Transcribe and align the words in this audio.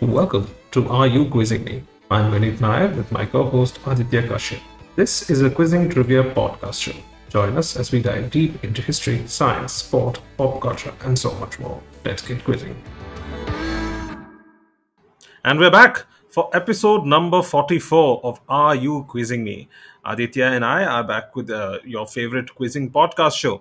Welcome 0.00 0.48
to 0.70 0.88
Are 0.88 1.06
You 1.06 1.26
Quizzing 1.26 1.62
Me? 1.62 1.82
I'm 2.10 2.32
Vineet 2.32 2.58
Nair 2.58 2.88
with 2.88 3.12
my 3.12 3.26
co-host 3.26 3.80
Aditya 3.86 4.22
Kashyap. 4.22 4.62
This 4.96 5.28
is 5.28 5.42
a 5.42 5.50
quizzing 5.50 5.90
trivia 5.90 6.22
podcast 6.22 6.80
show. 6.80 6.98
Join 7.28 7.58
us 7.58 7.76
as 7.76 7.92
we 7.92 8.00
dive 8.00 8.30
deep 8.30 8.64
into 8.64 8.80
history, 8.80 9.22
science, 9.26 9.74
sport, 9.74 10.18
pop 10.38 10.58
culture, 10.62 10.94
and 11.04 11.18
so 11.18 11.34
much 11.34 11.58
more. 11.58 11.82
Let's 12.02 12.22
get 12.22 12.42
quizzing. 12.44 12.82
And 15.44 15.58
we're 15.58 15.70
back 15.70 16.06
for 16.30 16.48
episode 16.54 17.04
number 17.04 17.42
44 17.42 18.22
of 18.24 18.40
Are 18.48 18.74
You 18.74 19.04
Quizzing 19.06 19.44
Me? 19.44 19.68
Aditya 20.06 20.46
and 20.46 20.64
I 20.64 20.82
are 20.82 21.04
back 21.04 21.36
with 21.36 21.50
uh, 21.50 21.78
your 21.84 22.06
favorite 22.06 22.54
quizzing 22.54 22.90
podcast 22.90 23.36
show. 23.36 23.60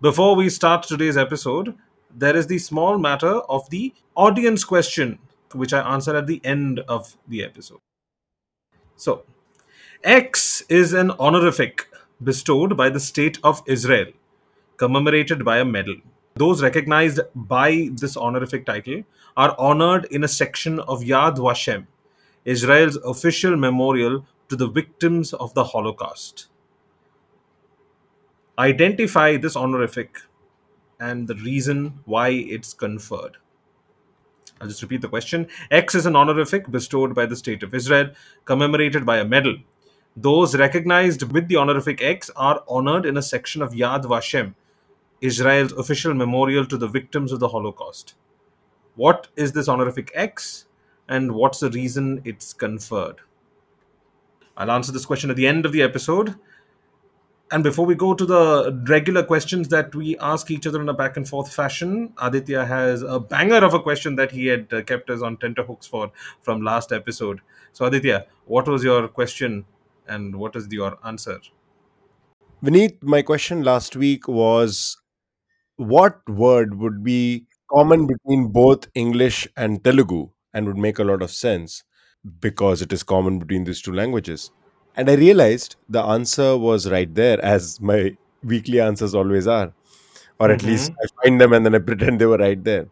Before 0.00 0.34
we 0.34 0.48
start 0.50 0.82
today's 0.82 1.16
episode, 1.16 1.76
there 2.12 2.34
is 2.34 2.48
the 2.48 2.58
small 2.58 2.98
matter 2.98 3.36
of 3.48 3.70
the 3.70 3.94
audience 4.14 4.64
question, 4.64 5.18
which 5.52 5.72
I 5.72 5.80
answer 5.80 6.16
at 6.16 6.26
the 6.26 6.40
end 6.44 6.80
of 6.88 7.16
the 7.28 7.44
episode. 7.44 7.80
So, 8.96 9.24
X 10.04 10.62
is 10.68 10.92
an 10.92 11.10
honorific 11.12 11.88
bestowed 12.22 12.76
by 12.76 12.90
the 12.90 13.00
State 13.00 13.38
of 13.42 13.62
Israel, 13.66 14.12
commemorated 14.76 15.44
by 15.44 15.58
a 15.58 15.64
medal. 15.64 15.96
Those 16.34 16.62
recognized 16.62 17.20
by 17.34 17.90
this 17.92 18.16
honorific 18.16 18.64
title 18.64 19.02
are 19.36 19.54
honored 19.58 20.06
in 20.10 20.24
a 20.24 20.28
section 20.28 20.80
of 20.80 21.00
Yad 21.00 21.36
Vashem, 21.36 21.86
Israel's 22.44 22.96
official 22.96 23.56
memorial 23.56 24.26
to 24.48 24.56
the 24.56 24.68
victims 24.68 25.32
of 25.34 25.54
the 25.54 25.64
Holocaust. 25.64 26.48
Identify 28.58 29.36
this 29.36 29.56
honorific 29.56 30.18
and 31.00 31.26
the 31.26 31.34
reason 31.34 32.00
why 32.04 32.28
it's 32.28 32.74
conferred. 32.74 33.36
I'll 34.62 34.68
just 34.68 34.80
repeat 34.80 35.00
the 35.00 35.08
question. 35.08 35.48
X 35.72 35.96
is 35.96 36.06
an 36.06 36.14
honorific 36.14 36.70
bestowed 36.70 37.16
by 37.16 37.26
the 37.26 37.34
State 37.34 37.64
of 37.64 37.74
Israel, 37.74 38.10
commemorated 38.44 39.04
by 39.04 39.18
a 39.18 39.24
medal. 39.24 39.56
Those 40.16 40.54
recognized 40.54 41.32
with 41.32 41.48
the 41.48 41.56
honorific 41.56 42.00
X 42.00 42.30
are 42.36 42.62
honored 42.68 43.04
in 43.04 43.16
a 43.16 43.22
section 43.22 43.60
of 43.60 43.72
Yad 43.72 44.04
Vashem, 44.04 44.54
Israel's 45.20 45.72
official 45.72 46.14
memorial 46.14 46.64
to 46.66 46.76
the 46.76 46.86
victims 46.86 47.32
of 47.32 47.40
the 47.40 47.48
Holocaust. 47.48 48.14
What 48.94 49.26
is 49.34 49.50
this 49.50 49.68
honorific 49.68 50.12
X, 50.14 50.66
and 51.08 51.32
what's 51.32 51.58
the 51.58 51.70
reason 51.70 52.22
it's 52.24 52.52
conferred? 52.52 53.16
I'll 54.56 54.70
answer 54.70 54.92
this 54.92 55.06
question 55.06 55.30
at 55.30 55.36
the 55.36 55.48
end 55.48 55.66
of 55.66 55.72
the 55.72 55.82
episode. 55.82 56.36
And 57.52 57.62
before 57.62 57.84
we 57.84 57.94
go 57.94 58.14
to 58.14 58.24
the 58.24 58.82
regular 58.88 59.22
questions 59.22 59.68
that 59.68 59.94
we 59.94 60.16
ask 60.20 60.50
each 60.50 60.66
other 60.66 60.80
in 60.80 60.88
a 60.88 60.94
back 60.94 61.18
and 61.18 61.28
forth 61.28 61.52
fashion, 61.52 62.14
Aditya 62.16 62.64
has 62.64 63.02
a 63.02 63.20
banger 63.20 63.62
of 63.62 63.74
a 63.74 63.80
question 63.80 64.16
that 64.16 64.30
he 64.30 64.46
had 64.46 64.72
uh, 64.72 64.80
kept 64.80 65.10
us 65.10 65.20
on 65.20 65.36
tenterhooks 65.36 65.86
for 65.86 66.10
from 66.40 66.62
last 66.62 66.92
episode. 66.92 67.42
So, 67.74 67.84
Aditya, 67.84 68.24
what 68.46 68.66
was 68.66 68.82
your 68.82 69.06
question 69.06 69.66
and 70.08 70.34
what 70.36 70.56
is 70.56 70.66
your 70.70 70.96
answer? 71.04 71.40
Vineet, 72.64 73.02
my 73.02 73.20
question 73.20 73.62
last 73.62 73.96
week 73.96 74.26
was 74.26 74.96
what 75.76 76.26
word 76.26 76.78
would 76.78 77.04
be 77.04 77.44
common 77.70 78.06
between 78.06 78.48
both 78.48 78.88
English 78.94 79.46
and 79.58 79.84
Telugu 79.84 80.30
and 80.54 80.66
would 80.66 80.78
make 80.78 80.98
a 80.98 81.04
lot 81.04 81.20
of 81.20 81.30
sense 81.30 81.84
because 82.40 82.80
it 82.80 82.94
is 82.94 83.02
common 83.02 83.38
between 83.38 83.64
these 83.64 83.82
two 83.82 83.92
languages? 83.92 84.50
And 84.96 85.08
I 85.10 85.14
realized 85.14 85.76
the 85.88 86.02
answer 86.02 86.56
was 86.56 86.90
right 86.90 87.12
there, 87.14 87.42
as 87.44 87.80
my 87.80 88.16
weekly 88.44 88.80
answers 88.80 89.14
always 89.14 89.46
are. 89.46 89.72
Or 90.40 90.50
at 90.50 90.62
least 90.62 90.90
Mhm. 90.92 90.96
I 91.04 91.06
find 91.22 91.40
them 91.40 91.52
and 91.52 91.64
then 91.66 91.74
I 91.74 91.78
pretend 91.78 92.20
they 92.20 92.26
were 92.26 92.38
right 92.38 92.62
there. 92.62 92.88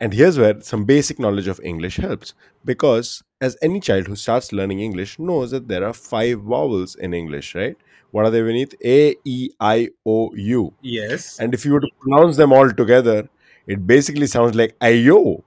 And 0.00 0.12
here's 0.14 0.38
where 0.38 0.60
some 0.60 0.84
basic 0.84 1.18
knowledge 1.18 1.46
of 1.48 1.60
English 1.62 1.96
helps. 1.96 2.34
Because 2.64 3.22
as 3.40 3.56
any 3.62 3.80
child 3.80 4.06
who 4.08 4.16
starts 4.16 4.52
learning 4.52 4.80
English 4.80 5.18
knows 5.18 5.50
that 5.52 5.68
there 5.68 5.84
are 5.86 5.92
five 5.92 6.40
vowels 6.42 6.94
in 6.96 7.14
English, 7.14 7.54
right? 7.54 7.76
What 8.10 8.24
are 8.26 8.30
they 8.30 8.42
beneath? 8.42 8.74
A, 8.84 9.14
E, 9.24 9.50
I, 9.60 9.88
O, 10.04 10.30
U. 10.34 10.72
Yes. 10.82 11.38
And 11.38 11.54
if 11.54 11.64
you 11.64 11.72
were 11.74 11.80
to 11.80 11.90
pronounce 12.00 12.36
them 12.36 12.52
all 12.52 12.70
together, 12.72 13.28
it 13.66 13.86
basically 13.86 14.26
sounds 14.26 14.56
like 14.56 14.76
ayo, 14.80 15.42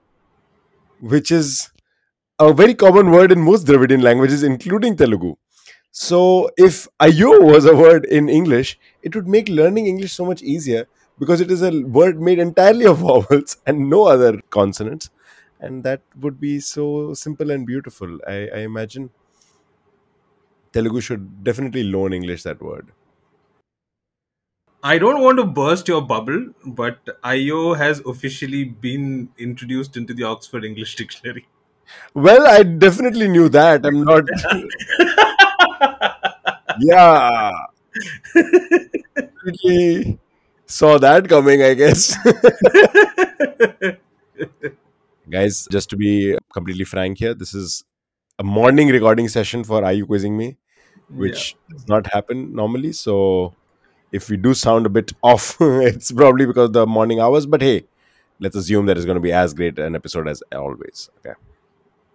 which 1.00 1.30
is 1.30 1.70
a 2.38 2.52
very 2.52 2.74
common 2.74 3.10
word 3.10 3.32
in 3.32 3.40
most 3.40 3.66
Dravidian 3.66 4.02
languages, 4.02 4.42
including 4.42 4.96
Telugu. 4.96 5.34
So, 5.96 6.50
if 6.56 6.88
ayo 7.00 7.40
was 7.40 7.66
a 7.66 7.76
word 7.76 8.04
in 8.06 8.28
English, 8.28 8.80
it 9.04 9.14
would 9.14 9.28
make 9.28 9.48
learning 9.48 9.86
English 9.86 10.12
so 10.12 10.24
much 10.24 10.42
easier 10.42 10.88
because 11.20 11.40
it 11.40 11.52
is 11.52 11.62
a 11.62 11.70
word 11.82 12.20
made 12.20 12.40
entirely 12.40 12.84
of 12.84 12.98
vowels 13.06 13.58
and 13.64 13.88
no 13.88 14.02
other 14.08 14.40
consonants. 14.50 15.10
And 15.60 15.84
that 15.84 16.02
would 16.20 16.40
be 16.40 16.58
so 16.58 17.14
simple 17.14 17.52
and 17.52 17.64
beautiful. 17.64 18.18
I, 18.26 18.48
I 18.52 18.58
imagine 18.70 19.10
Telugu 20.72 21.00
should 21.00 21.44
definitely 21.44 21.84
loan 21.84 22.12
English 22.12 22.42
that 22.42 22.60
word. 22.60 22.88
I 24.82 24.98
don't 24.98 25.22
want 25.22 25.38
to 25.38 25.44
burst 25.44 25.86
your 25.86 26.02
bubble, 26.02 26.48
but 26.66 26.98
Aiyo 27.22 27.76
has 27.76 28.00
officially 28.00 28.64
been 28.64 29.28
introduced 29.38 29.96
into 29.96 30.12
the 30.12 30.24
Oxford 30.24 30.64
English 30.64 30.96
Dictionary. 30.96 31.46
Well, 32.14 32.48
I 32.48 32.64
definitely 32.64 33.28
knew 33.28 33.48
that. 33.50 33.86
I'm 33.86 34.02
not. 34.02 34.24
yeah. 36.80 37.52
Definitely 39.14 40.18
saw 40.66 40.98
that 40.98 41.28
coming, 41.28 41.62
I 41.62 41.74
guess. 41.74 42.16
Guys, 45.30 45.66
just 45.70 45.90
to 45.90 45.96
be 45.96 46.36
completely 46.52 46.84
frank 46.84 47.18
here, 47.18 47.34
this 47.34 47.54
is 47.54 47.84
a 48.38 48.44
morning 48.44 48.88
recording 48.88 49.28
session 49.28 49.64
for 49.64 49.84
Are 49.84 49.92
You 49.92 50.06
Quizzing 50.06 50.36
Me, 50.36 50.56
which 51.08 51.56
does 51.70 51.88
not 51.88 52.06
happen 52.12 52.54
normally. 52.54 52.92
So 52.92 53.54
if 54.12 54.28
we 54.28 54.36
do 54.36 54.54
sound 54.54 54.86
a 54.86 54.90
bit 54.90 55.12
off, 55.22 55.56
it's 55.60 56.12
probably 56.12 56.46
because 56.46 56.66
of 56.66 56.72
the 56.72 56.86
morning 56.86 57.20
hours. 57.20 57.46
But 57.46 57.62
hey, 57.62 57.84
let's 58.40 58.56
assume 58.56 58.86
that 58.86 58.96
it's 58.96 59.06
going 59.06 59.16
to 59.16 59.20
be 59.20 59.32
as 59.32 59.54
great 59.54 59.78
an 59.78 59.94
episode 59.94 60.28
as 60.28 60.42
always. 60.52 61.10
Okay. 61.18 61.34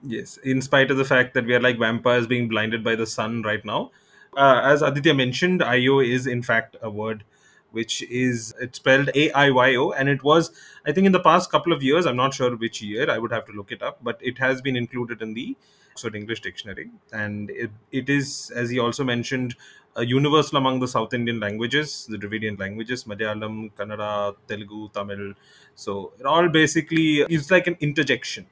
Yes, 0.01 0.37
in 0.37 0.61
spite 0.61 0.91
of 0.91 0.97
the 0.97 1.05
fact 1.05 1.33
that 1.33 1.45
we 1.45 1.53
are 1.53 1.59
like 1.59 1.77
vampires 1.77 2.25
being 2.25 2.47
blinded 2.47 2.83
by 2.83 2.95
the 2.95 3.05
sun 3.05 3.41
right 3.41 3.63
now. 3.65 3.91
Uh, 4.35 4.61
as 4.63 4.81
Aditya 4.81 5.13
mentioned, 5.13 5.59
Aiyo 5.61 6.05
is 6.05 6.25
in 6.25 6.41
fact 6.41 6.77
a 6.81 6.89
word 6.89 7.23
which 7.71 8.01
is 8.03 8.53
it's 8.59 8.77
spelled 8.77 9.09
A 9.13 9.31
I 9.31 9.49
Y 9.49 9.75
O, 9.75 9.91
and 9.91 10.07
it 10.07 10.23
was 10.23 10.51
I 10.85 10.91
think 10.91 11.05
in 11.05 11.11
the 11.11 11.19
past 11.19 11.51
couple 11.51 11.73
of 11.73 11.83
years. 11.83 12.05
I'm 12.05 12.15
not 12.15 12.33
sure 12.33 12.55
which 12.55 12.81
year. 12.81 13.09
I 13.09 13.17
would 13.17 13.31
have 13.31 13.45
to 13.45 13.51
look 13.51 13.71
it 13.71 13.83
up, 13.83 13.99
but 14.01 14.17
it 14.21 14.37
has 14.37 14.61
been 14.61 14.75
included 14.75 15.21
in 15.21 15.33
the 15.33 15.57
Oxford 15.91 16.15
English 16.15 16.41
Dictionary, 16.41 16.91
and 17.11 17.49
it, 17.49 17.71
it 17.91 18.09
is, 18.09 18.51
as 18.55 18.69
he 18.69 18.79
also 18.79 19.03
mentioned, 19.03 19.55
a 19.95 20.05
universal 20.05 20.57
among 20.57 20.79
the 20.79 20.87
South 20.87 21.13
Indian 21.13 21.39
languages, 21.41 22.07
the 22.09 22.17
Dravidian 22.17 22.57
languages, 22.57 23.03
Malayalam, 23.03 23.73
Kannada, 23.73 24.35
Telugu, 24.47 24.89
Tamil. 24.93 25.33
So 25.75 26.13
it 26.19 26.25
all 26.25 26.47
basically 26.47 27.25
is 27.29 27.51
like 27.51 27.67
an 27.67 27.75
interjection 27.81 28.47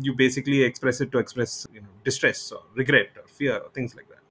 you 0.00 0.14
basically 0.14 0.62
express 0.62 1.00
it 1.00 1.12
to 1.12 1.18
express 1.18 1.66
you 1.72 1.80
know 1.80 1.88
distress 2.04 2.50
or 2.52 2.62
regret 2.74 3.10
or 3.16 3.26
fear 3.28 3.56
or 3.58 3.70
things 3.70 3.94
like 3.94 4.08
that 4.08 4.22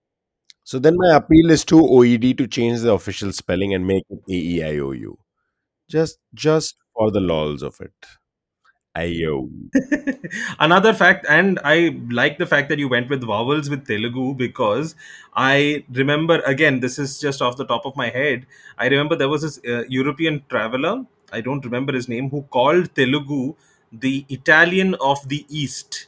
So 0.64 0.80
then 0.80 0.96
my 0.98 1.16
appeal 1.16 1.52
is 1.54 1.64
to 1.70 1.78
OED 1.96 2.38
to 2.40 2.48
change 2.48 2.82
the 2.82 2.92
official 2.94 3.32
spelling 3.38 3.74
and 3.74 3.86
make 3.86 4.04
it 4.10 4.20
AEIOU. 4.36 5.16
Just 5.90 6.20
just 6.34 6.76
for 6.98 7.08
the 7.16 7.20
lols 7.20 7.64
of 7.70 7.80
it. 7.82 8.12
IO. 9.02 9.50
another 10.60 10.94
fact 10.94 11.26
and 11.30 11.60
i 11.64 11.98
like 12.12 12.38
the 12.38 12.46
fact 12.46 12.68
that 12.68 12.78
you 12.78 12.90
went 12.90 13.10
with 13.10 13.24
vowels 13.24 13.70
with 13.70 13.86
telugu 13.88 14.34
because 14.34 14.96
i 15.34 15.86
remember 16.02 16.42
again 16.54 16.82
this 16.82 17.00
is 17.00 17.18
just 17.26 17.42
off 17.42 17.56
the 17.56 17.66
top 17.66 17.86
of 17.86 17.96
my 17.96 18.10
head 18.10 18.46
i 18.78 18.88
remember 18.88 19.16
there 19.16 19.30
was 19.30 19.44
this 19.44 19.58
uh, 19.74 19.84
european 19.88 20.44
traveler 20.50 21.06
i 21.32 21.40
don't 21.40 21.64
remember 21.64 21.94
his 22.00 22.10
name 22.10 22.30
who 22.34 22.42
called 22.58 22.94
telugu 23.02 23.56
the 23.92 24.26
italian 24.30 24.96
of 24.96 25.28
the 25.28 25.46
east 25.50 26.08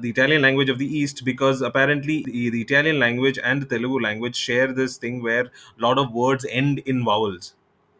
the 0.00 0.10
Italian 0.10 0.42
language 0.42 0.68
of 0.68 0.78
the 0.78 0.86
East 0.86 1.24
because 1.24 1.60
apparently 1.60 2.22
the, 2.24 2.50
the 2.50 2.60
Italian 2.60 3.00
language 3.00 3.38
and 3.42 3.62
the 3.62 3.66
Telugu 3.66 3.98
language 3.98 4.36
share 4.36 4.72
this 4.72 4.96
thing 4.96 5.22
where 5.22 5.46
a 5.46 5.80
lot 5.80 5.98
of 5.98 6.12
words 6.12 6.46
end 6.48 6.78
in 6.80 7.04
vowels. 7.04 7.54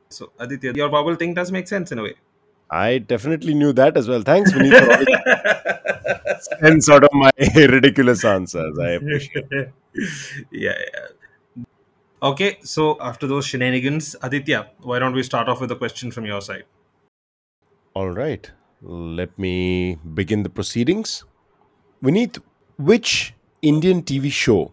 So 0.08 0.30
Aditya, 0.38 0.74
your 0.74 0.88
vowel 0.88 1.16
thing 1.16 1.34
does 1.34 1.50
make 1.50 1.66
sense 1.66 1.90
in 1.90 1.98
a 1.98 2.02
way. 2.02 2.14
I 2.70 2.98
definitely 2.98 3.54
knew 3.54 3.72
that 3.72 3.96
as 3.96 4.08
well. 4.08 4.22
Thanks, 4.22 4.52
Vineet, 4.52 4.78
for 4.78 4.92
all 4.92 6.18
and 6.60 6.84
sort 6.90 7.04
of 7.04 7.10
my 7.12 7.30
ridiculous 7.56 8.24
answers. 8.24 8.78
I 8.78 8.90
appreciate 8.90 9.46
it. 9.50 9.72
yeah, 10.52 10.74
yeah. 10.92 11.64
Okay, 12.22 12.58
so 12.62 12.98
after 13.00 13.26
those 13.26 13.46
shenanigans, 13.46 14.16
Aditya, 14.22 14.70
why 14.80 14.98
don't 14.98 15.14
we 15.14 15.22
start 15.22 15.48
off 15.48 15.60
with 15.60 15.70
a 15.72 15.76
question 15.76 16.10
from 16.10 16.26
your 16.26 16.40
side? 16.40 16.64
All 17.94 18.10
right. 18.10 18.50
Let 18.80 19.36
me 19.36 19.96
begin 20.14 20.44
the 20.44 20.48
proceedings. 20.48 21.24
Vineet, 22.00 22.38
which 22.76 23.34
Indian 23.60 24.02
TV 24.02 24.30
show 24.30 24.72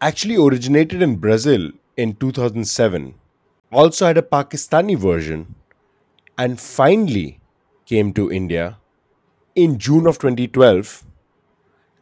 actually 0.00 0.36
originated 0.36 1.02
in 1.02 1.16
Brazil 1.16 1.70
in 1.98 2.14
2007, 2.14 3.14
also 3.70 4.06
had 4.06 4.16
a 4.16 4.22
Pakistani 4.22 4.96
version, 4.96 5.54
and 6.38 6.58
finally 6.58 7.40
came 7.84 8.14
to 8.14 8.32
India 8.32 8.78
in 9.54 9.78
June 9.78 10.06
of 10.06 10.18
2012 10.18 11.04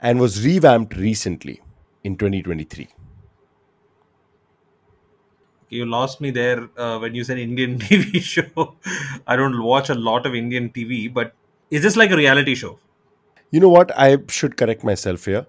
and 0.00 0.20
was 0.20 0.44
revamped 0.44 0.94
recently 0.94 1.60
in 2.04 2.16
2023. 2.16 2.88
You 5.68 5.84
lost 5.84 6.20
me 6.20 6.30
there 6.30 6.68
uh, 6.76 6.98
when 6.98 7.14
you 7.14 7.24
said 7.24 7.38
Indian 7.38 7.78
TV 7.86 8.20
show. 8.20 8.76
I 9.26 9.36
don't 9.36 9.62
watch 9.62 9.90
a 9.90 9.94
lot 9.94 10.26
of 10.26 10.34
Indian 10.34 10.70
TV, 10.70 11.12
but 11.12 11.34
is 11.70 11.82
this 11.82 11.96
like 11.96 12.10
a 12.10 12.16
reality 12.16 12.54
show? 12.54 12.78
You 13.50 13.60
know 13.60 13.68
what? 13.68 13.90
I 13.98 14.18
should 14.28 14.56
correct 14.56 14.84
myself 14.84 15.24
here. 15.24 15.46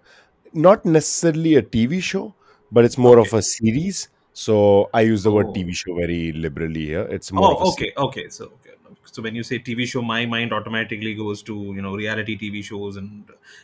Not 0.54 0.86
necessarily 0.86 1.56
a 1.56 1.62
TV 1.62 2.02
show, 2.02 2.34
but 2.72 2.86
it's 2.86 2.98
more 2.98 3.20
of 3.20 3.34
a 3.34 3.42
series. 3.42 4.10
So 4.34 4.90
I 4.94 5.02
use 5.02 5.24
the 5.24 5.32
word 5.32 5.48
Oh. 5.50 5.54
TV 5.54 5.74
show 5.74 5.96
very 5.96 6.32
liberally 6.32 6.86
here. 6.88 7.08
It's 7.10 7.32
more 7.32 7.52
of 7.54 7.62
a 7.62 7.66
Oh, 7.66 7.72
series. 7.72 7.94
okay, 7.98 8.02
okay. 8.24 8.30
So, 8.30 8.46
okay. 8.46 8.74
So 9.06 9.22
when 9.22 9.36
you 9.36 9.44
say 9.44 9.60
TV 9.60 9.86
show, 9.86 10.02
my 10.02 10.26
mind 10.26 10.54
automatically 10.54 11.14
goes 11.16 11.42
to 11.44 11.56
you 11.76 11.82
know 11.82 11.96
reality 11.96 12.38
TV 12.38 12.64
shows 12.64 12.98
and 12.98 13.24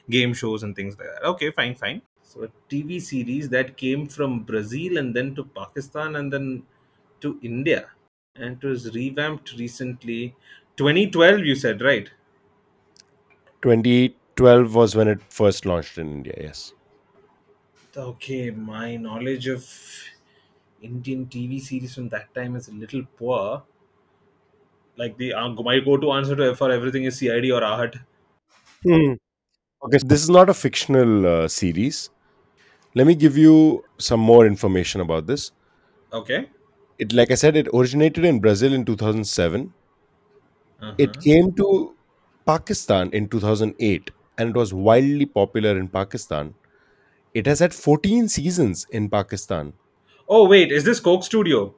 game 0.09 0.33
shows 0.33 0.63
and 0.63 0.75
things 0.75 0.97
like 0.97 1.07
that. 1.13 1.27
Okay, 1.33 1.51
fine, 1.51 1.75
fine. 1.75 2.01
So 2.33 2.44
a 2.45 2.50
TV 2.68 3.00
series 3.00 3.50
that 3.50 3.77
came 3.77 4.07
from 4.07 4.39
Brazil 4.44 4.97
and 4.97 5.15
then 5.15 5.35
to 5.35 5.44
Pakistan 5.44 6.15
and 6.15 6.33
then 6.33 6.63
to 7.21 7.39
India, 7.44 7.91
and 8.35 8.57
it 8.57 8.65
was 8.68 8.91
revamped 8.95 9.53
recently. 9.59 10.35
2012, 10.75 11.45
you 11.45 11.56
said, 11.56 11.80
right? 11.81 12.09
2012 13.62 14.74
was 14.74 14.95
when 14.95 15.07
it 15.07 15.21
first 15.30 15.65
launched 15.68 16.00
in 16.00 16.09
India. 16.12 16.33
Yes. 16.35 16.74
Okay, 17.95 18.51
my 18.51 18.97
knowledge 18.97 19.47
of 19.47 19.65
Indian 20.83 21.25
TV 21.25 21.59
series 21.59 21.95
from 21.95 22.09
that 22.09 22.31
time 22.36 22.56
is 22.56 22.68
a 22.68 22.71
little 22.74 23.03
poor. 23.18 23.63
Like 24.97 25.18
the 25.18 25.33
uh, 25.33 25.50
my 25.50 25.79
go-to 25.79 26.12
answer 26.13 26.36
to 26.36 26.56
for 26.56 26.71
everything 26.71 27.03
is 27.03 27.18
CID 27.18 27.51
or 27.51 27.62
Aahat. 27.62 28.00
Hmm. 28.83 29.13
Okay. 29.83 30.00
This 30.03 30.24
is 30.24 30.29
not 30.29 30.50
a 30.50 30.53
fictional 30.53 31.27
uh, 31.27 31.47
series. 31.47 32.09
Let 32.95 33.07
me 33.07 33.16
give 33.16 33.38
you 33.38 33.84
some 33.98 34.19
more 34.19 34.45
information 34.45 35.01
about 35.01 35.28
this. 35.28 35.51
Okay. 36.12 36.50
It, 37.00 37.12
like 37.13 37.31
I 37.31 37.36
said, 37.36 37.56
it 37.56 37.68
originated 37.74 38.24
in 38.24 38.40
Brazil 38.40 38.74
in 38.74 38.86
2007. 38.86 39.74
Uh-huh. 40.81 40.94
It 40.98 41.19
came 41.22 41.54
to 41.54 41.95
Pakistan 42.45 43.10
in 43.12 43.28
2008 43.30 44.12
and 44.38 44.50
it 44.50 44.56
was 44.56 44.74
wildly 44.74 45.25
popular 45.25 45.78
in 45.78 45.88
Pakistan. 45.88 46.54
It 47.34 47.48
has 47.48 47.60
had 47.60 47.74
14 47.74 48.28
seasons 48.28 48.86
in 48.92 49.10
Pakistan. 49.10 49.74
Oh 50.28 50.48
wait, 50.48 50.72
is 50.72 50.84
this 50.84 51.00
Coke 51.00 51.24
Studio? 51.24 51.74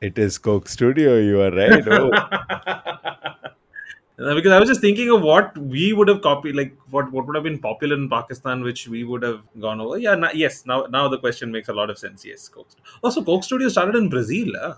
It 0.00 0.18
is 0.18 0.38
Coke 0.38 0.68
Studio, 0.68 1.18
you 1.18 1.40
are 1.40 1.50
right. 1.50 1.86
Oh, 1.88 2.10
because 4.18 4.52
I 4.52 4.58
was 4.58 4.68
just 4.68 4.80
thinking 4.80 5.10
of 5.10 5.22
what 5.22 5.56
we 5.56 5.92
would 5.92 6.08
have 6.08 6.22
copied, 6.22 6.56
like 6.56 6.76
what 6.90 7.10
what 7.12 7.26
would 7.26 7.36
have 7.36 7.44
been 7.44 7.58
popular 7.58 7.96
in 7.96 8.08
Pakistan, 8.08 8.62
which 8.62 8.88
we 8.88 9.04
would 9.04 9.22
have 9.22 9.42
gone 9.60 9.80
over. 9.80 9.98
Yeah, 9.98 10.16
na- 10.16 10.34
yes. 10.34 10.66
Now 10.66 10.86
now 10.90 11.08
the 11.08 11.18
question 11.18 11.52
makes 11.52 11.68
a 11.68 11.72
lot 11.72 11.88
of 11.88 11.98
sense. 11.98 12.24
Yes, 12.24 12.48
Coke. 12.48 12.68
Also, 13.02 13.22
Coke 13.24 13.44
Studio 13.44 13.68
started 13.68 13.94
in 13.94 14.08
Brazil. 14.08 14.52
huh? 14.60 14.74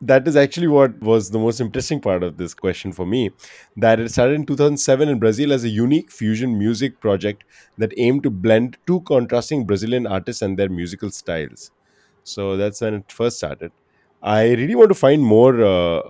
that 0.00 0.28
is 0.28 0.36
actually 0.36 0.66
what 0.66 1.00
was 1.00 1.30
the 1.30 1.38
most 1.38 1.60
interesting 1.60 2.00
part 2.00 2.22
of 2.22 2.36
this 2.36 2.52
question 2.54 2.92
for 2.92 3.06
me. 3.06 3.30
That 3.76 4.00
it 4.00 4.10
started 4.10 4.34
in 4.34 4.46
2007 4.46 5.08
in 5.08 5.18
Brazil 5.18 5.52
as 5.52 5.64
a 5.64 5.68
unique 5.68 6.10
fusion 6.10 6.58
music 6.58 7.00
project 7.00 7.44
that 7.78 7.94
aimed 7.96 8.22
to 8.24 8.30
blend 8.30 8.76
two 8.86 9.00
contrasting 9.02 9.64
Brazilian 9.64 10.06
artists 10.06 10.42
and 10.42 10.58
their 10.58 10.68
musical 10.68 11.10
styles. 11.10 11.70
So 12.22 12.56
that's 12.56 12.80
when 12.80 12.94
it 12.94 13.12
first 13.12 13.38
started. 13.38 13.72
I 14.22 14.52
really 14.52 14.74
want 14.74 14.90
to 14.90 14.94
find 14.94 15.22
more 15.22 15.62
uh, 15.62 16.02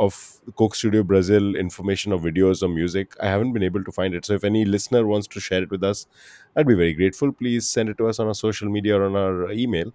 of 0.00 0.40
Coke 0.56 0.74
Studio 0.74 1.02
Brazil 1.02 1.54
information 1.54 2.12
or 2.12 2.18
videos 2.18 2.62
or 2.62 2.68
music. 2.68 3.14
I 3.20 3.26
haven't 3.26 3.52
been 3.52 3.62
able 3.62 3.84
to 3.84 3.92
find 3.92 4.14
it. 4.14 4.24
So 4.24 4.34
if 4.34 4.44
any 4.44 4.64
listener 4.64 5.06
wants 5.06 5.26
to 5.28 5.40
share 5.40 5.62
it 5.62 5.70
with 5.70 5.84
us, 5.84 6.06
I'd 6.56 6.66
be 6.66 6.74
very 6.74 6.92
grateful. 6.94 7.32
Please 7.32 7.68
send 7.68 7.88
it 7.88 7.98
to 7.98 8.08
us 8.08 8.18
on 8.18 8.26
our 8.26 8.34
social 8.34 8.68
media 8.68 8.98
or 8.98 9.04
on 9.04 9.16
our 9.16 9.52
email. 9.52 9.92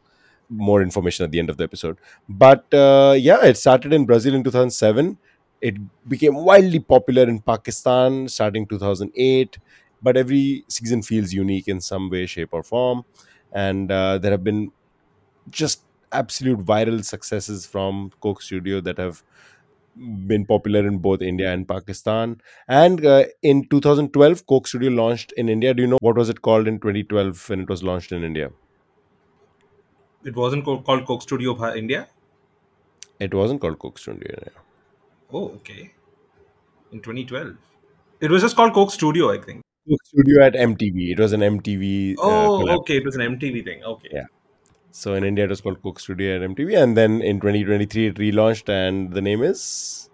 More 0.50 0.82
information 0.82 1.26
at 1.26 1.32
the 1.32 1.40
end 1.40 1.50
of 1.50 1.58
the 1.58 1.64
episode. 1.66 1.98
But 2.30 2.74
uh, 2.74 3.16
yeah, 3.18 3.44
it 3.46 3.58
started 3.58 3.92
in 3.94 4.06
Brazil 4.06 4.34
in 4.34 4.44
2007. 4.44 5.18
It 5.60 5.76
became 6.08 6.36
wildly 6.36 6.80
popular 6.80 7.24
in 7.24 7.42
Pakistan 7.42 8.28
starting 8.30 8.66
2008. 8.68 9.58
But 10.02 10.16
every 10.16 10.64
season 10.68 11.02
feels 11.02 11.34
unique 11.34 11.68
in 11.68 11.82
some 11.82 12.10
way, 12.10 12.28
shape, 12.28 12.50
or 12.54 12.64
form. 12.64 13.04
And 13.52 13.92
uh, 13.92 14.20
there 14.20 14.32
have 14.32 14.44
been 14.44 14.72
just 15.50 15.84
absolute 16.12 16.60
viral 16.64 17.04
successes 17.04 17.66
from 17.66 18.12
Coke 18.22 18.42
Studio 18.42 18.82
that 18.82 18.98
have 18.98 19.24
been 20.28 20.46
popular 20.46 20.88
in 20.88 20.98
both 21.00 21.22
India 21.22 21.52
and 21.52 21.68
Pakistan. 21.68 22.42
And 22.68 23.06
uh, 23.06 23.26
in 23.42 23.68
2012, 23.70 24.46
Coke 24.46 24.68
Studio 24.68 24.92
launched 24.92 25.32
in 25.34 25.50
India. 25.50 25.74
Do 25.74 25.82
you 25.84 25.88
know 25.88 25.98
what 26.02 26.16
was 26.16 26.30
it 26.30 26.42
called 26.42 26.68
in 26.68 26.80
2012 26.80 27.50
when 27.50 27.62
it 27.62 27.70
was 27.70 27.84
launched 27.84 28.12
in 28.12 28.24
India? 28.24 28.52
It 30.24 30.36
wasn't 30.36 30.66
co- 30.66 30.82
called 30.82 31.06
Coke 31.06 31.22
Studio 31.22 31.56
India. 31.74 32.08
It 33.20 33.34
wasn't 33.34 33.62
called 33.62 33.80
Coke 33.80 33.98
Studio. 33.98 34.30
India. 34.34 34.52
Oh, 35.34 35.46
okay. 35.56 35.92
In 36.92 37.02
2012, 37.02 37.56
it 38.22 38.32
was 38.32 38.42
just 38.42 38.56
called 38.56 38.74
Coke 38.74 38.92
Studio, 38.92 39.32
I 39.32 39.40
think. 39.42 39.62
Coke 39.90 40.06
Studio 40.06 40.44
at 40.44 40.56
MTV. 40.56 41.12
It 41.12 41.20
was 41.20 41.34
an 41.34 41.42
MTV. 41.42 42.16
uh, 42.18 42.22
Oh, 42.22 42.60
collab. 42.60 42.80
okay. 42.80 42.98
It 42.98 43.06
was 43.06 43.16
an 43.16 43.22
MTV 43.22 43.64
thing. 43.64 43.84
Okay. 43.84 44.10
Yeah. 44.12 44.26
So 44.98 45.14
in 45.14 45.24
India, 45.24 45.44
it 45.44 45.52
was 45.52 45.62
called 45.62 45.84
Coke 45.84 46.00
Studio 46.00 46.36
at 46.36 46.50
MTV, 46.50 46.76
and 46.82 46.98
then 46.98 47.22
in 47.22 47.40
2023, 47.40 48.08
it 48.08 48.16
relaunched, 48.16 48.68
and 48.68 49.14
the 49.14 49.22
name 49.22 49.44
is 49.44 50.10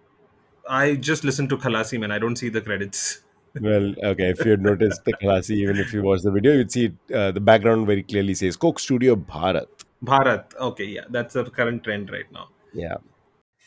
I 0.69 0.95
just 0.95 1.23
listened 1.23 1.49
to 1.51 1.57
Khalasi 1.57 1.97
Man. 2.01 2.11
I 2.11 2.19
don't 2.19 2.35
see 2.35 2.49
the 2.49 2.59
credits. 2.59 3.21
well, 3.61 3.93
okay. 4.03 4.31
If 4.31 4.43
you 4.43 4.51
had 4.51 4.61
noticed 4.61 5.05
the 5.05 5.13
Khalasi, 5.13 5.55
even 5.55 5.77
if 5.77 5.93
you 5.93 6.03
watch 6.03 6.23
the 6.23 6.31
video, 6.31 6.51
you'd 6.51 6.69
see 6.69 6.91
uh, 7.15 7.31
the 7.31 7.39
background 7.39 7.87
very 7.87 8.03
clearly 8.03 8.33
says 8.33 8.57
Coke 8.57 8.77
Studio 8.77 9.15
Bharat. 9.15 9.85
Bharat. 10.03 10.53
Okay, 10.57 10.87
yeah, 10.95 11.05
that's 11.09 11.35
the 11.35 11.45
current 11.45 11.85
trend 11.85 12.11
right 12.11 12.29
now. 12.33 12.49
Yeah. 12.73 12.97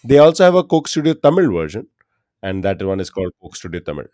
They 0.04 0.18
also 0.18 0.44
have 0.44 0.54
a 0.54 0.64
Coke 0.64 0.86
Studio 0.86 1.14
Tamil 1.14 1.50
version, 1.50 1.86
and 2.42 2.62
that 2.62 2.82
one 2.82 3.00
is 3.00 3.08
called 3.08 3.32
Coke 3.40 3.56
Studio 3.56 3.80
Tamil. 3.80 4.04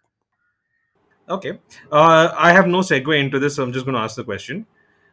Okay. 1.29 1.59
Uh, 1.91 2.33
I 2.37 2.53
have 2.53 2.69
no 2.69 2.79
segue 2.79 3.19
into 3.19 3.41
this, 3.41 3.57
so 3.57 3.65
I'm 3.65 3.73
just 3.73 3.87
going 3.87 3.97
to 3.97 4.03
ask 4.03 4.15
the 4.15 4.25
question. 4.25 4.67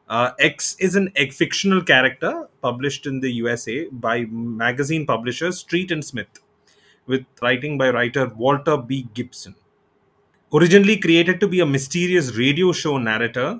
Uh, 0.10 0.32
X 0.40 0.76
is 0.80 0.96
an 0.96 1.12
a 1.16 1.30
fictional 1.30 1.84
character 1.84 2.48
published 2.64 3.06
in 3.06 3.20
the 3.20 3.32
USA 3.34 3.86
by 3.92 4.26
magazine 4.26 5.06
publisher 5.06 5.52
Street 5.52 5.92
and 5.92 6.04
Smith, 6.04 6.40
with 7.06 7.26
writing 7.44 7.78
by 7.78 7.92
writer 7.92 8.26
Walter 8.36 8.76
B. 8.76 9.08
Gibson. 9.14 9.54
Originally 10.52 10.98
created 10.98 11.40
to 11.40 11.48
be 11.48 11.60
a 11.60 11.66
mysterious 11.66 12.36
radio 12.36 12.72
show 12.72 12.98
narrator 12.98 13.60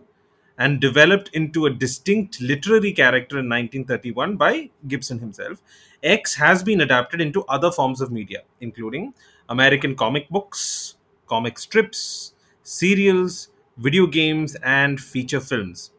and 0.58 0.82
developed 0.82 1.30
into 1.34 1.68
a 1.68 1.70
distinct 1.70 2.42
literary 2.42 2.94
character 2.94 3.38
in 3.38 3.48
1931 3.48 4.36
by 4.36 4.72
Gibson 4.88 5.20
himself, 5.20 5.62
X 6.02 6.34
has 6.34 6.64
been 6.64 6.82
adapted 6.82 7.22
into 7.22 7.46
other 7.46 7.72
forms 7.72 8.02
of 8.02 8.12
media, 8.12 8.42
including 8.60 9.14
American 9.50 9.96
comic 9.96 10.28
books, 10.30 10.96
comic 11.28 11.60
strips, 11.60 12.34
serials, 12.64 13.50
video 13.78 14.08
games, 14.08 14.56
and 14.64 15.00
feature 15.00 15.40
films. 15.40 15.92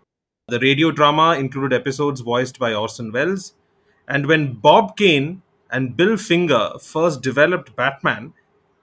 The 0.51 0.59
radio 0.59 0.91
drama 0.91 1.37
included 1.39 1.73
episodes 1.73 2.23
voiced 2.23 2.59
by 2.59 2.75
Orson 2.75 3.13
Welles. 3.13 3.55
And 4.09 4.27
when 4.27 4.55
Bob 4.55 4.97
Kane 4.97 5.43
and 5.71 5.97
Bill 5.97 6.17
Finger 6.17 6.73
first 6.81 7.23
developed 7.23 7.77
Batman, 7.77 8.33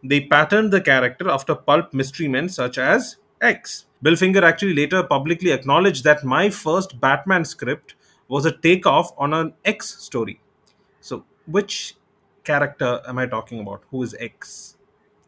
they 0.01 0.21
patterned 0.21 0.71
the 0.71 0.79
character 0.79 1.29
after 1.29 1.53
pulp 1.55 1.93
mystery 1.93 2.29
men 2.29 2.47
such 2.47 2.77
as 2.77 3.17
X. 3.41 3.85
Bill 4.01 4.15
Finger 4.15 4.45
actually 4.45 4.75
later 4.75 5.03
publicly 5.03 5.51
acknowledged 5.51 6.05
that 6.05 6.23
my 6.23 6.49
first 6.49 7.01
Batman 7.01 7.43
script 7.43 7.95
was 8.29 8.45
a 8.45 8.57
takeoff 8.57 9.11
on 9.17 9.33
an 9.33 9.53
X 9.65 10.01
story. 10.01 10.39
So, 11.01 11.25
which 11.47 11.95
character 12.45 13.01
am 13.05 13.17
I 13.17 13.25
talking 13.25 13.59
about? 13.59 13.83
Who 13.91 14.03
is 14.03 14.15
X? 14.17 14.77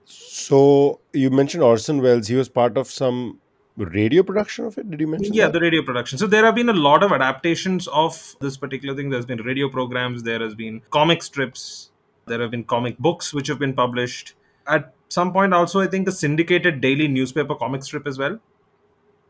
So 0.05 1.01
you 1.11 1.31
mentioned 1.31 1.63
Orson 1.63 2.01
Welles. 2.01 2.27
He 2.27 2.35
was 2.35 2.47
part 2.47 2.77
of 2.77 2.87
some 2.87 3.41
radio 3.85 4.23
production 4.23 4.65
of 4.65 4.77
it. 4.77 4.89
Did 4.89 4.99
you 4.99 5.07
mention 5.07 5.33
Yeah, 5.33 5.45
that? 5.45 5.53
the 5.53 5.59
radio 5.61 5.81
production. 5.83 6.17
So 6.17 6.27
there 6.27 6.45
have 6.45 6.55
been 6.55 6.69
a 6.69 6.73
lot 6.73 7.03
of 7.03 7.11
adaptations 7.11 7.87
of 7.87 8.35
this 8.41 8.57
particular 8.57 8.95
thing. 8.95 9.09
There's 9.09 9.25
been 9.25 9.39
radio 9.39 9.69
programs, 9.69 10.23
there 10.23 10.39
has 10.39 10.55
been 10.55 10.81
comic 10.89 11.23
strips, 11.23 11.91
there 12.27 12.41
have 12.41 12.51
been 12.51 12.63
comic 12.63 12.97
books 12.97 13.33
which 13.33 13.47
have 13.47 13.59
been 13.59 13.73
published. 13.73 14.33
At 14.67 14.93
some 15.07 15.33
point, 15.33 15.53
also, 15.53 15.79
I 15.79 15.87
think 15.87 16.07
a 16.07 16.11
syndicated 16.11 16.81
daily 16.81 17.07
newspaper 17.07 17.55
comic 17.55 17.83
strip 17.83 18.05
as 18.07 18.17
well. 18.17 18.39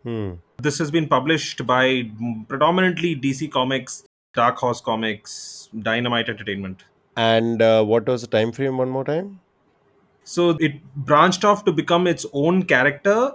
Hmm. 0.03 0.33
This 0.57 0.77
has 0.79 0.91
been 0.91 1.07
published 1.07 1.65
by 1.65 2.09
predominantly 2.47 3.15
DC 3.15 3.51
Comics, 3.51 4.03
Dark 4.33 4.57
Horse 4.57 4.81
Comics, 4.81 5.69
Dynamite 5.77 6.29
Entertainment. 6.29 6.83
And 7.15 7.61
uh, 7.61 7.83
what 7.83 8.07
was 8.07 8.21
the 8.21 8.27
time 8.27 8.51
frame? 8.51 8.77
One 8.77 8.89
more 8.89 9.03
time. 9.03 9.39
So 10.23 10.51
it 10.59 10.83
branched 10.95 11.43
off 11.43 11.65
to 11.65 11.71
become 11.71 12.07
its 12.07 12.25
own 12.33 12.63
character 12.63 13.33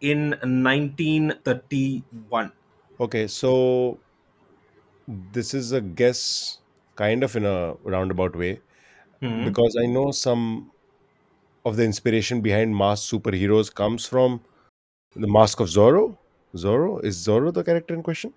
in 0.00 0.36
1931. 0.42 2.52
Okay, 3.00 3.26
so 3.26 3.98
this 5.08 5.54
is 5.54 5.72
a 5.72 5.80
guess, 5.80 6.58
kind 6.96 7.22
of 7.24 7.34
in 7.36 7.44
a 7.44 7.74
roundabout 7.84 8.36
way, 8.36 8.60
Hmm. 9.20 9.44
because 9.44 9.76
I 9.82 9.86
know 9.86 10.10
some 10.12 10.72
of 11.64 11.76
the 11.76 11.84
inspiration 11.84 12.40
behind 12.42 12.76
mass 12.76 13.08
superheroes 13.10 13.74
comes 13.74 14.06
from 14.06 14.42
the 15.16 15.28
Mask 15.28 15.60
of 15.60 15.68
Zorro. 15.68 16.18
Zorro 16.56 17.04
is 17.04 17.18
Zorro 17.26 17.52
the 17.54 17.64
character 17.64 17.94
in 17.94 18.02
question? 18.02 18.34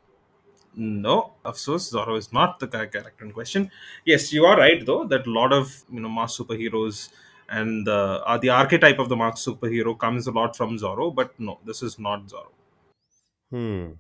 No, 0.76 1.34
of 1.46 1.56
course, 1.64 1.92
Zorro 1.92 2.18
is 2.18 2.34
not 2.34 2.60
the 2.60 2.68
character 2.68 3.14
in 3.22 3.32
question. 3.32 3.70
Yes, 4.06 4.34
you 4.34 4.46
are 4.46 4.58
right 4.58 4.84
though 4.86 5.06
that 5.06 5.28
a 5.28 5.32
lot 5.32 5.54
of 5.54 5.84
you 5.92 6.00
know 6.00 6.10
mass 6.10 6.38
superheroes 6.38 7.10
and 7.60 7.88
the 7.88 8.00
uh, 8.26 8.38
the 8.38 8.50
archetype 8.50 9.00
of 9.00 9.10
the 9.10 9.16
mass 9.16 9.46
superhero 9.46 9.98
comes 9.98 10.28
a 10.28 10.32
lot 10.32 10.56
from 10.58 10.78
Zorro, 10.78 11.14
but 11.14 11.40
no, 11.40 11.60
this 11.66 11.84
is 11.84 12.00
not 12.00 12.28
Zorro. 12.28 12.52
Hmm. 13.52 13.92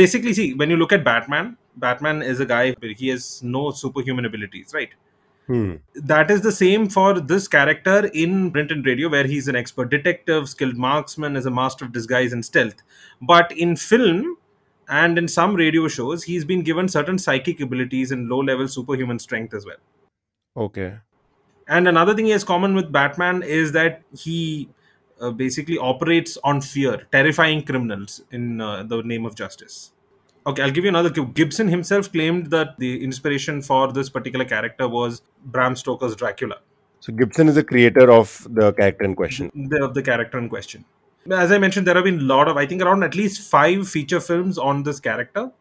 Basically, 0.00 0.32
see 0.32 0.54
when 0.54 0.70
you 0.70 0.76
look 0.76 0.92
at 0.92 1.04
Batman, 1.04 1.56
Batman 1.76 2.22
is 2.22 2.40
a 2.40 2.46
guy 2.46 2.74
he 2.96 3.08
has 3.08 3.42
no 3.42 3.70
superhuman 3.70 4.24
abilities, 4.24 4.74
right? 4.74 4.90
Hmm. 5.46 5.76
that 5.94 6.30
is 6.30 6.42
the 6.42 6.52
same 6.52 6.88
for 6.88 7.18
this 7.18 7.48
character 7.48 8.08
in 8.14 8.52
print 8.52 8.70
and 8.70 8.86
radio 8.86 9.08
where 9.08 9.26
he's 9.26 9.48
an 9.48 9.56
expert 9.56 9.90
detective 9.90 10.48
skilled 10.48 10.76
marksman 10.76 11.34
is 11.34 11.44
a 11.44 11.50
master 11.50 11.86
of 11.86 11.92
disguise 11.92 12.32
and 12.32 12.44
stealth 12.44 12.84
but 13.20 13.50
in 13.64 13.74
film 13.74 14.36
and 14.88 15.18
in 15.18 15.26
some 15.26 15.56
radio 15.56 15.88
shows 15.88 16.22
he's 16.22 16.44
been 16.44 16.62
given 16.62 16.88
certain 16.88 17.18
psychic 17.18 17.60
abilities 17.60 18.12
and 18.12 18.28
low 18.28 18.38
level 18.38 18.68
superhuman 18.68 19.18
strength 19.18 19.52
as 19.52 19.66
well 19.66 19.80
Okay. 20.56 20.94
And 21.70 21.88
another 21.88 22.14
thing 22.14 22.26
he 22.26 22.32
has 22.32 22.44
common 22.44 22.74
with 22.74 22.92
batman 22.92 23.42
is 23.42 23.72
that 23.72 24.02
he 24.24 24.68
uh, 25.20 25.30
basically 25.30 25.78
operates 25.78 26.36
on 26.44 26.60
fear 26.60 27.06
terrifying 27.12 27.64
criminals 27.64 28.20
in 28.30 28.60
uh, 28.60 28.82
the 28.82 29.02
name 29.02 29.24
of 29.24 29.34
justice 29.34 29.92
Okay, 30.46 30.62
I'll 30.62 30.70
give 30.70 30.84
you 30.84 30.88
another 30.88 31.10
clue. 31.10 31.26
Gibson 31.26 31.68
himself 31.68 32.10
claimed 32.10 32.46
that 32.46 32.78
the 32.78 33.04
inspiration 33.04 33.60
for 33.60 33.92
this 33.92 34.08
particular 34.08 34.44
character 34.44 34.88
was 34.88 35.20
Bram 35.44 35.76
Stoker's 35.76 36.16
Dracula. 36.16 36.56
So 37.00 37.12
Gibson 37.12 37.48
is 37.48 37.56
the 37.56 37.64
creator 37.64 38.10
of 38.10 38.46
the 38.50 38.72
character 38.72 39.04
in 39.04 39.14
question. 39.14 39.50
the, 39.54 39.84
of 39.84 39.94
the 39.94 40.02
character 40.02 40.38
in 40.38 40.48
question. 40.48 40.84
As 41.30 41.52
I 41.52 41.58
mentioned, 41.58 41.86
there 41.86 41.94
have 41.94 42.04
been 42.04 42.20
a 42.20 42.22
lot 42.22 42.48
of, 42.48 42.56
I 42.56 42.64
think, 42.64 42.80
around 42.80 43.02
at 43.02 43.14
least 43.14 43.48
five 43.50 43.86
feature 43.88 44.20
films 44.20 44.56
on 44.56 44.82
this 44.82 44.98
character. 44.98 45.52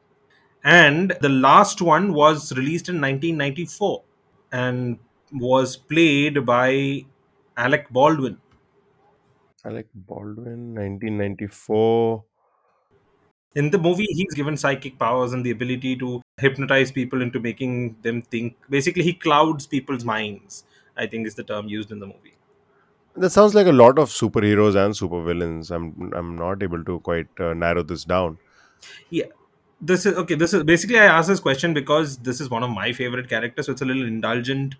And 0.63 1.13
the 1.21 1.29
last 1.29 1.81
one 1.81 2.13
was 2.13 2.53
released 2.53 2.87
in 2.87 2.95
1994 2.95 4.03
and 4.51 4.97
was 5.31 5.75
played 5.75 6.45
by 6.45 7.05
Alec 7.57 7.89
Baldwin. 7.89 8.37
Alec 9.65 9.87
Baldwin, 9.93 10.75
1994. 10.75 12.23
In 13.55 13.71
the 13.71 13.77
movie, 13.77 14.07
he's 14.09 14.33
given 14.33 14.55
psychic 14.55 14.97
powers 14.97 15.33
and 15.33 15.45
the 15.45 15.51
ability 15.51 15.95
to 15.97 16.21
hypnotize 16.37 16.91
people 16.91 17.21
into 17.21 17.39
making 17.39 17.97
them 18.01 18.21
think. 18.21 18.55
Basically, 18.69 19.03
he 19.03 19.13
clouds 19.13 19.67
people's 19.67 20.05
minds, 20.05 20.63
I 20.95 21.07
think 21.07 21.27
is 21.27 21.35
the 21.35 21.43
term 21.43 21.67
used 21.67 21.91
in 21.91 21.99
the 21.99 22.05
movie. 22.05 22.35
That 23.15 23.31
sounds 23.31 23.55
like 23.55 23.67
a 23.67 23.71
lot 23.71 23.99
of 23.99 24.09
superheroes 24.09 24.75
and 24.75 24.93
supervillains. 24.93 25.71
I'm 25.71 26.13
I'm 26.13 26.35
not 26.35 26.63
able 26.63 26.83
to 26.85 26.99
quite 26.99 27.27
uh, 27.39 27.53
narrow 27.53 27.83
this 27.83 28.05
down. 28.05 28.37
Yeah. 29.09 29.25
This 29.81 30.05
is 30.05 30.15
okay. 30.17 30.35
This 30.35 30.53
is 30.53 30.63
basically 30.63 30.99
I 30.99 31.05
asked 31.05 31.27
this 31.27 31.39
question 31.39 31.73
because 31.73 32.17
this 32.17 32.39
is 32.39 32.49
one 32.49 32.63
of 32.63 32.69
my 32.69 32.93
favorite 32.93 33.29
characters, 33.29 33.65
so 33.65 33.71
it's 33.71 33.81
a 33.81 33.85
little 33.85 34.05
indulgent 34.05 34.75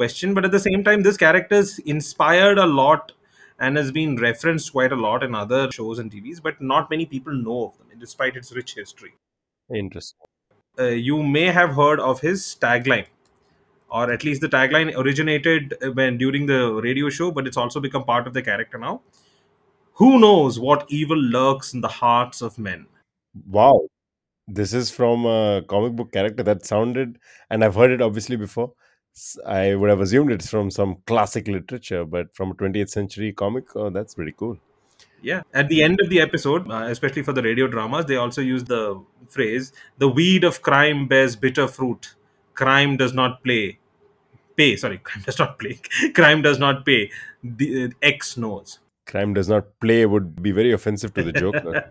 question. 0.00 0.34
But 0.34 0.46
at 0.46 0.52
the 0.56 0.64
same 0.68 0.82
time, 0.82 1.02
this 1.02 1.16
character's 1.16 1.78
inspired 1.80 2.58
a 2.58 2.66
lot 2.66 3.12
and 3.58 3.76
has 3.76 3.92
been 3.92 4.16
referenced 4.16 4.72
quite 4.72 4.92
a 4.92 4.96
lot 4.96 5.22
in 5.22 5.34
other 5.34 5.70
shows 5.70 5.98
and 5.98 6.10
TVs, 6.10 6.42
but 6.42 6.60
not 6.60 6.90
many 6.90 7.06
people 7.14 7.34
know 7.34 7.64
of 7.66 7.78
them, 7.78 7.98
despite 7.98 8.36
its 8.36 8.52
rich 8.52 8.74
history. 8.74 9.12
Interesting. 9.82 10.26
Uh, 10.78 10.84
you 11.08 11.22
may 11.22 11.46
have 11.60 11.74
heard 11.74 12.00
of 12.00 12.20
his 12.20 12.56
tagline, 12.62 13.06
or 13.90 14.10
at 14.10 14.24
least 14.24 14.40
the 14.40 14.48
tagline 14.48 14.96
originated 14.96 15.76
when 16.00 16.16
during 16.16 16.46
the 16.46 16.60
radio 16.88 17.10
show, 17.10 17.30
but 17.30 17.46
it's 17.46 17.58
also 17.58 17.80
become 17.88 18.04
part 18.04 18.26
of 18.26 18.32
the 18.32 18.42
character 18.50 18.78
now. 18.78 19.02
Who 19.94 20.18
knows 20.18 20.58
what 20.58 20.86
evil 20.88 21.18
lurks 21.18 21.74
in 21.74 21.82
the 21.82 21.94
hearts 22.02 22.40
of 22.40 22.58
men? 22.58 22.86
Wow. 23.46 23.80
This 24.48 24.72
is 24.72 24.90
from 24.90 25.26
a 25.26 25.62
comic 25.68 25.94
book 25.94 26.12
character 26.12 26.42
that 26.44 26.64
sounded, 26.64 27.18
and 27.50 27.62
I've 27.62 27.74
heard 27.74 27.90
it 27.90 28.00
obviously 28.00 28.36
before. 28.36 28.72
I 29.46 29.74
would 29.74 29.90
have 29.90 30.00
assumed 30.00 30.32
it's 30.32 30.48
from 30.48 30.70
some 30.70 30.98
classic 31.06 31.48
literature, 31.48 32.04
but 32.04 32.34
from 32.34 32.52
a 32.52 32.54
20th 32.54 32.90
century 32.90 33.32
comic, 33.32 33.64
oh, 33.76 33.90
that's 33.90 34.14
pretty 34.14 34.32
cool. 34.32 34.58
Yeah. 35.22 35.42
At 35.52 35.68
the 35.68 35.82
end 35.82 36.00
of 36.00 36.08
the 36.08 36.20
episode, 36.20 36.70
uh, 36.70 36.84
especially 36.84 37.22
for 37.22 37.32
the 37.32 37.42
radio 37.42 37.66
dramas, 37.66 38.06
they 38.06 38.16
also 38.16 38.40
use 38.40 38.64
the 38.64 39.02
phrase 39.28 39.72
the 39.98 40.08
weed 40.08 40.44
of 40.44 40.62
crime 40.62 41.06
bears 41.06 41.36
bitter 41.36 41.68
fruit. 41.68 42.14
Crime 42.54 42.96
does 42.96 43.12
not 43.12 43.42
play. 43.42 43.78
Pay. 44.56 44.76
Sorry, 44.76 44.98
crime 45.02 45.22
does 45.24 45.38
not 45.38 45.58
play. 45.58 45.80
crime 46.14 46.42
does 46.42 46.58
not 46.58 46.86
pay. 46.86 47.10
The, 47.42 47.84
uh, 47.84 47.88
X 48.02 48.36
knows. 48.36 48.78
Crime 49.06 49.34
does 49.34 49.48
not 49.48 49.66
play 49.80 50.06
would 50.06 50.40
be 50.42 50.52
very 50.52 50.72
offensive 50.72 51.12
to 51.14 51.22
the 51.24 51.32
Joker. 51.32 51.90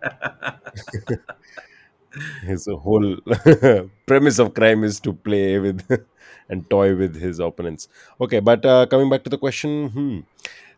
his 2.42 2.68
whole 2.68 3.18
premise 4.08 4.40
of 4.40 4.54
crime 4.54 4.84
is 4.84 5.00
to 5.00 5.14
play 5.14 5.60
with 5.60 5.82
and 6.50 6.70
toy 6.70 6.96
with 6.96 7.16
his 7.16 7.40
opponents 7.40 7.88
okay 8.20 8.40
but 8.40 8.66
uh, 8.66 8.86
coming 8.88 9.10
back 9.10 9.24
to 9.24 9.30
the 9.30 9.38
question 9.38 9.90
hmm, 9.90 10.20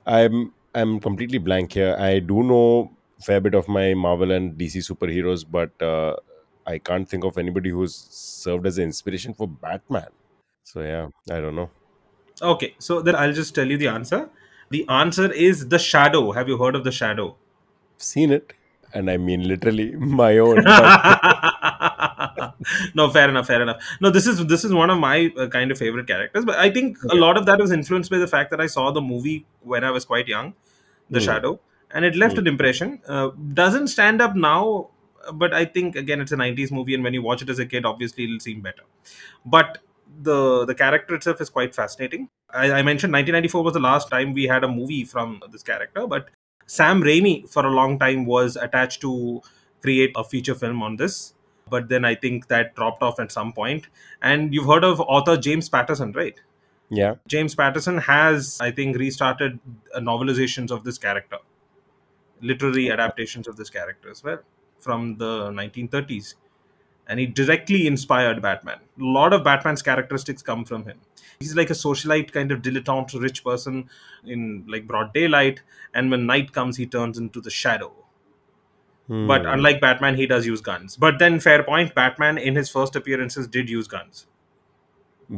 i'm 0.05 0.53
i'm 0.75 0.99
completely 0.99 1.37
blank 1.37 1.73
here 1.73 1.95
i 1.97 2.19
do 2.19 2.43
know 2.43 2.91
fair 3.21 3.39
bit 3.39 3.53
of 3.53 3.67
my 3.67 3.93
marvel 3.93 4.31
and 4.31 4.57
dc 4.57 4.77
superheroes 4.91 5.45
but 5.49 5.71
uh, 5.81 6.15
i 6.65 6.77
can't 6.77 7.07
think 7.07 7.23
of 7.23 7.37
anybody 7.37 7.69
who's 7.69 7.95
served 7.95 8.65
as 8.65 8.77
an 8.77 8.83
inspiration 8.83 9.33
for 9.33 9.47
batman 9.47 10.09
so 10.63 10.81
yeah 10.81 11.07
i 11.29 11.39
don't 11.39 11.55
know 11.55 11.69
Okay, 12.41 12.73
so 12.79 13.01
then 13.01 13.15
I'll 13.15 13.33
just 13.33 13.53
tell 13.53 13.67
you 13.67 13.77
the 13.77 13.87
answer. 13.87 14.29
The 14.69 14.87
answer 14.89 15.31
is 15.31 15.69
The 15.69 15.77
Shadow. 15.77 16.31
Have 16.31 16.47
you 16.47 16.57
heard 16.57 16.75
of 16.75 16.83
The 16.83 16.91
Shadow? 16.91 17.35
Seen 17.97 18.31
it 18.31 18.53
and 18.93 19.09
i 19.09 19.17
mean 19.17 19.47
literally 19.47 19.91
my 19.95 20.37
own 20.37 20.63
but 20.63 22.53
no 22.95 23.09
fair 23.09 23.29
enough 23.29 23.47
fair 23.47 23.61
enough. 23.61 23.81
No 23.99 24.09
this 24.09 24.27
is 24.27 24.45
this 24.47 24.63
is 24.63 24.73
one 24.73 24.89
of 24.89 24.99
my 24.99 25.31
uh, 25.37 25.47
kind 25.47 25.71
of 25.71 25.77
favorite 25.77 26.07
characters 26.07 26.45
but 26.45 26.55
i 26.57 26.69
think 26.69 26.97
a 27.09 27.15
lot 27.15 27.37
of 27.37 27.45
that 27.45 27.59
was 27.59 27.71
influenced 27.71 28.09
by 28.11 28.17
the 28.17 28.27
fact 28.27 28.51
that 28.51 28.61
i 28.61 28.67
saw 28.67 28.91
the 28.91 29.01
movie 29.01 29.45
when 29.61 29.83
i 29.83 29.91
was 29.91 30.05
quite 30.05 30.27
young 30.27 30.53
the 31.09 31.19
Hmm. 31.19 31.25
shadow 31.25 31.59
and 31.93 32.05
it 32.05 32.15
left 32.15 32.37
an 32.37 32.47
impression. 32.47 33.01
Uh, 33.05 33.31
doesn't 33.53 33.87
stand 33.89 34.21
up 34.21 34.33
now 34.35 34.89
but 35.33 35.53
i 35.53 35.65
think 35.65 35.95
again 35.95 36.21
it's 36.21 36.31
a 36.31 36.37
90s 36.37 36.71
movie 36.71 36.93
and 36.95 37.03
when 37.03 37.13
you 37.13 37.21
watch 37.21 37.41
it 37.41 37.49
as 37.49 37.59
a 37.59 37.65
kid 37.65 37.85
obviously 37.85 38.23
it'll 38.25 38.39
seem 38.39 38.61
better. 38.61 38.83
But 39.45 39.79
the 40.27 40.65
the 40.65 40.75
character 40.75 41.15
itself 41.15 41.41
is 41.41 41.49
quite 41.49 41.75
fascinating. 41.75 42.29
I, 42.49 42.63
I 42.79 42.81
mentioned 42.81 43.13
1994 43.13 43.63
was 43.63 43.73
the 43.73 43.79
last 43.79 44.09
time 44.09 44.33
we 44.33 44.45
had 44.53 44.63
a 44.63 44.67
movie 44.67 45.03
from 45.05 45.41
this 45.51 45.63
character 45.63 46.07
but 46.07 46.29
sam 46.75 47.01
raimi 47.09 47.33
for 47.53 47.65
a 47.65 47.71
long 47.79 47.97
time 48.03 48.25
was 48.25 48.55
attached 48.67 49.01
to 49.01 49.41
create 49.81 50.11
a 50.15 50.23
feature 50.23 50.55
film 50.55 50.81
on 50.89 50.95
this. 51.03 51.33
But 51.73 51.89
then 51.89 52.05
i 52.07 52.15
think 52.23 52.47
that 52.53 52.75
dropped 52.75 53.03
off 53.09 53.19
at 53.25 53.31
some 53.31 53.53
point. 53.59 53.87
and 54.29 54.53
you've 54.55 54.67
heard 54.71 54.85
of 54.87 55.01
author 55.17 55.35
james 55.49 55.69
patterson 55.75 56.11
right? 56.21 56.41
Yeah. 56.93 57.15
James 57.25 57.55
Patterson 57.55 57.99
has, 57.99 58.57
I 58.59 58.69
think, 58.71 58.97
restarted 58.97 59.59
novelizations 59.97 60.71
of 60.71 60.83
this 60.83 60.97
character, 60.97 61.37
literary 62.41 62.91
adaptations 62.91 63.47
of 63.47 63.55
this 63.55 63.69
character 63.69 64.09
as 64.09 64.23
well 64.23 64.39
from 64.81 65.17
the 65.17 65.51
1930s. 65.51 66.35
And 67.07 67.19
he 67.19 67.25
directly 67.25 67.87
inspired 67.87 68.41
Batman. 68.41 68.77
A 68.99 69.03
lot 69.03 69.33
of 69.33 69.43
Batman's 69.43 69.81
characteristics 69.81 70.41
come 70.41 70.63
from 70.65 70.85
him. 70.85 70.97
He's 71.39 71.55
like 71.55 71.69
a 71.69 71.73
socialite 71.73 72.31
kind 72.31 72.51
of 72.51 72.61
dilettante, 72.61 73.19
rich 73.21 73.43
person 73.43 73.89
in 74.23 74.63
like 74.67 74.87
broad 74.87 75.13
daylight, 75.13 75.61
and 75.93 76.09
when 76.11 76.25
night 76.25 76.53
comes, 76.53 76.77
he 76.77 76.85
turns 76.85 77.17
into 77.17 77.41
the 77.41 77.49
shadow. 77.49 77.91
But 79.07 79.41
Hmm. 79.41 79.47
unlike 79.55 79.81
Batman, 79.81 80.15
he 80.15 80.25
does 80.25 80.45
use 80.45 80.61
guns. 80.61 80.95
But 80.95 81.19
then, 81.19 81.39
fair 81.41 81.63
point, 81.63 81.93
Batman 81.95 82.37
in 82.37 82.55
his 82.55 82.69
first 82.69 82.95
appearances 82.95 83.47
did 83.47 83.69
use 83.69 83.87
guns. 83.87 84.27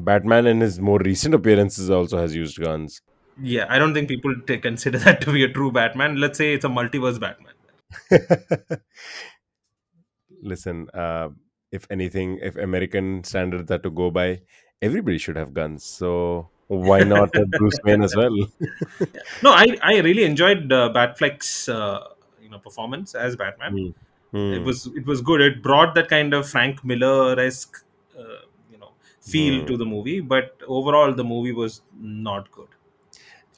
batman 0.05 0.47
in 0.47 0.59
his 0.61 0.79
more 0.79 0.97
recent 1.05 1.35
appearances 1.35 1.89
also 1.95 2.17
has 2.17 2.35
used 2.35 2.59
guns 2.59 2.99
Yeah, 3.49 3.65
I 3.69 3.77
don't 3.81 3.93
think 3.93 4.07
people 4.09 4.33
t- 4.47 4.57
consider 4.57 4.97
that 4.99 5.21
to 5.21 5.31
be 5.33 5.43
a 5.43 5.49
true 5.57 5.71
Batman. 5.71 6.15
Let's 6.23 6.37
say 6.39 6.53
it's 6.55 6.65
a 6.65 6.69
multiverse 6.69 7.19
Batman. 7.19 7.53
Listen, 10.41 10.87
uh, 10.93 11.29
if 11.73 11.87
anything, 11.89 12.39
if 12.41 12.55
American 12.57 13.23
standards 13.23 13.71
are 13.71 13.79
to 13.79 13.91
go 13.91 14.11
by, 14.11 14.41
everybody 14.81 15.17
should 15.17 15.35
have 15.37 15.53
guns. 15.53 15.83
So 15.85 16.49
why 16.67 17.01
not 17.15 17.31
Bruce 17.57 17.79
Wayne 17.85 18.03
as 18.03 18.15
well? 18.15 18.35
No, 19.41 19.51
I, 19.51 19.65
I 19.81 19.99
really 19.99 20.23
enjoyed 20.23 20.71
uh, 20.71 20.91
Batfleck's 20.93 21.69
uh, 21.69 22.07
you 22.41 22.49
know 22.49 22.59
performance 22.59 23.15
as 23.15 23.35
Batman. 23.35 23.71
Hmm. 24.31 24.37
Hmm. 24.37 24.53
It 24.53 24.63
was 24.63 24.87
it 24.87 25.05
was 25.05 25.21
good. 25.21 25.41
It 25.41 25.61
brought 25.61 25.95
that 25.95 26.09
kind 26.09 26.33
of 26.33 26.49
Frank 26.49 26.83
Miller 26.83 27.39
esque 27.39 27.83
uh, 28.17 28.23
you 28.71 28.77
know 28.77 28.91
feel 29.21 29.61
Hmm. 29.61 29.67
to 29.67 29.77
the 29.77 29.85
movie, 29.85 30.19
but 30.21 30.57
overall 30.67 31.13
the 31.13 31.23
movie 31.23 31.51
was 31.51 31.81
not 31.99 32.51
good. 32.51 32.69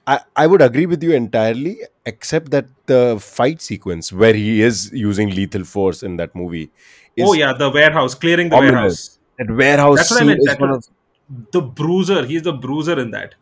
I, 0.07 0.19
I 0.35 0.47
would 0.47 0.61
agree 0.61 0.85
with 0.85 1.01
you 1.03 1.13
entirely, 1.13 1.79
except 2.05 2.51
that 2.51 2.67
the 2.85 3.17
fight 3.19 3.61
sequence 3.61 4.13
where 4.13 4.33
he 4.33 4.61
is 4.61 4.91
using 4.93 5.31
lethal 5.31 5.63
force 5.63 6.03
in 6.03 6.17
that 6.17 6.35
movie 6.35 6.71
is 7.15 7.27
oh 7.27 7.33
yeah, 7.33 7.53
the 7.53 7.69
warehouse 7.71 8.13
clearing 8.13 8.49
the 8.49 8.55
ominous. 8.57 8.73
warehouse. 8.75 9.19
that 9.39 9.51
warehouse 9.51 9.97
That's 9.97 10.11
what 10.11 10.21
I 10.21 10.25
meant, 10.25 10.39
is 10.39 10.45
that 10.45 10.59
was- 10.59 10.87
of 10.87 11.51
The 11.51 11.61
bruiser, 11.61 12.23
he's 12.25 12.43
the 12.43 12.53
bruiser 12.53 12.99
in 12.99 13.09
that. 13.11 13.33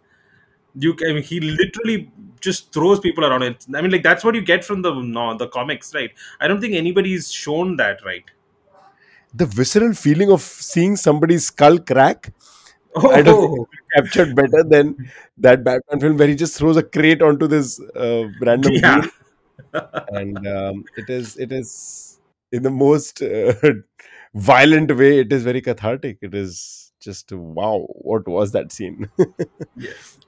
You, 0.75 0.95
I 1.07 1.13
mean, 1.13 1.23
he 1.23 1.39
literally 1.39 2.11
just 2.39 2.71
throws 2.73 2.99
people 2.99 3.25
around. 3.25 3.43
It. 3.43 3.65
I 3.75 3.81
mean, 3.81 3.91
like 3.91 4.03
that's 4.03 4.23
what 4.23 4.33
you 4.35 4.41
get 4.41 4.63
from 4.65 4.81
the 4.81 4.93
no, 4.93 5.37
the 5.37 5.47
comics, 5.47 5.93
right? 5.93 6.11
I 6.39 6.47
don't 6.47 6.61
think 6.61 6.73
anybody's 6.75 7.31
shown 7.31 7.75
that, 7.77 7.99
right? 8.05 8.23
The 9.33 9.45
visceral 9.45 9.93
feeling 9.93 10.31
of 10.31 10.41
seeing 10.41 10.95
somebody's 10.95 11.47
skull 11.47 11.77
crack, 11.79 12.31
I 12.95 13.21
don't 13.21 13.41
think 13.41 13.59
Oh, 13.59 13.67
it's 13.71 13.81
captured 13.95 14.35
better 14.35 14.63
than 14.63 15.11
that 15.37 15.63
Batman 15.63 15.99
film 15.99 16.17
where 16.17 16.27
he 16.27 16.35
just 16.35 16.57
throws 16.57 16.77
a 16.77 16.83
crate 16.83 17.21
onto 17.21 17.47
this 17.47 17.79
uh, 17.95 18.27
random 18.41 18.73
yeah. 18.73 18.99
wheel, 19.01 19.09
and 20.09 20.47
um, 20.47 20.85
it 20.97 21.09
is 21.09 21.37
it 21.37 21.51
is 21.51 22.19
in 22.51 22.63
the 22.63 22.71
most 22.71 23.21
uh, 23.21 23.53
violent 24.35 24.95
way. 24.95 25.19
It 25.19 25.31
is 25.33 25.43
very 25.43 25.61
cathartic. 25.61 26.19
It 26.21 26.33
is 26.35 26.93
just 26.99 27.31
wow. 27.31 27.85
What 27.89 28.27
was 28.27 28.51
that 28.51 28.71
scene? 28.71 29.09
Yes. 29.75 30.19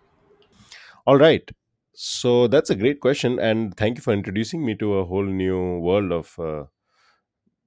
All 1.06 1.18
right. 1.18 1.50
So 1.94 2.48
that's 2.48 2.70
a 2.70 2.76
great 2.76 3.00
question, 3.00 3.40
and 3.40 3.76
thank 3.78 3.98
you 3.98 4.02
for 4.02 4.12
introducing 4.14 4.66
me 4.66 4.76
to 4.76 4.96
a 4.96 5.06
whole 5.06 5.24
new 5.26 5.80
world 5.80 6.12
of 6.12 6.38
uh, 6.40 6.66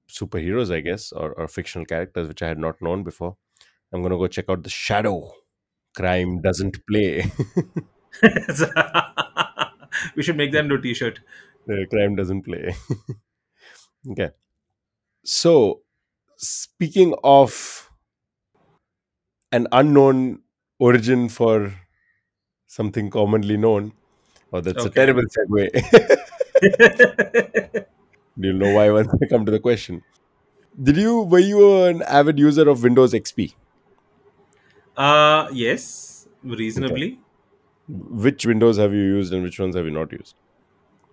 superheroes, 0.09 0.73
I 0.73 0.81
guess, 0.81 1.11
or, 1.11 1.33
or 1.33 1.47
fictional 1.47 1.85
characters 1.85 2.27
which 2.27 2.41
I 2.43 2.47
had 2.49 2.59
not 2.59 2.81
known 2.81 3.03
before. 3.03 3.37
I'm 3.91 4.01
gonna 4.01 4.17
go 4.17 4.27
check 4.27 4.45
out 4.49 4.63
the 4.63 4.69
Shadow. 4.69 5.33
Crime 5.95 6.41
doesn't 6.41 6.85
play. 6.87 7.31
we 10.15 10.23
should 10.23 10.37
make 10.37 10.51
them 10.51 10.67
do 10.69 10.79
t 10.79 10.93
shirt. 10.93 11.19
the 11.65 11.85
crime 11.89 12.15
doesn't 12.15 12.43
play. 12.43 12.75
okay. 14.11 14.29
So 15.23 15.81
speaking 16.37 17.15
of 17.23 17.89
an 19.51 19.67
unknown 19.71 20.39
origin 20.79 21.27
for 21.29 21.73
something 22.67 23.09
commonly 23.09 23.57
known, 23.57 23.93
oh, 24.53 24.61
that's 24.61 24.85
a 24.85 24.89
terrible 24.89 25.23
segue. 25.23 25.71
Do 27.71 27.85
You'll 28.47 28.57
know 28.57 28.73
why 28.73 28.89
once 28.91 29.09
I 29.21 29.25
come 29.25 29.45
to 29.45 29.51
the 29.51 29.59
question. 29.59 30.03
Did 30.81 30.97
you 30.97 31.21
were 31.23 31.39
you 31.39 31.83
an 31.83 32.03
avid 32.03 32.39
user 32.39 32.69
of 32.69 32.83
Windows 32.83 33.13
XP? 33.13 33.53
Uh 34.99 35.47
yes, 35.51 36.27
Okay. 36.77 36.97
reasonably. 36.97 37.19
Which 37.87 38.45
Windows 38.45 38.77
have 38.77 38.93
you 38.93 39.01
used 39.01 39.33
and 39.33 39.43
which 39.43 39.59
ones 39.59 39.75
have 39.75 39.85
you 39.85 39.91
not 39.91 40.11
used? 40.13 40.35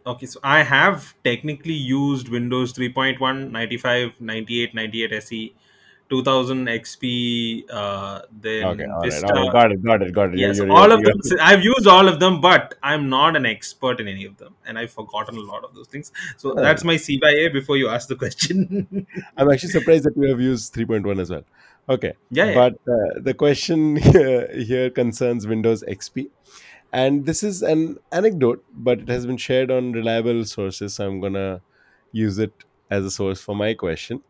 Okay, 0.07 0.26
so 0.26 0.38
I 0.45 0.62
have 0.62 1.14
technically 1.25 1.75
used 1.75 2.28
Windows 2.28 2.73
3.1, 2.73 3.50
95, 3.50 4.21
98, 4.21 4.75
98 4.75 5.12
SE, 5.14 5.55
2000 6.09 6.67
XP, 6.67 7.65
uh, 7.71 8.21
Okay, 8.23 8.29
then 8.43 8.65
all 8.65 9.01
right, 9.01 9.25
all 9.25 9.43
right, 9.43 9.53
got 9.53 9.73
it, 9.73 9.83
got 9.85 10.03
it, 10.03 10.13
got 10.13 10.33
it. 10.33 10.39
Yes, 10.39 10.59
you're, 10.59 10.71
all 10.71 10.89
you're, 10.89 10.99
of 10.99 11.05
them. 11.05 11.39
I've 11.41 11.65
used 11.65 11.87
all 11.87 12.07
of 12.07 12.21
them, 12.21 12.41
but 12.41 12.75
I'm 12.83 13.09
not 13.09 13.37
an 13.37 13.45
expert 13.45 14.01
in 14.01 14.07
any 14.07 14.25
of 14.25 14.37
them, 14.37 14.55
and 14.67 14.79
I've 14.79 14.93
forgotten 14.93 15.37
a 15.37 15.41
lot 15.41 15.65
of 15.65 15.75
those 15.75 15.89
things. 15.89 16.13
So 16.37 16.55
that's 16.55 16.85
my 16.85 16.97
C 16.97 17.19
by 17.19 17.31
A 17.31 17.49
before 17.49 17.77
you 17.77 17.89
ask 17.89 18.09
the 18.09 18.15
question. 18.15 19.07
I'm 19.37 19.51
actually 19.51 19.71
surprised 19.71 20.05
that 20.05 20.17
you 20.17 20.29
have 20.29 20.41
used 20.41 20.75
3.1 20.75 21.21
as 21.21 21.31
well. 21.31 21.45
Okay, 21.89 22.15
yeah, 22.31 22.55
but 22.55 22.75
uh, 22.89 23.21
the 23.21 23.35
question 23.35 23.97
here, 24.13 24.49
here 24.53 24.91
concerns 24.91 25.47
Windows 25.47 25.83
XP, 25.89 26.29
and 26.93 27.27
this 27.27 27.43
is 27.43 27.63
an 27.63 27.99
anecdote, 28.13 28.65
but 28.73 29.01
it 29.01 29.09
has 29.09 29.27
been 29.27 29.37
shared 29.37 29.71
on 29.73 29.93
reliable 29.93 30.45
sources. 30.45 30.95
So 30.95 31.07
I'm 31.07 31.21
gonna 31.21 31.63
use 32.13 32.39
it 32.39 32.53
as 32.91 33.05
a 33.05 33.11
source 33.11 33.41
for 33.41 33.55
my 33.57 33.75
question. 33.75 34.23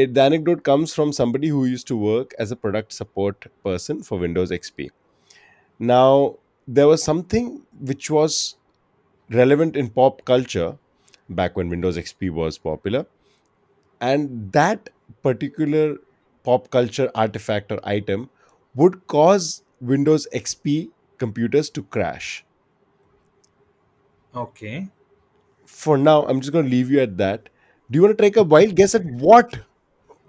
It, 0.00 0.14
the 0.14 0.22
anecdote 0.22 0.62
comes 0.64 0.94
from 0.94 1.12
somebody 1.12 1.48
who 1.48 1.64
used 1.66 1.86
to 1.88 1.96
work 1.96 2.34
as 2.38 2.50
a 2.52 2.56
product 2.56 2.92
support 2.92 3.46
person 3.64 4.02
for 4.02 4.18
Windows 4.18 4.50
XP. 4.50 4.90
Now, 5.78 6.36
there 6.68 6.88
was 6.88 7.02
something 7.02 7.62
which 7.80 8.10
was 8.10 8.56
relevant 9.30 9.76
in 9.76 9.90
pop 9.90 10.24
culture 10.24 10.78
back 11.28 11.56
when 11.56 11.68
Windows 11.68 11.96
XP 11.98 12.30
was 12.30 12.58
popular, 12.58 13.06
and 14.00 14.52
that 14.52 14.90
particular 15.22 15.96
pop 16.44 16.70
culture 16.70 17.10
artifact 17.14 17.72
or 17.72 17.80
item 17.84 18.30
would 18.74 19.06
cause 19.06 19.62
Windows 19.80 20.26
XP 20.34 20.90
computers 21.18 21.70
to 21.70 21.82
crash. 21.84 22.44
Okay. 24.34 24.88
For 25.66 25.98
now, 25.98 26.24
I'm 26.26 26.40
just 26.40 26.52
going 26.52 26.64
to 26.66 26.70
leave 26.70 26.90
you 26.90 27.00
at 27.00 27.16
that. 27.18 27.48
Do 27.90 27.98
you 27.98 28.02
want 28.02 28.16
to 28.18 28.22
take 28.22 28.36
a 28.36 28.42
wild 28.42 28.74
guess 28.76 28.94
at 28.94 29.04
what? 29.04 29.60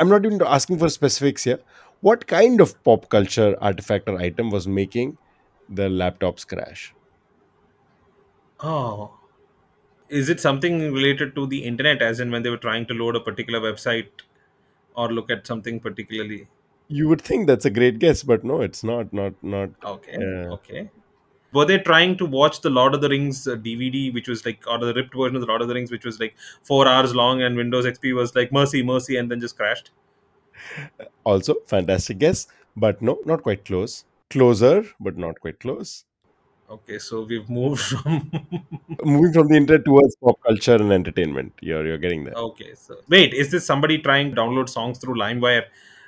I'm 0.02 0.10
not 0.10 0.26
even 0.26 0.42
asking 0.42 0.80
for 0.80 0.90
specifics 0.90 1.44
here. 1.46 1.60
What 2.02 2.28
kind 2.28 2.60
of 2.62 2.84
pop 2.84 3.10
culture 3.10 3.56
artifact 3.62 4.10
or 4.10 4.18
item 4.20 4.50
was 4.50 4.68
making 4.68 5.18
the 5.70 5.90
laptops 5.90 6.48
crash? 6.48 6.96
Oh, 8.62 9.20
is 10.10 10.30
it 10.30 10.40
something 10.40 10.94
related 10.94 11.36
to 11.36 11.48
the 11.48 11.64
internet, 11.64 12.02
as 12.02 12.20
in 12.20 12.32
when 12.32 12.44
they 12.44 12.50
were 12.50 12.58
trying 12.58 12.86
to 12.88 12.94
load 12.94 13.16
a 13.16 13.22
particular 13.22 13.60
website 13.62 14.12
or 14.96 15.12
look 15.12 15.32
at 15.32 15.48
something 15.48 15.80
particularly? 15.80 16.48
You 16.88 17.08
would 17.08 17.22
think 17.22 17.48
that's 17.48 17.66
a 17.66 17.70
great 17.72 18.00
guess, 18.00 18.24
but 18.24 18.44
no, 18.44 18.62
it's 18.62 18.84
not. 18.84 19.14
Not 19.14 19.34
not. 19.42 19.70
Okay, 19.84 20.18
Uh, 20.18 20.58
okay. 20.58 20.90
Were 21.54 21.66
they 21.66 21.78
trying 21.80 22.18
to 22.18 22.26
watch 22.26 22.62
the 22.62 22.70
Lord 22.70 22.94
of 22.94 23.02
the 23.02 23.10
Rings 23.10 23.48
uh, 23.48 23.56
DVD, 23.56 24.14
which 24.14 24.28
was 24.28 24.46
like, 24.46 24.64
or 24.68 24.78
the 24.78 24.94
ripped 24.94 25.14
version 25.16 25.36
of 25.36 25.42
the 25.42 25.48
Lord 25.48 25.62
of 25.62 25.68
the 25.68 25.74
Rings, 25.74 25.92
which 25.92 26.06
was 26.06 26.20
like 26.20 26.36
four 26.64 26.88
hours 26.88 27.14
long, 27.14 27.42
and 27.42 27.56
Windows 27.56 27.86
XP 27.86 28.16
was 28.16 28.36
like 28.36 28.52
mercy, 28.52 28.82
mercy, 28.84 29.18
and 29.18 29.30
then 29.30 29.40
just 29.40 29.58
crashed? 29.58 29.92
also, 31.24 31.56
fantastic 31.68 32.20
guess, 32.20 32.48
but 32.76 33.02
no, 33.02 33.20
not 33.26 33.44
quite 33.44 33.66
close. 33.66 34.06
Closer, 34.30 34.86
but 35.00 35.18
not 35.18 35.40
quite 35.42 35.60
close. 35.60 36.06
Okay, 36.70 37.00
so 37.00 37.24
we've 37.24 37.50
moved 37.50 37.82
from. 37.82 38.32
Moving 39.04 39.34
from 39.34 39.48
the 39.50 39.56
internet 39.56 39.84
towards 39.84 40.16
pop 40.16 40.40
culture 40.48 40.76
and 40.76 40.94
entertainment. 40.94 41.52
You're 41.60 41.86
you're 41.86 41.98
getting 41.98 42.24
there. 42.24 42.34
okay, 42.36 42.76
so 42.76 42.96
wait, 43.10 43.34
is 43.34 43.52
this 43.52 43.66
somebody 43.66 43.98
trying 43.98 44.34
to 44.34 44.42
download 44.42 44.70
songs 44.70 45.00
through 45.00 45.16
LimeWire, 45.16 45.64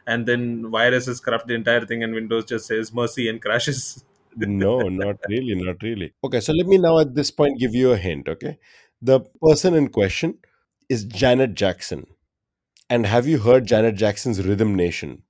and 0.08 0.26
then 0.26 0.72
viruses 0.72 1.20
corrupt 1.20 1.48
the 1.48 1.54
entire 1.56 1.86
thing, 1.86 2.04
and 2.04 2.14
Windows 2.14 2.46
just 2.46 2.68
says 2.68 2.94
mercy 2.94 3.28
and 3.28 3.42
crashes? 3.42 4.06
No, 4.36 4.90
not 4.90 5.18
really, 5.28 5.56
not 5.56 5.82
really. 5.82 6.14
Okay, 6.24 6.40
so 6.40 6.54
let 6.54 6.68
me 6.68 6.78
now 6.78 7.00
at 7.00 7.16
this 7.16 7.32
point 7.32 7.60
give 7.60 7.74
you 7.76 7.92
a 7.92 7.98
hint. 7.98 8.28
Okay, 8.28 8.58
the 9.02 9.22
person 9.42 9.74
in 9.74 9.90
question 9.90 10.40
is 10.90 11.04
Janet 11.06 11.56
Jackson. 11.56 12.08
And 12.90 13.06
have 13.08 13.28
you 13.28 13.40
heard 13.40 13.66
Janet 13.68 13.96
Jackson's 13.96 14.46
Rhythm 14.46 14.76
Nation? 14.76 15.24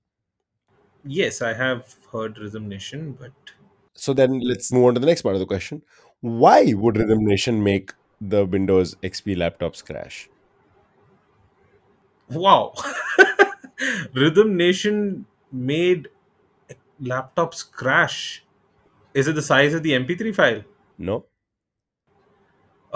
yes, 1.06 1.42
I 1.42 1.54
have 1.54 1.96
heard 2.12 2.38
Rhythm 2.38 2.68
Nation, 2.68 3.13
but 3.20 3.32
So 3.96 4.13
then 4.13 4.39
let's 4.39 4.72
move 4.72 4.86
on 4.86 4.94
to 4.94 5.00
the 5.00 5.08
next 5.08 5.24
part 5.24 5.36
of 5.36 5.39
the 5.39 5.46
question. 5.48 5.82
Why 6.22 6.74
would 6.74 6.98
Rhythm 6.98 7.26
Nation 7.26 7.63
make 7.63 7.94
the 8.22 8.46
Windows 8.46 8.96
XP 9.04 9.36
laptops 9.36 9.84
crash? 9.84 10.30
wow, 12.30 12.74
Rhythm 14.13 14.56
Nation 14.58 15.26
made 15.52 16.08
laptops 17.02 17.70
crash. 17.70 18.44
Is 19.13 19.28
it 19.28 19.36
the 19.36 19.41
size 19.41 19.73
of 19.73 19.84
the 19.84 19.91
MP3 19.91 20.36
file? 20.36 20.63
No. 20.97 21.26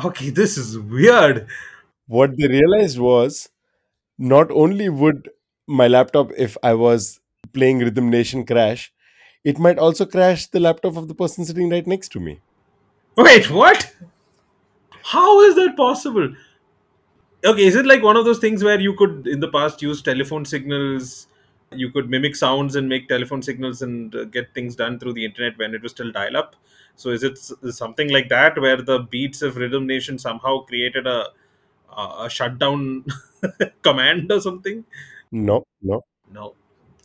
Okay, 0.04 0.30
this 0.30 0.58
is 0.58 0.78
weird. 0.78 1.48
What 2.08 2.38
they 2.38 2.48
realized 2.48 3.00
was 3.00 3.50
not 4.18 4.52
only 4.52 4.90
would 4.90 5.30
my 5.68 5.88
laptop, 5.88 6.32
if 6.38 6.58
I 6.64 6.74
was 6.74 7.20
playing 7.54 7.80
Rhythm 7.80 8.10
Nation, 8.10 8.46
crash, 8.46 8.94
it 9.44 9.60
might 9.60 9.78
also 9.78 10.06
crash 10.06 10.48
the 10.48 10.60
laptop 10.60 10.98
of 10.98 11.08
the 11.08 11.16
person 11.16 11.46
sitting 11.46 11.70
right 11.70 11.86
next 11.86 12.10
to 12.14 12.20
me. 12.20 12.40
Wait, 13.16 13.50
what? 13.50 13.92
How 15.04 15.42
is 15.42 15.56
that 15.56 15.76
possible? 15.76 16.34
Okay, 17.46 17.66
is 17.66 17.76
it 17.76 17.86
like 17.86 18.04
one 18.04 18.18
of 18.18 18.26
those 18.26 18.40
things 18.40 18.64
where 18.64 18.80
you 18.80 18.94
could, 18.94 19.28
in 19.28 19.40
the 19.40 19.48
past, 19.48 19.82
use 19.82 20.02
telephone 20.02 20.46
signals? 20.46 21.28
You 21.72 21.92
could 21.92 22.10
mimic 22.10 22.36
sounds 22.36 22.76
and 22.76 22.88
make 22.88 23.08
telephone 23.10 23.42
signals 23.42 23.82
and 23.82 24.16
uh, 24.16 24.24
get 24.26 24.54
things 24.54 24.76
done 24.76 25.00
through 25.00 25.14
the 25.14 25.26
internet 25.26 25.58
when 25.58 25.74
it 25.76 25.82
was 25.82 25.92
still 25.92 26.12
dial 26.12 26.38
up. 26.38 26.56
So, 26.96 27.10
is 27.10 27.24
it 27.24 27.38
something 27.38 28.10
like 28.10 28.30
that 28.30 28.60
where 28.60 28.82
the 28.82 29.00
beats 29.00 29.42
of 29.42 29.58
Rhythm 29.58 29.86
Nation 29.86 30.18
somehow 30.18 30.60
created 30.60 31.06
a, 31.06 31.28
a 31.96 32.26
a 32.26 32.30
shutdown 32.30 33.06
command 33.84 34.32
or 34.32 34.40
something? 34.40 34.86
No, 35.32 35.64
no. 35.82 36.04
No. 36.32 36.56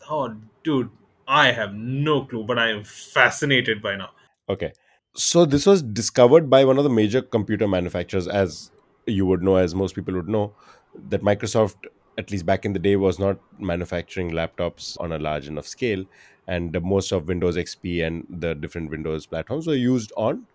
Oh, 0.09 0.35
dude, 0.65 0.91
I 1.27 1.53
have 1.53 1.75
no 1.75 2.25
clue, 2.25 2.45
but 2.45 2.59
I 2.59 2.71
am 2.71 2.85
fascinated 2.85 3.83
by 3.83 3.97
now. 3.97 4.11
Okay. 4.49 4.73
So 5.15 5.45
this 5.45 5.67
was 5.67 5.83
discovered 5.83 6.49
by 6.49 6.65
one 6.65 6.79
of 6.79 6.85
the 6.85 6.91
major 6.91 7.21
computer 7.23 7.69
manufacturers, 7.69 8.27
as 8.29 8.71
you 9.07 9.27
would 9.27 9.43
know, 9.43 9.57
as 9.57 9.75
most 9.75 9.95
people 9.95 10.15
would 10.15 10.29
know, 10.29 10.55
that 11.09 11.23
Microsoft, 11.23 11.77
at 12.19 12.31
least 12.31 12.47
back 12.47 12.65
in 12.65 12.73
the 12.73 12.79
day, 12.79 12.97
was 12.97 13.19
not 13.19 13.41
manufacturing 13.59 14.31
laptops 14.31 14.97
on 15.01 15.13
a 15.13 15.19
large 15.19 15.47
enough 15.49 15.67
scale, 15.67 16.05
and 16.47 16.77
most 16.83 17.13
of 17.13 17.29
Windows 17.29 17.57
XP 17.57 18.03
and 18.03 18.27
the 18.29 18.55
different 18.55 18.91
Windows 18.91 19.27
platforms 19.27 19.67
were 19.67 19.75
used 19.75 20.13
on 20.17 20.47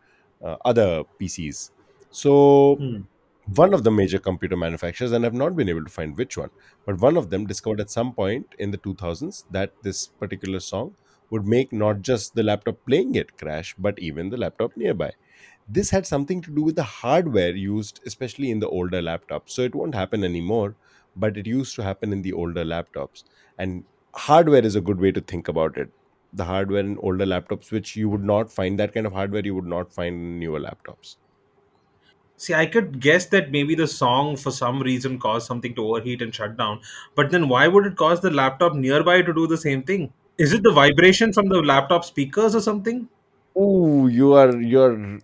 uh, 0.44 0.58
other 0.66 1.04
PCs. 1.20 1.72
So 2.10 2.80
Hmm. 2.80 3.02
one 3.46 3.74
of 3.74 3.84
the 3.84 3.92
major 3.92 4.20
computer 4.20 4.58
manufacturers, 4.58 5.12
and 5.12 5.26
I've 5.26 5.34
not 5.34 5.56
been 5.56 5.70
able 5.70 5.84
to 5.86 5.92
find 5.92 6.18
which 6.18 6.38
one, 6.38 6.50
but 6.86 7.00
one 7.00 7.16
of 7.18 7.30
them 7.30 7.46
discovered 7.46 7.80
at 7.80 7.90
some 7.90 8.14
point 8.14 8.54
in 8.60 8.72
the 8.72 8.78
2000s 8.78 9.46
that 9.50 9.74
this 9.84 10.08
particular 10.08 10.60
song 10.60 10.96
would 11.30 11.46
make 11.46 11.72
not 11.74 12.02
just 12.02 12.36
the 12.36 12.44
laptop 12.44 12.78
playing 12.86 13.16
it 13.16 13.38
crash, 13.38 13.74
but 13.78 14.00
even 14.00 14.30
the 14.30 14.38
laptop 14.38 14.76
nearby. 14.76 15.12
This 15.68 15.90
had 15.92 16.06
something 16.08 16.42
to 16.44 16.52
do 16.56 16.64
with 16.64 16.76
the 16.76 16.84
hardware 16.84 17.56
used, 17.56 18.02
especially 18.06 18.52
in 18.52 18.60
the 18.60 18.70
older 18.70 19.02
laptops. 19.02 19.50
So 19.52 19.64
it 19.64 19.76
won't 19.76 19.96
happen 19.96 20.24
anymore, 20.24 20.78
but 21.18 21.38
it 21.38 21.46
used 21.46 21.76
to 21.76 21.84
happen 21.84 22.14
in 22.14 22.22
the 22.22 22.34
older 22.34 22.64
laptops. 22.64 23.24
And 23.58 23.84
hardware 24.14 24.66
is 24.66 24.76
a 24.76 24.82
good 24.82 25.00
way 25.00 25.12
to 25.12 25.22
think 25.22 25.48
about 25.48 25.78
it. 25.78 25.90
The 26.34 26.46
hardware 26.46 26.82
in 26.82 26.98
older 27.00 27.26
laptops, 27.26 27.72
which 27.72 27.96
you 27.96 28.10
would 28.10 28.24
not 28.24 28.52
find 28.52 28.80
that 28.80 28.94
kind 28.94 29.08
of 29.08 29.14
hardware, 29.14 29.42
you 29.44 29.56
would 29.56 29.66
not 29.66 29.94
find 29.94 30.16
in 30.16 30.40
newer 30.40 30.60
laptops. 30.60 31.16
See, 32.40 32.54
I 32.54 32.68
could 32.68 33.00
guess 33.00 33.26
that 33.28 33.52
maybe 33.52 33.74
the 33.74 33.88
song 33.88 34.36
for 34.38 34.52
some 34.52 34.80
reason 34.80 35.18
caused 35.18 35.48
something 35.48 35.74
to 35.74 35.88
overheat 35.88 36.22
and 36.22 36.34
shut 36.34 36.56
down. 36.56 36.82
But 37.16 37.32
then 37.32 37.50
why 37.50 37.68
would 37.68 37.88
it 37.88 37.96
cause 37.96 38.22
the 38.22 38.30
laptop 38.30 38.76
nearby 38.76 39.24
to 39.24 39.34
do 39.34 39.48
the 39.48 39.58
same 39.58 39.82
thing? 39.82 40.14
Is 40.38 40.54
it 40.54 40.62
the 40.62 40.72
vibration 40.72 41.34
from 41.34 41.50
the 41.50 41.62
laptop 41.62 42.06
speakers 42.06 42.54
or 42.54 42.62
something? 42.62 43.10
Oh, 43.56 44.06
you 44.06 44.34
are 44.34 44.56
you're 44.62 45.20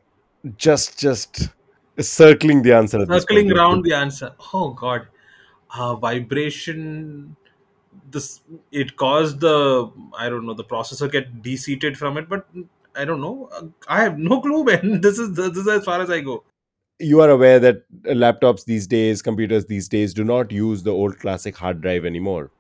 just 0.58 1.00
just 1.00 1.50
circling 2.00 2.64
the 2.64 2.74
answer 2.74 3.06
Circling 3.06 3.52
around 3.52 3.84
the 3.84 3.94
answer. 3.94 4.32
Oh 4.52 4.72
god. 4.72 5.08
Uh, 5.76 5.96
vibration 5.96 7.36
this 8.12 8.42
it 8.72 8.96
caused 8.96 9.40
the 9.40 9.92
I 10.18 10.30
don't 10.30 10.46
know 10.46 10.54
the 10.54 10.64
processor 10.64 11.12
get 11.12 11.42
deseated 11.42 11.98
from 11.98 12.18
it, 12.18 12.30
but 12.30 12.48
I 12.96 13.06
don't 13.06 13.22
know. 13.22 13.50
Uh, 13.52 13.64
I 13.88 14.04
have 14.04 14.18
no 14.18 14.42
clue, 14.42 14.64
man. 14.72 15.02
This 15.02 15.20
is 15.20 15.36
this 15.36 15.58
is 15.58 15.68
as 15.68 15.86
far 15.86 16.02
as 16.02 16.10
I 16.10 16.22
go. 16.22 16.44
You 17.00 17.22
are 17.22 17.30
aware 17.30 17.60
that 17.60 17.84
laptops 18.06 18.66
these 18.66 18.88
days, 18.88 19.22
computers 19.22 19.66
these 19.66 19.90
days, 19.90 20.14
do 20.14 20.24
not 20.24 20.52
use 20.52 20.84
the 20.84 20.92
old 20.92 21.20
classic 21.20 21.58
hard 21.58 21.82
drive 21.82 22.06
anymore. 22.06 22.52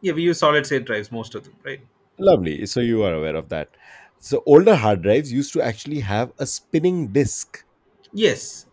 Yeah, 0.00 0.12
we 0.12 0.22
use 0.22 0.38
solid 0.38 0.66
state 0.66 0.84
drives, 0.84 1.12
most 1.12 1.34
of 1.34 1.44
them, 1.44 1.54
right? 1.64 1.80
Lovely. 2.18 2.66
So 2.66 2.80
you 2.80 3.02
are 3.02 3.14
aware 3.14 3.36
of 3.36 3.48
that. 3.50 3.68
So 4.18 4.42
older 4.46 4.74
hard 4.74 5.02
drives 5.02 5.32
used 5.32 5.52
to 5.54 5.62
actually 5.62 6.00
have 6.00 6.32
a 6.38 6.46
spinning 6.46 7.08
disc, 7.08 7.64
Yes, 8.12 8.66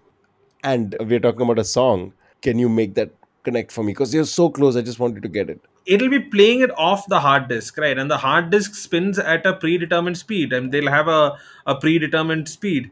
and 0.63 0.95
we're 0.99 1.19
talking 1.19 1.41
about 1.41 1.59
a 1.59 1.63
song. 1.63 2.13
Can 2.41 2.59
you 2.59 2.67
make 2.67 2.95
that 2.95 3.11
connect 3.47 3.71
for 3.77 3.83
me? 3.87 3.93
Because 3.93 4.13
you're 4.19 4.29
so 4.33 4.49
close. 4.59 4.77
I 4.81 4.83
just 4.91 4.99
wanted 5.05 5.23
to 5.27 5.29
get 5.39 5.49
it. 5.55 5.61
it'll 5.95 6.09
be 6.13 6.19
playing 6.35 6.61
it 6.67 6.71
off 6.85 7.03
the 7.11 7.19
hard 7.25 7.47
disk, 7.51 7.77
right? 7.83 7.97
And 8.03 8.11
the 8.13 8.17
hard 8.23 8.49
disk 8.55 8.75
spins 8.75 9.19
at 9.33 9.45
a 9.51 9.53
predetermined 9.65 10.17
speed, 10.21 10.53
and 10.59 10.71
they'll 10.71 10.89
have 10.95 11.07
a, 11.07 11.21
a 11.65 11.75
predetermined 11.83 12.49
speed. 12.53 12.91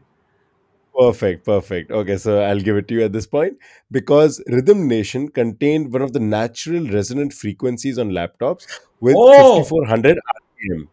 Perfect, 0.98 1.46
perfect. 1.46 1.92
Okay, 1.92 2.16
so 2.18 2.42
I'll 2.42 2.62
give 2.68 2.78
it 2.78 2.88
to 2.88 2.94
you 2.98 3.04
at 3.04 3.12
this 3.12 3.28
point 3.28 3.58
because 3.92 4.42
Rhythm 4.48 4.88
Nation 4.88 5.28
contained 5.40 5.92
one 5.92 6.02
of 6.02 6.14
the 6.14 6.22
natural 6.22 6.88
resonant 6.90 7.34
frequencies 7.34 8.00
on 8.00 8.12
laptops 8.12 8.66
with 9.02 9.16
Oh, 9.18 9.62
5400 9.64 10.18
RPM. 10.64 10.88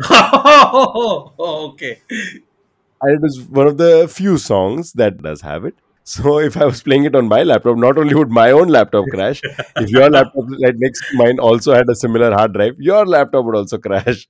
okay. 1.40 2.00
And 3.02 3.16
it 3.16 3.26
is 3.26 3.40
one 3.42 3.66
of 3.66 3.76
the 3.76 4.06
few 4.08 4.38
songs 4.38 4.92
that 4.92 5.18
does 5.28 5.40
have 5.40 5.64
it. 5.64 5.74
So 6.10 6.38
if 6.50 6.56
I 6.56 6.64
was 6.64 6.82
playing 6.82 7.04
it 7.04 7.14
on 7.14 7.28
my 7.28 7.42
laptop, 7.44 7.76
not 7.76 7.96
only 7.96 8.14
would 8.14 8.30
my 8.30 8.50
own 8.50 8.68
laptop 8.68 9.06
crash, 9.12 9.40
if 9.76 9.90
your 9.90 10.10
laptop 10.18 10.44
right 10.62 10.74
next 10.76 11.08
to 11.08 11.16
mine 11.16 11.38
also 11.38 11.72
had 11.72 11.88
a 11.88 11.94
similar 11.94 12.32
hard 12.32 12.52
drive, 12.54 12.74
your 12.78 13.06
laptop 13.06 13.44
would 13.44 13.56
also 13.56 13.78
crash. 13.78 14.28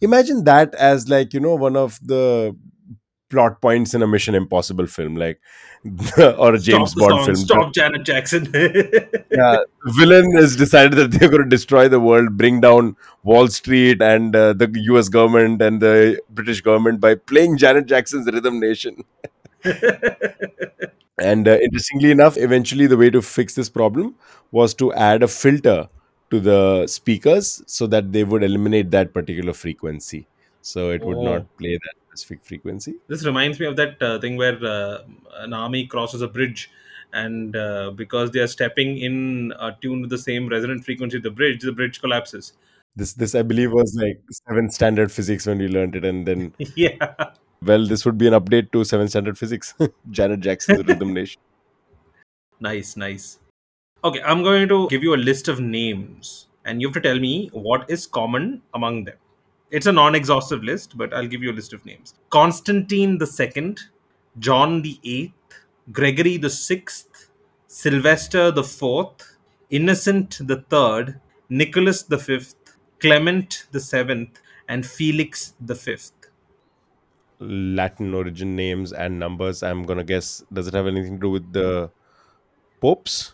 Imagine 0.00 0.42
that 0.44 0.74
as 0.74 1.08
like, 1.08 1.32
you 1.32 1.38
know, 1.38 1.54
one 1.54 1.76
of 1.76 2.00
the 2.02 2.56
plot 3.30 3.62
points 3.62 3.94
in 3.94 4.02
a 4.02 4.06
Mission 4.06 4.34
Impossible 4.34 4.86
film, 4.86 5.14
like 5.14 5.40
or 6.18 6.54
a 6.54 6.58
James 6.58 6.92
the 6.92 7.00
Bond 7.00 7.12
song. 7.12 7.24
film. 7.24 7.36
Stop 7.36 7.72
Janet 7.72 8.02
Jackson. 8.04 8.50
yeah, 9.30 9.58
villain 10.00 10.34
has 10.36 10.56
decided 10.56 10.94
that 10.94 11.12
they're 11.12 11.28
going 11.28 11.44
to 11.44 11.48
destroy 11.48 11.88
the 11.88 12.00
world, 12.00 12.36
bring 12.36 12.60
down 12.60 12.96
Wall 13.22 13.46
Street 13.46 14.02
and 14.02 14.34
uh, 14.34 14.54
the 14.54 14.68
U.S. 14.90 15.08
government 15.08 15.62
and 15.62 15.80
the 15.80 16.20
British 16.30 16.62
government 16.62 17.00
by 17.00 17.14
playing 17.14 17.58
Janet 17.58 17.86
Jackson's 17.86 18.26
Rhythm 18.26 18.58
Nation. 18.58 19.04
And 21.18 21.46
uh, 21.46 21.58
interestingly 21.58 22.10
enough, 22.10 22.36
eventually 22.36 22.86
the 22.86 22.96
way 22.96 23.10
to 23.10 23.22
fix 23.22 23.54
this 23.54 23.68
problem 23.68 24.14
was 24.50 24.74
to 24.74 24.92
add 24.94 25.22
a 25.22 25.28
filter 25.28 25.88
to 26.30 26.40
the 26.40 26.86
speakers 26.86 27.62
so 27.66 27.86
that 27.86 28.12
they 28.12 28.24
would 28.24 28.42
eliminate 28.42 28.90
that 28.90 29.12
particular 29.12 29.52
frequency. 29.52 30.26
So 30.62 30.90
it 30.90 31.04
would 31.04 31.18
not 31.18 31.42
oh. 31.42 31.48
play 31.58 31.74
that 31.74 31.94
specific 32.08 32.44
frequency. 32.44 32.94
This 33.08 33.26
reminds 33.26 33.60
me 33.60 33.66
of 33.66 33.76
that 33.76 34.02
uh, 34.02 34.18
thing 34.20 34.36
where 34.36 34.58
uh, 34.64 35.02
an 35.38 35.52
army 35.52 35.86
crosses 35.86 36.22
a 36.22 36.28
bridge, 36.28 36.70
and 37.12 37.54
uh, 37.56 37.90
because 37.90 38.30
they 38.30 38.40
are 38.40 38.46
stepping 38.46 38.98
in 38.98 39.52
uh, 39.58 39.72
tune 39.82 40.02
to 40.02 40.08
the 40.08 40.18
same 40.18 40.48
resonant 40.48 40.84
frequency 40.84 41.18
of 41.18 41.22
the 41.22 41.30
bridge, 41.30 41.62
the 41.62 41.72
bridge 41.72 42.00
collapses. 42.00 42.52
This, 42.94 43.14
this 43.14 43.34
I 43.34 43.42
believe, 43.42 43.72
was 43.72 43.96
like 44.00 44.22
seventh 44.30 44.72
standard 44.72 45.10
physics 45.10 45.46
when 45.46 45.58
we 45.58 45.68
learned 45.68 45.96
it, 45.96 46.04
and 46.04 46.26
then 46.26 46.54
yeah. 46.76 47.14
Well, 47.64 47.86
this 47.86 48.04
would 48.04 48.18
be 48.18 48.26
an 48.26 48.34
update 48.34 48.72
to 48.72 48.84
seventh 48.84 49.10
standard 49.10 49.38
physics. 49.38 49.74
Janet 50.10 50.40
Jackson's 50.40 50.84
Rhythm 50.88 51.12
Nation. 51.12 51.40
Nice, 52.60 52.96
nice. 52.96 53.38
Okay, 54.04 54.20
I'm 54.22 54.42
going 54.42 54.68
to 54.68 54.88
give 54.88 55.02
you 55.02 55.14
a 55.14 55.16
list 55.16 55.48
of 55.48 55.60
names, 55.60 56.48
and 56.64 56.80
you 56.80 56.88
have 56.88 56.94
to 56.94 57.00
tell 57.00 57.18
me 57.18 57.50
what 57.52 57.88
is 57.88 58.06
common 58.06 58.62
among 58.74 59.04
them. 59.04 59.16
It's 59.70 59.86
a 59.86 59.92
non 59.92 60.14
exhaustive 60.14 60.62
list, 60.62 60.98
but 60.98 61.14
I'll 61.14 61.26
give 61.26 61.42
you 61.42 61.50
a 61.50 61.58
list 61.60 61.72
of 61.72 61.84
names 61.86 62.14
Constantine 62.30 63.18
the 63.18 63.26
Second, 63.26 63.80
John 64.38 64.82
the 64.82 64.98
Eighth, 65.04 65.32
Gregory 65.92 66.36
the 66.36 66.50
Sixth, 66.50 67.30
Sylvester 67.68 68.50
the 68.50 68.64
Fourth, 68.64 69.36
Innocent 69.70 70.46
the 70.46 70.62
Third, 70.68 71.20
Nicholas 71.48 72.02
the 72.02 72.18
Fifth, 72.18 72.76
Clement 72.98 73.66
the 73.70 73.80
Seventh, 73.80 74.40
and 74.68 74.84
Felix 74.84 75.54
the 75.60 75.74
Fifth. 75.74 76.12
Latin 77.42 78.14
origin 78.14 78.56
names 78.56 78.92
and 78.92 79.18
numbers. 79.18 79.62
I'm 79.62 79.84
gonna 79.84 80.04
guess. 80.04 80.44
Does 80.52 80.66
it 80.66 80.74
have 80.74 80.86
anything 80.86 81.16
to 81.16 81.20
do 81.20 81.30
with 81.30 81.52
the 81.52 81.90
popes? 82.80 83.32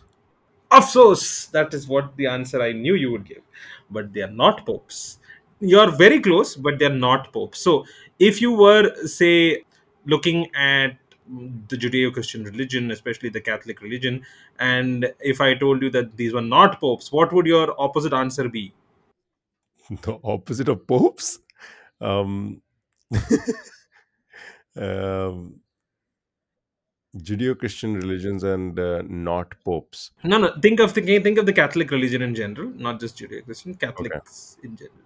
Of 0.71 0.91
course, 0.93 1.45
that 1.47 1.73
is 1.73 1.87
what 1.87 2.15
the 2.15 2.27
answer 2.27 2.61
I 2.61 2.71
knew 2.71 2.95
you 2.95 3.11
would 3.11 3.25
give. 3.25 3.41
But 3.89 4.13
they 4.13 4.21
are 4.21 4.31
not 4.31 4.65
popes. 4.65 5.17
You're 5.59 5.91
very 5.91 6.19
close, 6.19 6.55
but 6.55 6.79
they're 6.79 6.89
not 6.89 7.33
popes. 7.33 7.59
So 7.59 7.85
if 8.19 8.41
you 8.41 8.51
were, 8.51 8.93
say, 9.05 9.63
looking 10.05 10.53
at 10.55 10.97
the 11.67 11.75
Judeo 11.77 12.13
Christian 12.13 12.43
religion, 12.43 12.91
especially 12.91 13.29
the 13.29 13.41
Catholic 13.41 13.81
religion, 13.81 14.23
and 14.59 15.11
if 15.19 15.41
I 15.41 15.55
told 15.55 15.81
you 15.81 15.89
that 15.91 16.17
these 16.17 16.33
were 16.33 16.41
not 16.41 16.79
popes, 16.79 17.11
what 17.11 17.33
would 17.33 17.45
your 17.45 17.75
opposite 17.79 18.13
answer 18.13 18.47
be? 18.47 18.73
The 20.01 20.19
opposite 20.23 20.69
of 20.69 20.85
popes. 20.85 21.39
Um, 21.99 22.61
um, 24.77 25.59
Judeo-Christian 27.17 27.95
religions 27.95 28.43
and 28.43 28.79
uh, 28.79 29.01
not 29.07 29.55
popes. 29.63 30.11
No, 30.23 30.37
no. 30.37 30.53
Think 30.61 30.79
of 30.79 30.93
the 30.93 31.01
think 31.19 31.37
of 31.37 31.45
the 31.45 31.53
Catholic 31.53 31.89
religion 31.91 32.21
in 32.21 32.35
general, 32.35 32.69
not 32.75 32.99
just 32.99 33.17
Judeo 33.17 33.43
Christian. 33.43 33.71
Okay. 33.71 33.87
Catholics 33.87 34.57
in 34.63 34.77
general. 34.77 35.05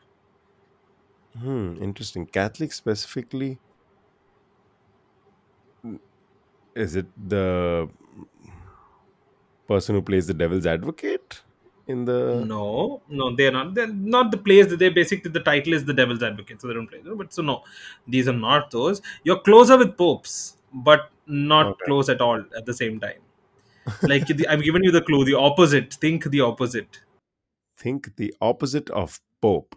Hmm. 1.39 1.81
Interesting. 1.81 2.25
Catholic 2.25 2.73
specifically. 2.73 3.57
Is 6.75 6.95
it 6.95 7.05
the 7.29 7.89
person 9.67 9.95
who 9.95 10.01
plays 10.01 10.27
the 10.27 10.33
devil's 10.33 10.65
advocate 10.65 11.41
in 11.87 12.05
the? 12.05 12.43
No, 12.45 13.01
no, 13.09 13.35
they're 13.35 13.51
not. 13.51 13.73
They're 13.73 13.87
not 13.87 14.31
the 14.31 14.37
plays. 14.37 14.75
They 14.75 14.89
basically 14.89 15.31
the 15.31 15.39
title 15.41 15.73
is 15.73 15.85
the 15.85 15.93
Devil's 15.93 16.23
Advocate, 16.23 16.61
so 16.61 16.67
they 16.67 16.73
don't 16.73 16.87
play. 16.87 17.01
those. 17.03 17.17
But 17.17 17.33
so 17.33 17.41
no, 17.41 17.63
these 18.07 18.27
are 18.27 18.33
not 18.33 18.71
those. 18.71 19.01
You're 19.23 19.39
closer 19.39 19.77
with 19.77 19.97
popes, 19.97 20.57
but 20.73 21.09
not 21.27 21.67
Okay. 21.67 21.85
close 21.85 22.09
at 22.09 22.21
all 22.21 22.43
at 22.57 22.65
the 22.65 22.73
same 22.73 22.99
time. 22.99 23.19
Like 24.01 24.27
the, 24.27 24.47
I'm 24.47 24.61
giving 24.61 24.83
you 24.83 24.91
the 24.91 25.01
clue. 25.01 25.25
The 25.25 25.35
opposite. 25.37 25.93
Think 25.95 26.25
the 26.25 26.41
opposite. 26.41 27.01
Think 27.77 28.15
the 28.15 28.33
opposite 28.41 28.89
of 28.91 29.19
pope. 29.41 29.75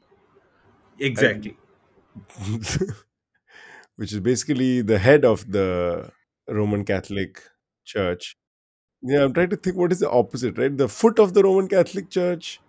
Exactly. 0.98 1.56
which 3.96 4.12
is 4.12 4.20
basically 4.20 4.82
the 4.82 4.98
head 4.98 5.24
of 5.24 5.50
the 5.50 6.10
Roman 6.48 6.84
Catholic 6.84 7.42
Church. 7.84 8.36
Yeah, 9.02 9.24
I'm 9.24 9.32
trying 9.32 9.50
to 9.50 9.56
think 9.56 9.76
what 9.76 9.92
is 9.92 10.00
the 10.00 10.10
opposite, 10.10 10.58
right? 10.58 10.76
The 10.76 10.88
foot 10.88 11.18
of 11.18 11.34
the 11.34 11.42
Roman 11.42 11.68
Catholic 11.68 12.10
Church. 12.10 12.60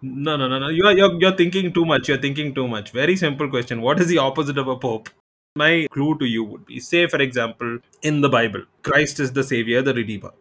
No, 0.00 0.36
no, 0.36 0.48
no, 0.48 0.58
no. 0.58 0.68
You 0.68 0.84
are 0.86 0.96
you're, 0.96 1.20
you're 1.20 1.36
thinking 1.36 1.72
too 1.72 1.84
much. 1.84 2.08
You're 2.08 2.20
thinking 2.20 2.54
too 2.54 2.68
much. 2.68 2.90
Very 2.92 3.16
simple 3.16 3.48
question. 3.48 3.80
What 3.82 4.00
is 4.00 4.08
the 4.08 4.18
opposite 4.18 4.58
of 4.58 4.68
a 4.68 4.76
pope? 4.76 5.08
My 5.56 5.86
clue 5.90 6.16
to 6.18 6.24
you 6.24 6.44
would 6.44 6.66
be: 6.66 6.80
say, 6.80 7.06
for 7.06 7.20
example, 7.20 7.78
in 8.02 8.20
the 8.20 8.28
Bible, 8.28 8.62
Christ 8.82 9.20
is 9.20 9.32
the 9.32 9.42
Savior, 9.42 9.82
the 9.82 9.94
Redeemer. 9.94 10.32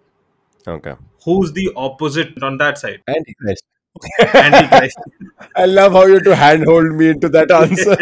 Okay. 0.68 0.94
Who's 1.24 1.54
the 1.54 1.72
opposite 1.76 2.42
on 2.44 2.58
that 2.58 2.78
side? 2.78 3.02
Antichrist. 3.08 3.64
Antichrist. 4.34 4.98
I 5.56 5.66
love 5.66 5.94
how 5.94 6.06
you 6.06 6.20
to 6.20 6.36
handhold 6.36 6.94
me 6.94 7.10
into 7.10 7.30
that 7.30 7.50
answer. 7.52 7.98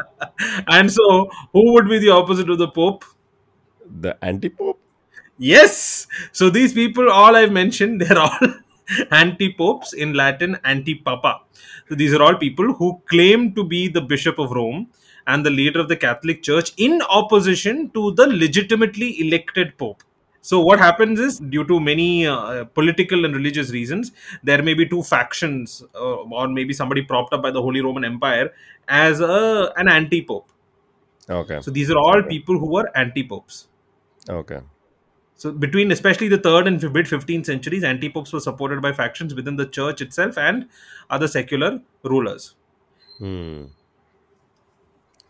and 0.68 0.92
so, 0.92 1.30
who 1.52 1.72
would 1.72 1.88
be 1.88 1.98
the 1.98 2.10
opposite 2.10 2.50
of 2.50 2.58
the 2.58 2.68
Pope? 2.68 3.04
the 4.00 4.16
anti-pope. 4.24 4.80
Yes. 5.38 6.06
So 6.32 6.50
these 6.50 6.72
people, 6.72 7.10
all 7.10 7.36
I've 7.36 7.52
mentioned, 7.52 8.00
they're 8.02 8.18
all 8.18 8.38
anti-popes 9.10 9.92
in 9.92 10.14
Latin 10.14 10.58
anti-papa. 10.64 11.40
So 11.88 11.94
these 11.94 12.14
are 12.14 12.22
all 12.22 12.34
people 12.36 12.74
who 12.74 13.00
claim 13.06 13.54
to 13.54 13.64
be 13.64 13.88
the 13.88 14.00
bishop 14.00 14.38
of 14.38 14.50
Rome 14.50 14.88
and 15.26 15.46
the 15.46 15.50
leader 15.50 15.80
of 15.80 15.88
the 15.88 15.96
Catholic 15.96 16.42
Church 16.42 16.72
in 16.76 17.00
opposition 17.02 17.90
to 17.90 18.12
the 18.12 18.26
legitimately 18.26 19.20
elected 19.20 19.76
pope. 19.78 20.02
So 20.44 20.60
what 20.60 20.80
happens 20.80 21.20
is, 21.20 21.38
due 21.38 21.64
to 21.66 21.78
many 21.78 22.26
uh, 22.26 22.64
political 22.64 23.24
and 23.24 23.34
religious 23.34 23.70
reasons, 23.70 24.10
there 24.42 24.60
may 24.60 24.74
be 24.74 24.88
two 24.88 25.04
factions, 25.04 25.84
uh, 25.94 25.98
or 25.98 26.48
maybe 26.48 26.74
somebody 26.74 27.02
propped 27.02 27.32
up 27.32 27.42
by 27.42 27.52
the 27.52 27.62
Holy 27.62 27.80
Roman 27.80 28.04
Empire 28.04 28.52
as 28.88 29.20
a, 29.20 29.72
an 29.76 29.88
anti-pope. 29.88 30.48
Okay. 31.30 31.60
So 31.60 31.70
these 31.70 31.92
are 31.92 31.96
all 31.96 32.22
people 32.24 32.58
who 32.58 32.72
were 32.72 32.90
anti-popes. 32.96 33.68
Okay. 34.28 34.58
So 35.42 35.50
between 35.50 35.90
especially 35.90 36.28
the 36.28 36.38
third 36.38 36.68
and 36.68 36.80
mid 36.92 37.06
15th 37.06 37.46
centuries, 37.46 37.82
anti-popes 37.82 38.32
were 38.32 38.38
supported 38.38 38.80
by 38.80 38.92
factions 38.92 39.34
within 39.34 39.56
the 39.56 39.66
church 39.66 40.00
itself 40.00 40.38
and 40.38 40.68
other 41.10 41.26
secular 41.26 41.80
rulers. 42.04 42.54
Hmm. 43.18 43.64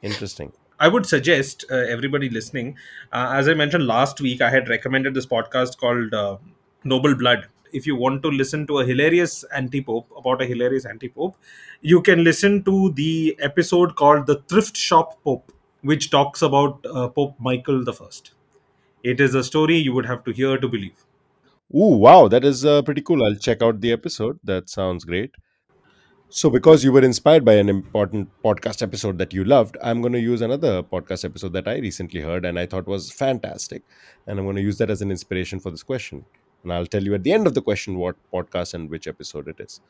Interesting. 0.02 0.52
I 0.78 0.88
would 0.88 1.06
suggest 1.06 1.64
uh, 1.70 1.76
everybody 1.76 2.28
listening, 2.28 2.76
uh, 3.10 3.30
as 3.36 3.48
I 3.48 3.54
mentioned 3.54 3.86
last 3.86 4.20
week, 4.20 4.42
I 4.42 4.50
had 4.50 4.68
recommended 4.68 5.14
this 5.14 5.24
podcast 5.24 5.78
called 5.78 6.12
uh, 6.12 6.36
Noble 6.84 7.14
Blood. 7.14 7.46
If 7.72 7.86
you 7.86 7.96
want 7.96 8.22
to 8.24 8.28
listen 8.28 8.66
to 8.66 8.80
a 8.80 8.84
hilarious 8.84 9.44
anti-pope 9.44 10.10
about 10.14 10.42
a 10.42 10.44
hilarious 10.44 10.84
anti-pope, 10.84 11.38
you 11.80 12.02
can 12.02 12.22
listen 12.22 12.62
to 12.64 12.90
the 12.90 13.34
episode 13.40 13.96
called 13.96 14.26
"The 14.26 14.42
Thrift 14.46 14.76
Shop 14.76 15.18
Pope," 15.24 15.50
which 15.80 16.10
talks 16.10 16.42
about 16.42 16.84
uh, 16.84 17.08
Pope 17.08 17.40
Michael 17.40 17.82
the 17.82 17.94
First. 17.94 18.32
It 19.02 19.20
is 19.20 19.34
a 19.34 19.42
story 19.42 19.76
you 19.76 19.92
would 19.92 20.06
have 20.06 20.22
to 20.24 20.32
hear 20.32 20.58
to 20.58 20.68
believe. 20.68 21.04
Ooh, 21.74 21.96
wow, 21.96 22.28
that 22.28 22.44
is 22.44 22.64
uh, 22.64 22.82
pretty 22.82 23.00
cool. 23.00 23.24
I'll 23.24 23.34
check 23.34 23.62
out 23.62 23.80
the 23.80 23.92
episode. 23.92 24.38
That 24.44 24.68
sounds 24.68 25.04
great. 25.04 25.34
So, 26.28 26.48
because 26.48 26.84
you 26.84 26.92
were 26.92 27.02
inspired 27.02 27.44
by 27.44 27.54
an 27.54 27.68
important 27.68 28.30
podcast 28.42 28.80
episode 28.80 29.18
that 29.18 29.34
you 29.34 29.44
loved, 29.44 29.76
I'm 29.82 30.00
going 30.00 30.12
to 30.12 30.20
use 30.20 30.40
another 30.40 30.82
podcast 30.82 31.24
episode 31.24 31.52
that 31.54 31.66
I 31.66 31.78
recently 31.78 32.20
heard 32.20 32.44
and 32.44 32.58
I 32.58 32.66
thought 32.66 32.86
was 32.86 33.10
fantastic. 33.10 33.82
And 34.26 34.38
I'm 34.38 34.46
going 34.46 34.56
to 34.56 34.62
use 34.62 34.78
that 34.78 34.88
as 34.88 35.02
an 35.02 35.10
inspiration 35.10 35.60
for 35.60 35.70
this 35.70 35.82
question. 35.82 36.24
And 36.62 36.72
I'll 36.72 36.86
tell 36.86 37.02
you 37.02 37.14
at 37.14 37.24
the 37.24 37.32
end 37.32 37.46
of 37.46 37.54
the 37.54 37.62
question 37.62 37.96
what 37.96 38.16
podcast 38.32 38.74
and 38.74 38.88
which 38.88 39.08
episode 39.08 39.48
it 39.48 39.58
is. 39.58 39.80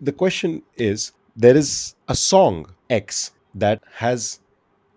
The 0.00 0.12
question 0.12 0.62
is 0.76 1.12
there 1.36 1.56
is 1.56 1.94
a 2.08 2.14
song 2.14 2.74
X 2.90 3.30
that 3.54 3.82
has 3.94 4.40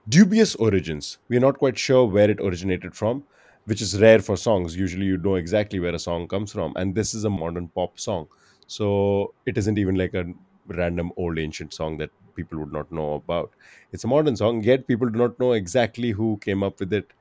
dubious 0.10 0.56
origins. 0.56 1.20
We're 1.30 1.40
not 1.40 1.60
quite 1.60 1.78
sure 1.78 2.06
where 2.06 2.30
it 2.30 2.40
originated 2.42 2.96
from, 2.96 3.24
which 3.70 3.82
is 3.84 4.02
rare 4.02 4.20
for 4.20 4.36
songs. 4.36 4.76
Usually, 4.76 5.06
you 5.06 5.18
know 5.18 5.36
exactly 5.36 5.80
where 5.80 5.94
a 5.94 6.00
song 6.00 6.28
comes 6.28 6.52
from, 6.52 6.74
and 6.76 6.96
this 6.96 7.14
is 7.14 7.24
a 7.24 7.30
modern 7.30 7.68
pop 7.68 8.00
song. 8.00 8.28
So 8.66 9.36
it 9.46 9.60
isn't 9.60 9.78
even 9.78 9.94
like 9.94 10.16
a 10.16 10.26
random 10.66 11.12
old 11.18 11.38
ancient 11.38 11.76
song 11.76 11.98
that 12.00 12.10
people 12.36 12.58
would 12.58 12.74
not 12.74 12.92
know 12.92 13.14
about. 13.14 13.52
It's 13.92 14.04
a 14.04 14.08
modern 14.08 14.36
song, 14.36 14.64
yet 14.64 14.88
people 14.88 15.08
do 15.08 15.20
not 15.20 15.40
know 15.40 15.52
exactly 15.54 16.10
who 16.10 16.40
came 16.42 16.64
up 16.64 16.80
with 16.80 16.94
it. 16.94 17.14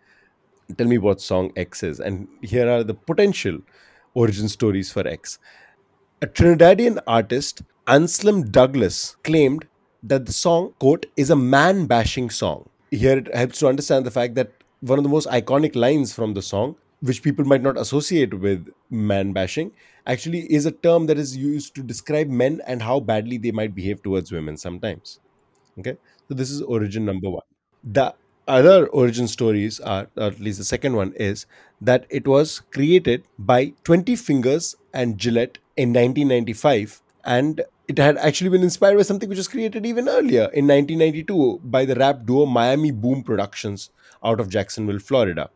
Tell 0.78 0.86
me 0.86 0.96
what 0.96 1.20
song 1.20 1.52
X 1.54 1.82
is, 1.82 2.00
and 2.00 2.28
here 2.40 2.66
are 2.70 2.82
the 2.82 2.94
potential 2.94 3.58
origin 4.14 4.48
stories 4.48 4.90
for 4.90 5.06
X. 5.06 5.38
A 6.22 6.26
Trinidadian 6.26 6.98
artist, 7.06 7.60
Anselm 7.86 8.50
Douglas, 8.50 9.16
claimed 9.22 9.66
that 10.02 10.24
the 10.24 10.32
song, 10.32 10.72
quote, 10.78 11.04
is 11.14 11.28
a 11.28 11.36
man 11.36 11.84
bashing 11.86 12.30
song. 12.30 12.70
Here 12.90 13.18
it 13.18 13.34
helps 13.34 13.58
to 13.58 13.68
understand 13.68 14.06
the 14.06 14.10
fact 14.10 14.34
that 14.36 14.52
one 14.80 14.98
of 14.98 15.02
the 15.02 15.10
most 15.10 15.28
iconic 15.28 15.74
lines 15.74 16.12
from 16.12 16.34
the 16.34 16.42
song, 16.42 16.76
which 17.00 17.22
people 17.22 17.44
might 17.44 17.62
not 17.62 17.78
associate 17.78 18.34
with 18.34 18.68
man 18.90 19.32
bashing, 19.32 19.72
actually 20.06 20.52
is 20.52 20.66
a 20.66 20.72
term 20.72 21.06
that 21.06 21.18
is 21.18 21.36
used 21.36 21.74
to 21.74 21.82
describe 21.82 22.28
men 22.28 22.60
and 22.66 22.82
how 22.82 23.00
badly 23.00 23.38
they 23.38 23.50
might 23.50 23.74
behave 23.74 24.02
towards 24.02 24.32
women 24.32 24.56
sometimes. 24.56 25.20
Okay, 25.78 25.96
so 26.28 26.34
this 26.34 26.50
is 26.50 26.62
origin 26.62 27.04
number 27.04 27.30
one. 27.30 27.44
The 27.84 28.14
other 28.48 28.86
origin 28.88 29.28
stories 29.28 29.78
are, 29.80 30.08
or 30.16 30.24
at 30.24 30.40
least 30.40 30.58
the 30.58 30.64
second 30.64 30.96
one, 30.96 31.12
is 31.14 31.46
that 31.80 32.06
it 32.08 32.26
was 32.26 32.60
created 32.72 33.24
by 33.38 33.74
20 33.84 34.16
Fingers 34.16 34.74
and 34.92 35.18
Gillette 35.18 35.58
in 35.76 35.90
1995, 35.90 37.02
and 37.24 37.62
it 37.88 37.98
had 37.98 38.18
actually 38.18 38.50
been 38.50 38.62
inspired 38.62 38.96
by 38.96 39.02
something 39.02 39.28
which 39.28 39.38
was 39.38 39.48
created 39.48 39.86
even 39.86 40.08
earlier 40.08 40.44
in 40.52 40.68
1992 40.68 41.60
by 41.64 41.86
the 41.86 41.94
rap 41.94 42.26
duo 42.26 42.44
Miami 42.44 42.90
Boom 42.90 43.22
Productions 43.22 43.90
out 44.22 44.40
of 44.40 44.50
Jacksonville, 44.50 44.98
Florida. 44.98 45.48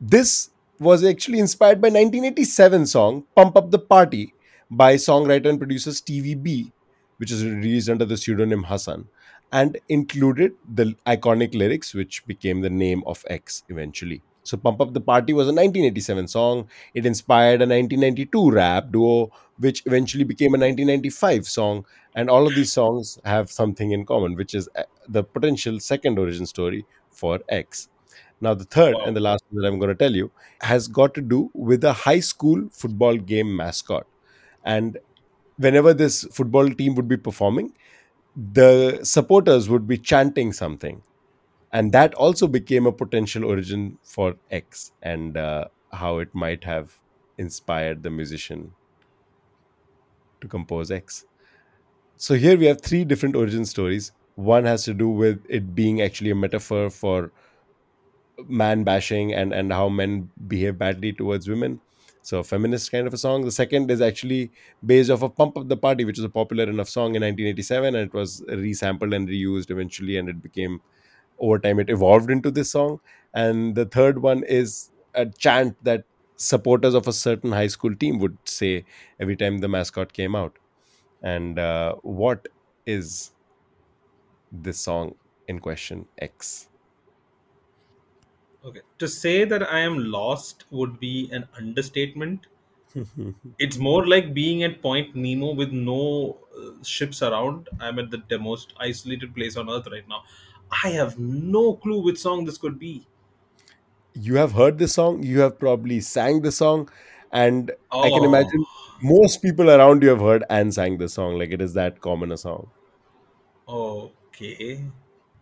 This 0.00 0.50
was 0.78 1.04
actually 1.04 1.38
inspired 1.38 1.82
by 1.82 1.88
1987 1.88 2.86
song 2.86 3.24
Pump 3.36 3.56
Up 3.56 3.70
the 3.70 3.78
Party 3.78 4.32
by 4.70 4.94
songwriter 4.94 5.46
and 5.50 5.58
producer 5.58 5.92
Stevie 5.92 6.34
B, 6.34 6.72
which 7.18 7.30
is 7.30 7.44
released 7.44 7.90
under 7.90 8.06
the 8.06 8.16
pseudonym 8.16 8.64
Hassan 8.64 9.06
and 9.52 9.78
included 9.88 10.54
the 10.68 10.96
iconic 11.06 11.54
lyrics 11.54 11.92
which 11.94 12.26
became 12.26 12.62
the 12.62 12.70
name 12.70 13.02
of 13.06 13.24
X 13.28 13.62
eventually. 13.68 14.22
So 14.42 14.56
Pump 14.56 14.80
Up 14.80 14.92
the 14.94 15.00
Party 15.00 15.32
was 15.32 15.46
a 15.46 15.52
1987 15.52 16.28
song. 16.28 16.68
It 16.94 17.06
inspired 17.06 17.62
a 17.62 17.68
1992 17.68 18.50
rap 18.50 18.90
duo 18.90 19.30
which 19.58 19.82
eventually 19.86 20.24
became 20.24 20.54
a 20.54 20.58
1995 20.58 21.46
song 21.46 21.84
and 22.14 22.28
all 22.30 22.46
of 22.46 22.54
these 22.54 22.72
songs 22.72 23.18
have 23.24 23.50
something 23.50 23.92
in 23.92 24.04
common 24.04 24.34
which 24.34 24.54
is 24.54 24.68
uh, 24.76 24.82
the 25.08 25.22
potential 25.24 25.78
second 25.80 26.18
origin 26.18 26.46
story 26.46 26.84
for 27.10 27.40
X. 27.48 27.88
Now, 28.40 28.54
the 28.54 28.64
third 28.64 28.94
Wow. 28.96 29.04
and 29.06 29.16
the 29.16 29.20
last 29.20 29.44
one 29.50 29.62
that 29.62 29.68
I'm 29.68 29.78
going 29.78 29.88
to 29.90 29.94
tell 29.94 30.14
you 30.14 30.30
has 30.62 30.88
got 30.88 31.14
to 31.14 31.20
do 31.22 31.50
with 31.54 31.84
a 31.84 31.92
high 31.92 32.20
school 32.20 32.68
football 32.72 33.16
game 33.16 33.54
mascot. 33.56 34.06
And 34.64 34.98
whenever 35.56 35.94
this 35.94 36.24
football 36.32 36.70
team 36.70 36.94
would 36.96 37.08
be 37.08 37.16
performing, 37.16 37.74
the 38.36 39.00
supporters 39.04 39.68
would 39.68 39.86
be 39.86 39.98
chanting 39.98 40.52
something. 40.52 41.02
And 41.72 41.92
that 41.92 42.14
also 42.14 42.46
became 42.46 42.86
a 42.86 42.92
potential 42.92 43.44
origin 43.44 43.98
for 44.02 44.36
X 44.50 44.92
and 45.02 45.36
uh, 45.36 45.66
how 45.92 46.18
it 46.18 46.34
might 46.34 46.64
have 46.64 47.00
inspired 47.38 48.02
the 48.02 48.10
musician 48.10 48.72
to 50.44 50.48
compose 50.48 50.90
X. 50.90 51.24
So 52.16 52.34
here 52.34 52.58
we 52.58 52.66
have 52.66 52.80
three 52.82 53.04
different 53.04 53.36
origin 53.36 53.64
stories. 53.66 54.12
One 54.36 54.64
has 54.64 54.84
to 54.84 54.94
do 54.94 55.08
with 55.08 55.44
it 55.48 55.74
being 55.74 56.02
actually 56.02 56.30
a 56.30 56.34
metaphor 56.34 56.90
for 56.90 57.32
man 58.48 58.82
bashing 58.84 59.32
and 59.32 59.52
and 59.52 59.72
how 59.72 59.88
men 59.88 60.30
behave 60.48 60.76
badly 60.78 61.12
towards 61.12 61.48
women 61.48 61.80
so 62.22 62.38
a 62.38 62.44
feminist 62.44 62.90
kind 62.90 63.06
of 63.06 63.14
a 63.14 63.18
song 63.18 63.44
the 63.44 63.52
second 63.52 63.90
is 63.90 64.00
actually 64.00 64.50
based 64.84 65.10
off 65.10 65.22
of 65.22 65.36
pump 65.36 65.56
up 65.56 65.68
the 65.68 65.76
party 65.76 66.04
which 66.04 66.18
was 66.18 66.24
a 66.24 66.28
popular 66.28 66.64
enough 66.64 66.88
song 66.88 67.14
in 67.14 67.22
1987 67.22 67.94
and 67.94 68.08
it 68.08 68.12
was 68.14 68.42
resampled 68.48 69.14
and 69.14 69.28
reused 69.28 69.70
eventually 69.70 70.16
and 70.16 70.28
it 70.28 70.42
became 70.42 70.80
over 71.38 71.58
time 71.58 71.78
it 71.78 71.90
evolved 71.90 72.30
into 72.30 72.50
this 72.50 72.70
song 72.72 73.00
and 73.34 73.74
the 73.76 73.84
third 73.86 74.20
one 74.20 74.42
is 74.44 74.90
a 75.14 75.26
chant 75.26 75.76
that 75.84 76.04
supporters 76.36 76.94
of 76.94 77.06
a 77.08 77.12
certain 77.12 77.52
high 77.52 77.66
school 77.66 77.94
team 77.94 78.18
would 78.18 78.38
say 78.44 78.84
every 79.20 79.36
time 79.36 79.58
the 79.58 79.68
mascot 79.68 80.12
came 80.12 80.34
out 80.34 80.58
and 81.22 81.58
uh, 81.58 81.94
what 82.02 82.48
is 82.86 83.32
this 84.50 84.80
song 84.80 85.14
in 85.48 85.58
question 85.60 86.08
x 86.18 86.68
Okay. 88.64 88.80
To 88.98 89.06
say 89.06 89.44
that 89.44 89.62
I 89.62 89.78
am 89.80 90.10
lost 90.10 90.64
would 90.72 90.98
be 90.98 91.28
an 91.30 91.48
understatement. 91.56 92.46
It's 93.58 93.76
more 93.78 94.06
like 94.06 94.34
being 94.34 94.62
at 94.62 94.82
Point 94.82 95.14
Nemo 95.14 95.54
with 95.54 95.72
no 95.72 96.40
uh, 96.58 96.82
ships 96.82 97.22
around. 97.22 97.68
I'm 97.80 97.98
at 97.98 98.10
the, 98.10 98.22
the 98.28 98.38
most 98.38 98.74
isolated 98.78 99.34
place 99.34 99.56
on 99.56 99.70
Earth 99.70 99.86
right 99.90 100.06
now. 100.08 100.24
I 100.84 100.88
have 100.90 101.18
no 101.18 101.74
clue 101.76 102.02
which 102.02 102.18
song 102.18 102.44
this 102.44 102.58
could 102.58 102.78
be. 102.78 103.06
You 104.14 104.36
have 104.36 104.52
heard 104.52 104.78
the 104.78 104.88
song, 104.88 105.22
you 105.22 105.40
have 105.40 105.58
probably 105.58 106.00
sang 106.00 106.42
the 106.42 106.52
song, 106.52 106.88
and 107.32 107.70
I 108.02 108.10
can 108.10 108.24
Oh, 108.24 108.24
imagine 108.24 108.66
most 109.02 109.42
people 109.42 109.70
around 109.70 110.02
you 110.02 110.10
have 110.10 110.20
heard 110.20 110.44
and 110.50 110.72
sang 110.72 110.98
the 110.98 111.08
song. 111.08 111.38
Like 111.38 111.50
it 111.50 111.60
is 111.60 111.74
that 111.74 112.00
common 112.00 112.32
a 112.32 112.36
song. 112.36 112.70
okay. 113.68 114.84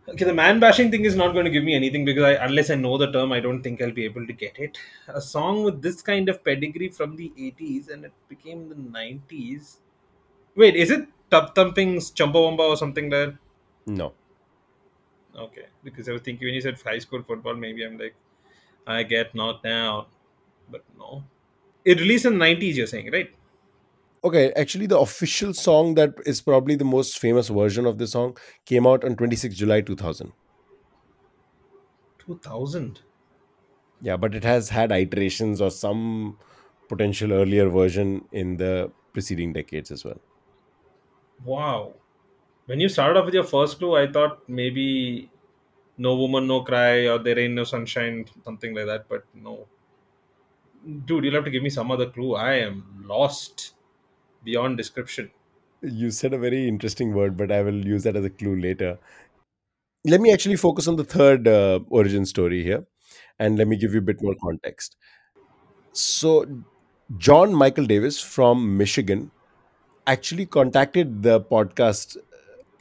Okay, 0.08 0.24
the 0.24 0.34
man 0.34 0.58
bashing 0.60 0.90
thing 0.90 1.04
is 1.04 1.14
not 1.14 1.32
going 1.32 1.44
to 1.44 1.50
give 1.50 1.62
me 1.64 1.74
anything 1.74 2.04
because 2.04 2.24
I, 2.24 2.44
unless 2.44 2.70
I 2.70 2.74
know 2.74 2.98
the 2.98 3.12
term, 3.12 3.32
I 3.32 3.38
don't 3.40 3.62
think 3.62 3.80
I'll 3.80 3.92
be 3.92 4.04
able 4.04 4.26
to 4.26 4.32
get 4.32 4.58
it. 4.58 4.78
A 5.08 5.20
song 5.20 5.62
with 5.62 5.80
this 5.80 6.02
kind 6.02 6.28
of 6.28 6.44
pedigree 6.44 6.88
from 6.88 7.16
the 7.16 7.32
80s 7.36 7.88
and 7.88 8.04
it 8.06 8.12
became 8.28 8.68
the 8.68 8.74
90s. 8.74 9.78
Wait, 10.56 10.74
is 10.76 10.90
it 10.90 11.08
Tub 11.30 11.54
Thumping's 11.54 12.10
Chumbawamba 12.12 12.60
or 12.60 12.76
something 12.76 13.10
there? 13.10 13.38
No. 13.86 14.14
Okay, 15.34 15.66
because 15.82 16.08
I 16.08 16.12
was 16.12 16.22
thinking 16.22 16.46
when 16.46 16.54
you 16.54 16.60
said 16.60 16.80
high 16.80 16.98
school 16.98 17.22
football, 17.22 17.54
maybe 17.54 17.84
I'm 17.84 17.98
like, 17.98 18.14
I 18.86 19.02
get 19.02 19.34
knocked 19.34 19.64
down, 19.64 20.06
but 20.70 20.82
no. 20.98 21.24
It 21.84 22.00
released 22.00 22.24
in 22.24 22.38
the 22.38 22.44
90s, 22.44 22.74
you're 22.74 22.86
saying, 22.86 23.10
right? 23.12 23.30
Okay, 24.24 24.52
actually, 24.54 24.86
the 24.86 24.98
official 24.98 25.52
song 25.52 25.94
that 25.96 26.14
is 26.24 26.40
probably 26.40 26.76
the 26.76 26.84
most 26.84 27.18
famous 27.18 27.48
version 27.48 27.86
of 27.86 27.98
the 27.98 28.06
song 28.06 28.36
came 28.64 28.86
out 28.86 29.04
on 29.04 29.16
26 29.16 29.54
July 29.56 29.80
2000. 29.80 30.32
2000. 32.20 33.00
Yeah, 34.00 34.16
but 34.16 34.34
it 34.34 34.44
has 34.44 34.68
had 34.68 34.92
iterations 34.92 35.60
or 35.60 35.70
some 35.70 36.38
potential 36.88 37.32
earlier 37.32 37.68
version 37.68 38.24
in 38.30 38.56
the 38.58 38.92
preceding 39.12 39.52
decades 39.52 39.90
as 39.90 40.04
well. 40.04 40.20
Wow. 41.44 41.94
When 42.66 42.78
you 42.78 42.88
started 42.88 43.18
off 43.18 43.24
with 43.24 43.34
your 43.34 43.44
first 43.44 43.78
clue, 43.78 43.96
I 43.96 44.10
thought 44.10 44.48
maybe 44.48 45.30
No 45.98 46.16
Woman, 46.16 46.46
No 46.46 46.62
Cry 46.62 47.06
or 47.06 47.18
There 47.18 47.38
Ain't 47.38 47.54
No 47.54 47.64
Sunshine, 47.64 48.24
something 48.44 48.74
like 48.74 48.86
that, 48.86 49.08
but 49.08 49.24
no. 49.34 49.66
Dude, 51.04 51.24
you'll 51.24 51.34
have 51.34 51.44
to 51.44 51.50
give 51.50 51.62
me 51.62 51.70
some 51.70 51.90
other 51.90 52.06
clue. 52.06 52.34
I 52.34 52.54
am 52.54 53.04
lost 53.06 53.74
beyond 54.44 54.76
description. 54.76 55.30
You 55.82 56.10
said 56.10 56.32
a 56.32 56.38
very 56.38 56.66
interesting 56.68 57.12
word, 57.14 57.36
but 57.36 57.52
I 57.52 57.62
will 57.62 57.84
use 57.84 58.04
that 58.04 58.16
as 58.16 58.24
a 58.24 58.30
clue 58.30 58.56
later. 58.56 58.98
Let 60.04 60.20
me 60.20 60.32
actually 60.32 60.56
focus 60.56 60.88
on 60.88 60.96
the 60.96 61.04
third 61.04 61.46
uh, 61.46 61.80
origin 61.88 62.26
story 62.26 62.62
here, 62.62 62.84
and 63.38 63.56
let 63.58 63.68
me 63.68 63.76
give 63.76 63.92
you 63.92 63.98
a 63.98 64.02
bit 64.02 64.22
more 64.22 64.34
context. 64.42 64.96
So, 65.92 66.46
John 67.18 67.54
Michael 67.54 67.84
Davis 67.86 68.20
from 68.20 68.76
Michigan 68.76 69.30
actually 70.06 70.46
contacted 70.46 71.22
the 71.22 71.40
podcast 71.40 72.16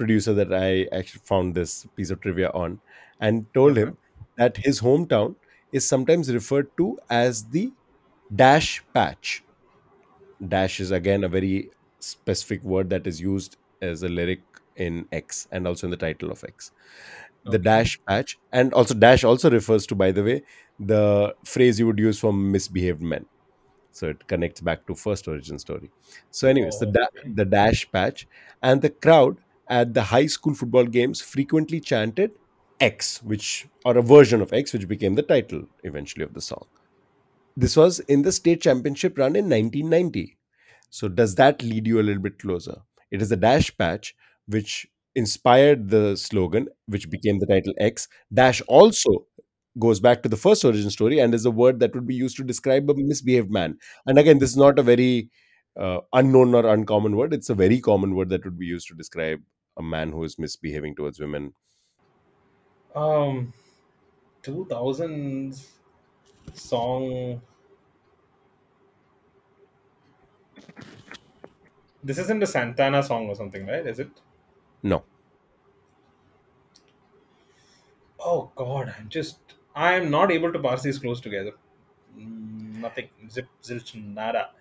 producer 0.01 0.33
that 0.39 0.53
I 0.53 0.87
actually 0.99 1.21
found 1.31 1.55
this 1.55 1.75
piece 1.95 2.11
of 2.15 2.21
trivia 2.21 2.49
on 2.63 2.79
and 3.19 3.45
told 3.59 3.77
him 3.83 3.89
uh-huh. 3.89 4.25
that 4.37 4.57
his 4.57 4.81
hometown 4.81 5.35
is 5.71 5.87
sometimes 5.87 6.33
referred 6.33 6.69
to 6.77 6.89
as 7.09 7.43
the 7.57 7.71
dash 8.43 8.83
patch. 8.93 9.43
Dash 10.55 10.79
is 10.79 10.91
again 10.91 11.23
a 11.23 11.29
very 11.29 11.69
specific 11.99 12.63
word 12.63 12.89
that 12.89 13.05
is 13.07 13.21
used 13.21 13.57
as 13.81 14.03
a 14.03 14.09
lyric 14.09 14.41
in 14.75 15.07
X 15.11 15.47
and 15.51 15.67
also 15.67 15.87
in 15.87 15.91
the 15.91 15.97
title 15.97 16.31
of 16.31 16.43
X. 16.43 16.71
The 17.45 17.57
Okay. 17.57 17.63
dash 17.63 17.99
patch, 18.07 18.37
and 18.51 18.73
also 18.73 18.93
dash 18.93 19.23
also 19.23 19.49
refers 19.49 19.87
to, 19.87 19.95
by 19.95 20.11
the 20.11 20.23
way, 20.23 20.43
the 20.79 21.35
phrase 21.43 21.79
you 21.79 21.87
would 21.87 21.99
use 21.99 22.19
for 22.19 22.33
misbehaved 22.33 23.01
men. 23.01 23.25
So 23.91 24.09
it 24.09 24.27
connects 24.27 24.61
back 24.61 24.85
to 24.87 24.95
first 24.95 25.27
origin 25.27 25.59
story. 25.59 25.91
So, 26.31 26.47
anyways, 26.47 26.79
the 26.79 26.87
Oh, 26.87 26.91
da- 26.91 27.07
okay. 27.19 27.29
the 27.39 27.45
dash 27.45 27.91
patch 27.91 28.27
and 28.61 28.81
the 28.81 28.89
crowd 28.89 29.39
at 29.71 29.93
the 29.95 30.03
high 30.03 30.27
school 30.27 30.53
football 30.53 30.85
games 30.85 31.21
frequently 31.21 31.79
chanted 31.79 32.31
X, 32.79 33.23
which 33.23 33.67
or 33.85 33.97
a 33.97 34.01
version 34.01 34.41
of 34.41 34.53
X, 34.53 34.73
which 34.73 34.87
became 34.87 35.15
the 35.15 35.23
title 35.23 35.63
eventually 35.83 36.25
of 36.25 36.33
the 36.33 36.41
song. 36.41 36.65
This 37.55 37.77
was 37.77 37.99
in 38.01 38.23
the 38.23 38.31
state 38.31 38.61
championship 38.61 39.17
run 39.17 39.35
in 39.35 39.49
1990. 39.49 40.37
So, 40.89 41.07
does 41.07 41.35
that 41.35 41.63
lead 41.63 41.87
you 41.87 41.99
a 41.99 42.03
little 42.03 42.21
bit 42.21 42.39
closer? 42.39 42.81
It 43.11 43.21
is 43.21 43.29
the 43.29 43.37
dash 43.37 43.75
patch 43.77 44.13
which 44.47 44.87
inspired 45.15 45.89
the 45.89 46.17
slogan, 46.17 46.67
which 46.87 47.09
became 47.09 47.39
the 47.39 47.45
title 47.45 47.73
X. 47.79 48.07
Dash 48.33 48.61
also 48.67 49.25
goes 49.79 50.01
back 50.01 50.21
to 50.23 50.29
the 50.29 50.37
first 50.37 50.65
origin 50.65 50.89
story 50.89 51.19
and 51.19 51.33
is 51.33 51.45
a 51.45 51.51
word 51.51 51.79
that 51.79 51.95
would 51.95 52.07
be 52.07 52.15
used 52.15 52.35
to 52.37 52.43
describe 52.43 52.89
a 52.89 52.93
misbehaved 52.95 53.49
man. 53.51 53.77
And 54.05 54.19
again, 54.19 54.39
this 54.39 54.49
is 54.49 54.57
not 54.57 54.79
a 54.79 54.83
very 54.83 55.29
uh, 55.79 55.99
unknown 56.11 56.53
or 56.55 56.65
uncommon 56.67 57.15
word. 57.15 57.33
It's 57.33 57.49
a 57.49 57.55
very 57.55 57.79
common 57.79 58.15
word 58.15 58.29
that 58.29 58.43
would 58.43 58.59
be 58.59 58.65
used 58.65 58.87
to 58.89 58.95
describe 58.95 59.41
a 59.81 59.83
man 59.83 60.11
who 60.11 60.23
is 60.23 60.39
misbehaving 60.39 60.95
towards 60.95 61.19
women. 61.19 61.53
Um, 62.95 63.53
2000s 64.43 65.71
song. 66.53 67.41
This 72.03 72.19
isn't 72.19 72.43
a 72.43 72.47
Santana 72.47 73.01
song 73.01 73.27
or 73.27 73.33
something, 73.35 73.65
right? 73.65 73.85
Is 73.87 73.97
it? 73.99 74.21
No. 74.83 75.05
Oh 78.19 78.51
God, 78.55 78.93
I'm 78.97 79.09
just 79.09 79.39
I 79.75 79.93
am 79.93 80.09
not 80.09 80.31
able 80.31 80.51
to 80.53 80.59
parse 80.59 80.83
these 80.83 80.99
clues 80.99 81.21
together. 81.21 81.53
Mm, 82.17 82.75
Nothing. 82.85 83.09
Zip 83.29 83.47
zilch 83.61 83.95
nada. 83.95 84.51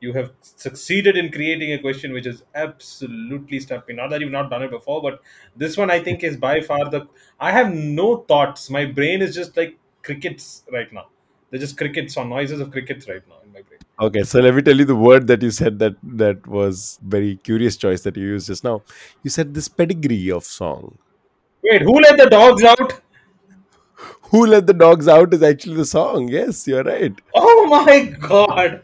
You 0.00 0.12
have 0.12 0.32
succeeded 0.42 1.16
in 1.16 1.32
creating 1.32 1.72
a 1.72 1.78
question 1.78 2.12
which 2.12 2.26
is 2.26 2.42
absolutely 2.54 3.60
stumped 3.60 3.88
me. 3.88 3.94
Not 3.94 4.10
that 4.10 4.20
you've 4.20 4.30
not 4.30 4.50
done 4.50 4.62
it 4.62 4.70
before, 4.70 5.00
but 5.00 5.20
this 5.56 5.76
one 5.76 5.90
I 5.90 6.00
think 6.00 6.22
is 6.22 6.36
by 6.36 6.60
far 6.60 6.90
the. 6.90 7.08
I 7.40 7.50
have 7.50 7.72
no 7.72 8.18
thoughts. 8.18 8.68
My 8.68 8.84
brain 8.84 9.22
is 9.22 9.34
just 9.34 9.56
like 9.56 9.78
crickets 10.02 10.64
right 10.70 10.92
now. 10.92 11.06
They're 11.50 11.60
just 11.60 11.78
crickets 11.78 12.16
or 12.16 12.24
noises 12.24 12.60
of 12.60 12.70
crickets 12.70 13.08
right 13.08 13.22
now 13.28 13.36
in 13.44 13.52
my 13.52 13.62
brain. 13.62 13.78
Okay, 13.98 14.22
so 14.24 14.40
let 14.40 14.54
me 14.54 14.60
tell 14.60 14.76
you 14.76 14.84
the 14.84 14.96
word 14.96 15.26
that 15.28 15.40
you 15.40 15.50
said 15.50 15.78
that 15.78 15.94
that 16.02 16.46
was 16.46 16.98
very 17.02 17.36
curious 17.36 17.76
choice 17.76 18.02
that 18.02 18.16
you 18.16 18.24
used 18.24 18.48
just 18.48 18.64
now. 18.64 18.82
You 19.22 19.30
said 19.30 19.54
this 19.54 19.68
pedigree 19.68 20.30
of 20.30 20.44
song. 20.44 20.98
Wait, 21.62 21.82
who 21.82 21.94
let 22.00 22.18
the 22.18 22.26
dogs 22.26 22.62
out? 22.62 23.00
Who 24.30 24.44
let 24.46 24.66
the 24.66 24.74
dogs 24.74 25.08
out 25.08 25.32
is 25.32 25.42
actually 25.42 25.76
the 25.76 25.86
song. 25.86 26.28
Yes, 26.28 26.66
you're 26.66 26.82
right. 26.84 27.14
Oh 27.34 27.66
my 27.66 28.02
God. 28.20 28.82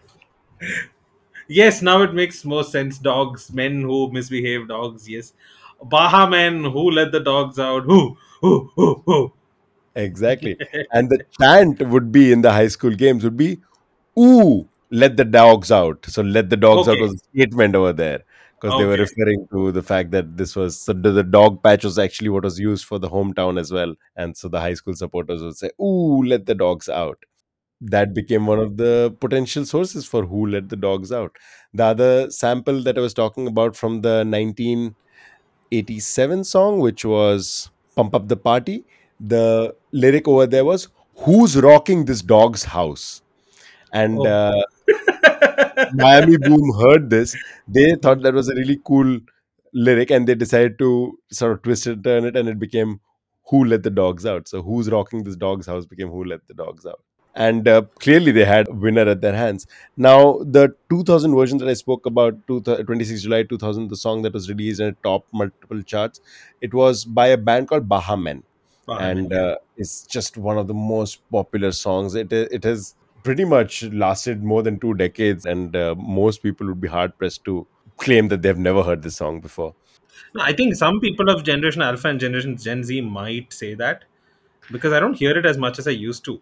Yes, 1.54 1.82
now 1.82 2.02
it 2.02 2.14
makes 2.14 2.44
more 2.44 2.64
sense. 2.64 2.98
Dogs, 2.98 3.52
men 3.52 3.82
who 3.82 4.10
misbehave, 4.10 4.68
dogs. 4.68 5.08
Yes, 5.08 5.34
Baha 5.82 6.28
men 6.30 6.64
who 6.64 6.90
let 6.90 7.12
the 7.12 7.20
dogs 7.20 7.58
out. 7.58 7.84
Who, 7.84 8.16
who, 8.40 8.70
who, 8.74 9.02
who. 9.04 9.32
Exactly. 9.94 10.56
And 10.92 11.10
the 11.10 11.24
chant 11.38 11.82
would 11.82 12.10
be 12.10 12.32
in 12.32 12.42
the 12.42 12.52
high 12.52 12.68
school 12.68 12.92
games 12.92 13.24
would 13.24 13.36
be, 13.36 13.60
ooh, 14.18 14.68
let 14.90 15.16
the 15.16 15.24
dogs 15.24 15.70
out. 15.70 16.06
So 16.06 16.22
let 16.22 16.48
the 16.48 16.56
dogs 16.56 16.88
out 16.88 16.92
Okay, 16.92 17.02
was 17.02 17.14
a 17.14 17.18
statement 17.18 17.74
over 17.74 17.92
there 17.92 18.24
because 18.60 18.78
they 18.78 18.86
were 18.86 18.96
referring 18.96 19.46
to 19.52 19.72
the 19.72 19.82
fact 19.82 20.12
that 20.12 20.36
this 20.36 20.54
was 20.54 20.78
so 20.78 20.92
the 20.92 21.22
dog 21.22 21.62
patch 21.62 21.84
was 21.84 21.98
actually 21.98 22.28
what 22.28 22.44
was 22.44 22.58
used 22.58 22.84
for 22.84 22.98
the 22.98 23.10
hometown 23.10 23.58
as 23.58 23.72
well. 23.72 23.94
And 24.16 24.36
so 24.36 24.48
the 24.48 24.60
high 24.60 24.74
school 24.74 24.94
supporters 24.94 25.42
would 25.42 25.56
say, 25.56 25.70
ooh, 25.80 26.22
let 26.22 26.46
the 26.46 26.54
dogs 26.54 26.88
out. 26.88 27.18
That 27.84 28.14
became 28.14 28.46
one 28.46 28.60
of 28.60 28.76
the 28.76 29.12
potential 29.18 29.64
sources 29.64 30.06
for 30.06 30.24
who 30.24 30.46
let 30.46 30.68
the 30.68 30.76
dogs 30.76 31.10
out. 31.10 31.36
The 31.74 31.84
other 31.84 32.30
sample 32.30 32.80
that 32.84 32.96
I 32.96 33.00
was 33.00 33.12
talking 33.12 33.48
about 33.48 33.74
from 33.74 34.02
the 34.02 34.24
1987 34.24 36.44
song, 36.44 36.78
which 36.78 37.04
was 37.04 37.70
Pump 37.96 38.14
Up 38.14 38.28
the 38.28 38.36
Party, 38.36 38.84
the 39.18 39.74
lyric 39.90 40.28
over 40.28 40.46
there 40.46 40.64
was, 40.64 40.90
Who's 41.16 41.56
rocking 41.56 42.04
this 42.04 42.22
dog's 42.22 42.62
house? 42.64 43.20
And 43.92 44.18
oh, 44.18 44.26
uh, 44.26 44.62
Miami 45.92 46.36
Boom 46.36 46.72
heard 46.80 47.10
this. 47.10 47.36
They 47.66 47.96
thought 47.96 48.22
that 48.22 48.32
was 48.32 48.48
a 48.48 48.54
really 48.54 48.80
cool 48.84 49.18
lyric 49.72 50.10
and 50.10 50.26
they 50.26 50.36
decided 50.36 50.78
to 50.78 51.18
sort 51.30 51.52
of 51.52 51.62
twist 51.62 51.86
it, 51.88 52.04
turn 52.04 52.24
it, 52.24 52.36
and 52.36 52.48
it 52.48 52.58
became 52.58 53.00
Who 53.50 53.64
Let 53.64 53.82
the 53.82 53.90
Dogs 53.90 54.24
Out? 54.24 54.48
So, 54.48 54.62
Who's 54.62 54.88
Rocking 54.88 55.24
This 55.24 55.36
Dog's 55.36 55.66
House 55.66 55.84
became 55.84 56.08
Who 56.08 56.24
Let 56.24 56.46
the 56.46 56.54
Dogs 56.54 56.86
Out 56.86 57.02
and 57.34 57.66
uh, 57.66 57.82
clearly 57.98 58.32
they 58.32 58.44
had 58.44 58.68
a 58.68 58.72
winner 58.72 59.08
at 59.08 59.20
their 59.20 59.34
hands. 59.34 59.66
Now, 59.96 60.40
the 60.42 60.74
2000 60.90 61.34
version 61.34 61.58
that 61.58 61.68
I 61.68 61.74
spoke 61.74 62.06
about, 62.06 62.34
26 62.46 63.22
July 63.22 63.42
2000, 63.44 63.88
the 63.88 63.96
song 63.96 64.22
that 64.22 64.34
was 64.34 64.48
released 64.48 64.80
and 64.80 64.96
topped 65.02 65.32
multiple 65.32 65.82
charts, 65.82 66.20
it 66.60 66.74
was 66.74 67.04
by 67.04 67.28
a 67.28 67.36
band 67.36 67.68
called 67.68 67.88
Baha 67.88 68.16
Men, 68.16 68.42
and 68.88 69.32
uh, 69.32 69.56
it's 69.76 70.06
just 70.06 70.36
one 70.36 70.58
of 70.58 70.66
the 70.66 70.74
most 70.74 71.20
popular 71.30 71.72
songs. 71.72 72.14
It 72.14 72.32
it 72.32 72.64
has 72.64 72.94
pretty 73.22 73.44
much 73.44 73.84
lasted 73.84 74.42
more 74.42 74.62
than 74.62 74.78
two 74.78 74.94
decades, 74.94 75.46
and 75.46 75.74
uh, 75.74 75.94
most 75.96 76.42
people 76.42 76.66
would 76.66 76.80
be 76.80 76.88
hard 76.88 77.16
pressed 77.18 77.44
to 77.44 77.66
claim 77.96 78.28
that 78.28 78.42
they've 78.42 78.58
never 78.58 78.82
heard 78.82 79.02
this 79.02 79.16
song 79.16 79.40
before. 79.40 79.74
No, 80.34 80.42
I 80.42 80.52
think 80.52 80.74
some 80.74 81.00
people 81.00 81.30
of 81.30 81.44
Generation 81.44 81.82
Alpha 81.82 82.08
and 82.08 82.20
Generation 82.20 82.56
Gen 82.56 82.84
Z 82.84 83.00
might 83.00 83.52
say 83.52 83.74
that 83.74 84.04
because 84.70 84.92
I 84.92 85.00
don't 85.00 85.14
hear 85.14 85.36
it 85.36 85.46
as 85.46 85.58
much 85.58 85.78
as 85.78 85.86
I 85.86 85.90
used 85.90 86.24
to. 86.24 86.40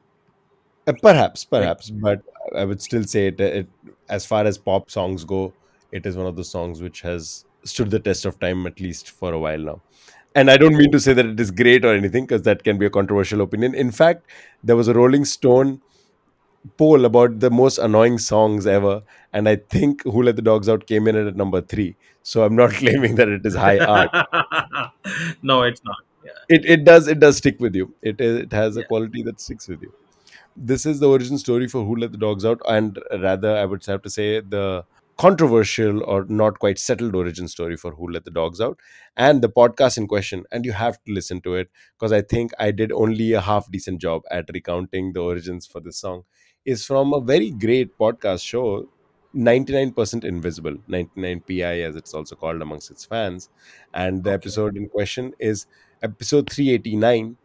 Uh, 0.90 0.98
perhaps, 1.02 1.44
perhaps, 1.44 1.90
but 1.90 2.22
I 2.56 2.64
would 2.64 2.82
still 2.82 3.04
say 3.04 3.28
it, 3.28 3.40
it. 3.40 3.68
As 4.08 4.26
far 4.26 4.44
as 4.44 4.58
pop 4.58 4.90
songs 4.90 5.24
go, 5.24 5.52
it 5.92 6.06
is 6.06 6.16
one 6.16 6.26
of 6.26 6.36
the 6.36 6.44
songs 6.44 6.82
which 6.82 7.00
has 7.02 7.44
stood 7.64 7.90
the 7.90 8.00
test 8.00 8.24
of 8.24 8.38
time 8.40 8.66
at 8.66 8.80
least 8.80 9.10
for 9.10 9.32
a 9.32 9.38
while 9.38 9.58
now. 9.58 9.82
And 10.34 10.50
I 10.50 10.56
don't 10.56 10.76
mean 10.76 10.90
to 10.92 11.00
say 11.00 11.12
that 11.12 11.26
it 11.26 11.40
is 11.40 11.50
great 11.50 11.84
or 11.84 11.94
anything, 11.94 12.24
because 12.24 12.42
that 12.42 12.64
can 12.64 12.78
be 12.78 12.86
a 12.86 12.90
controversial 12.90 13.40
opinion. 13.40 13.74
In 13.74 13.90
fact, 13.90 14.26
there 14.64 14.76
was 14.76 14.88
a 14.88 14.94
Rolling 14.94 15.24
Stone 15.24 15.80
poll 16.76 17.04
about 17.04 17.40
the 17.40 17.50
most 17.50 17.78
annoying 17.78 18.18
songs 18.18 18.66
ever, 18.66 19.02
and 19.32 19.48
I 19.48 19.56
think 19.56 20.02
"Who 20.04 20.22
Let 20.22 20.36
the 20.36 20.42
Dogs 20.42 20.68
Out" 20.68 20.86
came 20.86 21.08
in 21.08 21.16
at 21.16 21.36
number 21.36 21.60
three. 21.60 21.96
So 22.22 22.44
I'm 22.44 22.56
not 22.56 22.70
claiming 22.82 23.16
that 23.16 23.28
it 23.28 23.46
is 23.46 23.54
high 23.54 23.78
art. 23.78 24.10
no, 25.42 25.62
it's 25.62 25.82
not. 25.84 25.96
Yeah, 26.24 26.32
It 26.48 26.64
it 26.64 26.84
does 26.84 27.08
it 27.08 27.20
does 27.20 27.38
stick 27.38 27.60
with 27.60 27.74
you. 27.74 27.94
It 28.02 28.20
it 28.20 28.52
has 28.52 28.76
a 28.76 28.80
yeah. 28.80 28.86
quality 28.86 29.22
that 29.22 29.40
sticks 29.40 29.68
with 29.68 29.82
you. 29.82 29.92
This 30.60 30.84
is 30.86 31.00
the 31.00 31.08
origin 31.08 31.38
story 31.38 31.66
for 31.68 31.84
Who 31.84 31.96
Let 31.96 32.12
the 32.12 32.18
Dogs 32.18 32.44
Out, 32.44 32.60
and 32.68 32.98
rather, 33.20 33.56
I 33.56 33.64
would 33.64 33.84
have 33.86 34.02
to 34.02 34.10
say 34.10 34.40
the 34.40 34.84
controversial 35.18 36.02
or 36.04 36.24
not 36.28 36.58
quite 36.58 36.78
settled 36.78 37.14
origin 37.14 37.46
story 37.48 37.76
for 37.76 37.92
Who 37.92 38.10
Let 38.10 38.24
the 38.24 38.30
Dogs 38.30 38.60
Out, 38.60 38.78
and 39.16 39.42
the 39.42 39.48
podcast 39.48 39.98
in 39.98 40.06
question. 40.06 40.44
And 40.52 40.64
you 40.64 40.72
have 40.72 41.02
to 41.04 41.12
listen 41.12 41.40
to 41.42 41.54
it 41.54 41.70
because 41.98 42.12
I 42.12 42.22
think 42.22 42.52
I 42.58 42.70
did 42.70 42.92
only 42.92 43.32
a 43.32 43.40
half 43.40 43.70
decent 43.70 44.00
job 44.00 44.22
at 44.30 44.50
recounting 44.52 45.12
the 45.12 45.20
origins 45.20 45.66
for 45.66 45.80
this 45.80 45.98
song. 45.98 46.24
Is 46.64 46.84
from 46.84 47.12
a 47.14 47.20
very 47.20 47.50
great 47.50 47.96
podcast 47.98 48.44
show. 48.44 48.88
99% 49.32 50.24
invisible 50.24 50.76
99 50.88 51.40
pi 51.48 51.82
as 51.82 51.94
it's 51.94 52.12
also 52.14 52.34
called 52.34 52.60
amongst 52.60 52.90
its 52.90 53.04
fans 53.04 53.48
and 53.94 54.24
the 54.24 54.30
Okay. 54.30 54.34
episode 54.34 54.76
in 54.76 54.88
question 54.88 55.32
is 55.38 55.66
episode 56.02 56.50
389 56.50 57.36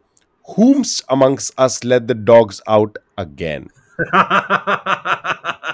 Whomst 0.48 1.02
amongst 1.08 1.52
us 1.58 1.84
let 1.84 2.06
the 2.08 2.14
dogs 2.14 2.60
out 2.66 2.96
again? 3.18 3.68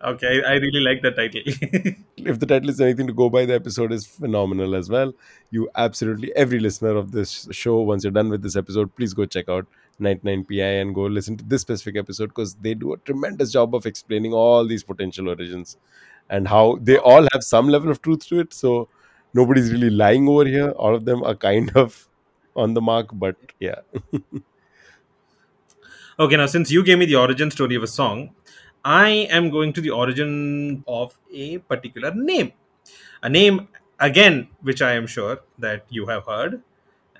Okay, 0.00 0.42
I, 0.44 0.52
I 0.52 0.54
really 0.54 0.78
like 0.78 1.02
the 1.02 1.10
title. 1.10 1.40
if 2.16 2.38
the 2.38 2.46
title 2.46 2.70
is 2.70 2.80
anything 2.80 3.08
to 3.08 3.12
go 3.12 3.28
by, 3.28 3.44
the 3.46 3.54
episode 3.54 3.90
is 3.90 4.06
phenomenal 4.06 4.76
as 4.76 4.88
well. 4.88 5.12
You 5.50 5.68
absolutely, 5.74 6.34
every 6.36 6.60
listener 6.60 6.96
of 6.96 7.10
this 7.10 7.48
show, 7.50 7.80
once 7.80 8.04
you're 8.04 8.12
done 8.12 8.28
with 8.28 8.40
this 8.40 8.54
episode, 8.54 8.94
please 8.94 9.12
go 9.12 9.26
check 9.26 9.48
out 9.48 9.66
99PI 10.00 10.80
and 10.80 10.94
go 10.94 11.02
listen 11.02 11.36
to 11.38 11.44
this 11.44 11.62
specific 11.62 11.96
episode 11.96 12.28
because 12.28 12.54
they 12.54 12.74
do 12.74 12.92
a 12.92 12.96
tremendous 12.98 13.50
job 13.50 13.74
of 13.74 13.86
explaining 13.86 14.32
all 14.32 14.64
these 14.64 14.84
potential 14.84 15.28
origins 15.28 15.76
and 16.30 16.46
how 16.46 16.78
they 16.80 16.98
all 16.98 17.26
have 17.32 17.42
some 17.42 17.68
level 17.68 17.90
of 17.90 18.00
truth 18.00 18.24
to 18.28 18.38
it. 18.38 18.54
So 18.54 18.88
nobody's 19.34 19.72
really 19.72 19.90
lying 19.90 20.28
over 20.28 20.44
here. 20.44 20.70
All 20.70 20.94
of 20.94 21.06
them 21.06 21.24
are 21.24 21.34
kind 21.34 21.72
of 21.76 22.08
on 22.56 22.74
the 22.74 22.80
mark, 22.80 23.08
but 23.12 23.36
yeah. 23.60 23.80
okay, 26.20 26.36
now 26.36 26.46
since 26.46 26.70
you 26.70 26.82
gave 26.84 26.98
me 26.98 27.06
the 27.06 27.16
origin 27.16 27.50
story 27.50 27.74
of 27.74 27.82
a 27.82 27.86
song, 27.86 28.30
I 28.84 29.10
am 29.30 29.50
going 29.50 29.72
to 29.74 29.80
the 29.80 29.90
origin 29.90 30.84
of 30.86 31.16
a 31.32 31.58
particular 31.58 32.12
name. 32.14 32.52
A 33.22 33.28
name, 33.28 33.68
again, 33.98 34.48
which 34.62 34.82
I 34.82 34.92
am 34.92 35.06
sure 35.06 35.40
that 35.58 35.84
you 35.88 36.06
have 36.06 36.24
heard 36.24 36.62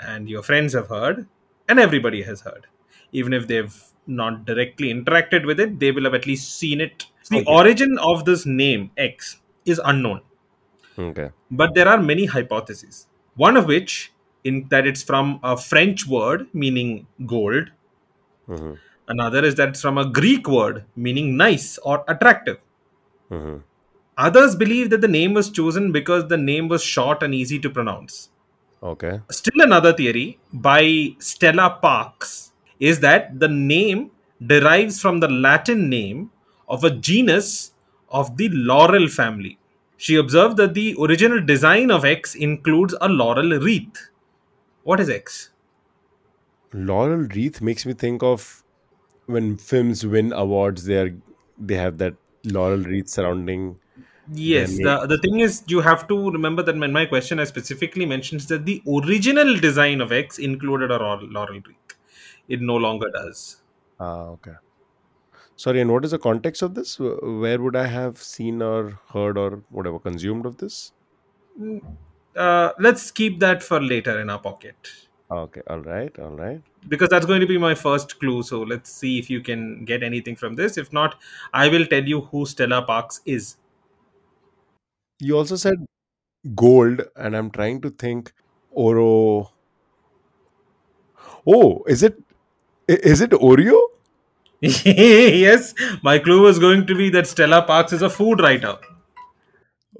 and 0.00 0.28
your 0.28 0.42
friends 0.42 0.74
have 0.74 0.88
heard 0.88 1.26
and 1.68 1.78
everybody 1.78 2.22
has 2.22 2.42
heard. 2.42 2.66
Even 3.12 3.32
if 3.32 3.48
they've 3.48 3.74
not 4.06 4.44
directly 4.44 4.92
interacted 4.92 5.46
with 5.46 5.60
it, 5.60 5.78
they 5.80 5.92
will 5.92 6.04
have 6.04 6.14
at 6.14 6.26
least 6.26 6.58
seen 6.58 6.80
it. 6.80 7.06
The 7.30 7.38
Okay. 7.38 7.44
origin 7.52 7.98
of 7.98 8.24
this 8.24 8.46
name, 8.46 8.90
X, 8.96 9.40
is 9.66 9.80
unknown. 9.84 10.22
Okay. 10.98 11.30
But 11.50 11.74
there 11.74 11.88
are 11.88 12.00
many 12.00 12.26
hypotheses. 12.26 13.06
One 13.36 13.56
of 13.56 13.66
which, 13.66 14.12
in 14.44 14.66
that 14.70 14.86
it's 14.86 15.02
from 15.02 15.40
a 15.42 15.56
French 15.56 16.06
word 16.06 16.46
meaning 16.52 17.06
gold. 17.26 17.70
Mhm. 18.48 18.78
Another 19.08 19.44
is 19.44 19.54
that 19.56 19.70
it's 19.70 19.80
from 19.80 19.98
a 19.98 20.04
Greek 20.04 20.48
word 20.48 20.84
meaning 20.96 21.36
nice 21.36 21.78
or 21.78 22.04
attractive. 22.08 22.58
Mhm. 23.30 23.62
Others 24.18 24.56
believe 24.56 24.90
that 24.90 25.00
the 25.00 25.08
name 25.08 25.34
was 25.34 25.50
chosen 25.50 25.92
because 25.92 26.26
the 26.28 26.36
name 26.36 26.68
was 26.68 26.82
short 26.82 27.22
and 27.22 27.34
easy 27.34 27.58
to 27.60 27.70
pronounce. 27.70 28.30
Okay. 28.82 29.20
Still, 29.30 29.60
another 29.64 29.92
theory 29.92 30.38
by 30.52 31.14
Stella 31.18 31.78
Parks 31.82 32.52
is 32.80 33.00
that 33.00 33.38
the 33.40 33.48
name 33.48 34.10
derives 34.44 35.00
from 35.00 35.20
the 35.20 35.28
Latin 35.28 35.88
name 35.88 36.30
of 36.68 36.84
a 36.84 36.90
genus 36.90 37.72
of 38.10 38.36
the 38.36 38.48
laurel 38.50 39.08
family. 39.08 39.58
She 39.96 40.14
observed 40.14 40.56
that 40.58 40.74
the 40.74 40.94
original 41.00 41.40
design 41.40 41.90
of 41.90 42.04
X 42.04 42.34
includes 42.34 42.94
a 43.00 43.08
laurel 43.08 43.58
wreath. 43.58 44.10
What 44.88 45.00
is 45.00 45.10
X? 45.10 45.50
Laurel 46.72 47.24
wreath 47.34 47.60
makes 47.60 47.84
me 47.84 47.92
think 47.92 48.22
of 48.22 48.64
when 49.26 49.58
films 49.58 50.06
win 50.06 50.32
awards. 50.32 50.86
They 50.86 50.96
are 51.00 51.14
they 51.58 51.74
have 51.74 51.98
that 51.98 52.14
laurel 52.44 52.78
wreath 52.78 53.10
surrounding. 53.10 53.78
Yes, 54.32 54.78
the, 54.78 55.06
the 55.06 55.18
thing 55.18 55.40
is, 55.40 55.62
you 55.66 55.80
have 55.80 56.08
to 56.08 56.30
remember 56.30 56.62
that 56.62 56.78
when 56.78 56.90
my 56.90 57.04
question 57.04 57.38
I 57.38 57.44
specifically 57.44 58.06
mentions 58.06 58.46
that 58.46 58.64
the 58.64 58.82
original 58.86 59.58
design 59.58 60.00
of 60.00 60.10
X 60.10 60.38
included 60.38 60.90
a 60.90 60.96
laurel, 60.96 61.28
laurel 61.30 61.60
wreath. 61.66 61.98
It 62.48 62.62
no 62.62 62.76
longer 62.76 63.10
does. 63.10 63.60
Ah, 64.00 64.22
okay. 64.36 64.56
Sorry, 65.56 65.82
and 65.82 65.92
what 65.92 66.06
is 66.06 66.12
the 66.12 66.18
context 66.18 66.62
of 66.62 66.74
this? 66.74 66.98
Where 66.98 67.60
would 67.60 67.76
I 67.76 67.88
have 67.88 68.16
seen 68.16 68.62
or 68.62 68.98
heard 69.12 69.36
or 69.36 69.64
whatever 69.68 69.98
consumed 69.98 70.46
of 70.46 70.56
this? 70.56 70.92
Uh, 72.38 72.72
let's 72.78 73.10
keep 73.10 73.40
that 73.40 73.62
for 73.62 73.80
later 73.82 74.20
in 74.20 74.30
our 74.30 74.38
pocket. 74.38 74.76
Okay, 75.30 75.60
all 75.68 75.80
right, 75.80 76.18
all 76.18 76.30
right. 76.30 76.62
because 76.88 77.08
that's 77.10 77.26
going 77.26 77.40
to 77.40 77.46
be 77.46 77.58
my 77.58 77.74
first 77.74 78.18
clue. 78.20 78.42
So 78.42 78.62
let's 78.62 78.90
see 78.90 79.18
if 79.18 79.28
you 79.28 79.40
can 79.42 79.84
get 79.84 80.02
anything 80.02 80.36
from 80.36 80.54
this. 80.54 80.78
If 80.78 80.92
not, 80.92 81.16
I 81.52 81.68
will 81.68 81.84
tell 81.86 82.04
you 82.04 82.22
who 82.22 82.46
Stella 82.46 82.82
Parks 82.82 83.20
is. 83.26 83.56
You 85.20 85.36
also 85.36 85.56
said 85.56 85.84
gold, 86.54 87.02
and 87.16 87.36
I'm 87.36 87.50
trying 87.50 87.80
to 87.82 87.90
think 87.90 88.32
Oro. 88.70 89.50
Oh, 91.46 91.82
is 91.86 92.02
it 92.02 92.22
is 92.86 93.20
it 93.20 93.30
Oreo? 93.30 93.80
yes, 94.60 95.74
my 96.02 96.18
clue 96.18 96.42
was 96.42 96.58
going 96.58 96.86
to 96.86 96.94
be 96.94 97.10
that 97.10 97.26
Stella 97.26 97.62
Parks 97.62 97.92
is 97.92 98.02
a 98.02 98.10
food 98.10 98.40
writer. 98.40 98.78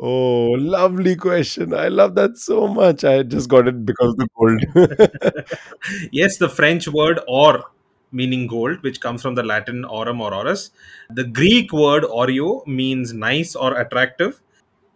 Oh, 0.01 0.51
lovely 0.53 1.16
question. 1.16 1.74
I 1.74 1.88
love 1.88 2.14
that 2.14 2.36
so 2.38 2.68
much. 2.68 3.05
I 3.05 3.22
just 3.24 3.49
got 3.49 3.66
it 3.66 3.84
because 3.84 4.14
of 4.14 4.18
the 4.18 4.28
gold. 4.36 5.59
yes, 6.12 6.36
the 6.38 6.49
French 6.49 6.86
word 6.88 7.20
or 7.26 7.64
meaning 8.12 8.46
gold, 8.46 8.82
which 8.82 9.01
comes 9.01 9.20
from 9.22 9.34
the 9.34 9.42
Latin 9.42 9.84
aurum 9.84 10.20
or 10.20 10.32
aureus. 10.32 10.70
The 11.11 11.24
Greek 11.24 11.72
word 11.72 12.05
oreo 12.05 12.64
means 12.66 13.12
nice 13.12 13.57
or 13.57 13.76
attractive. 13.78 14.40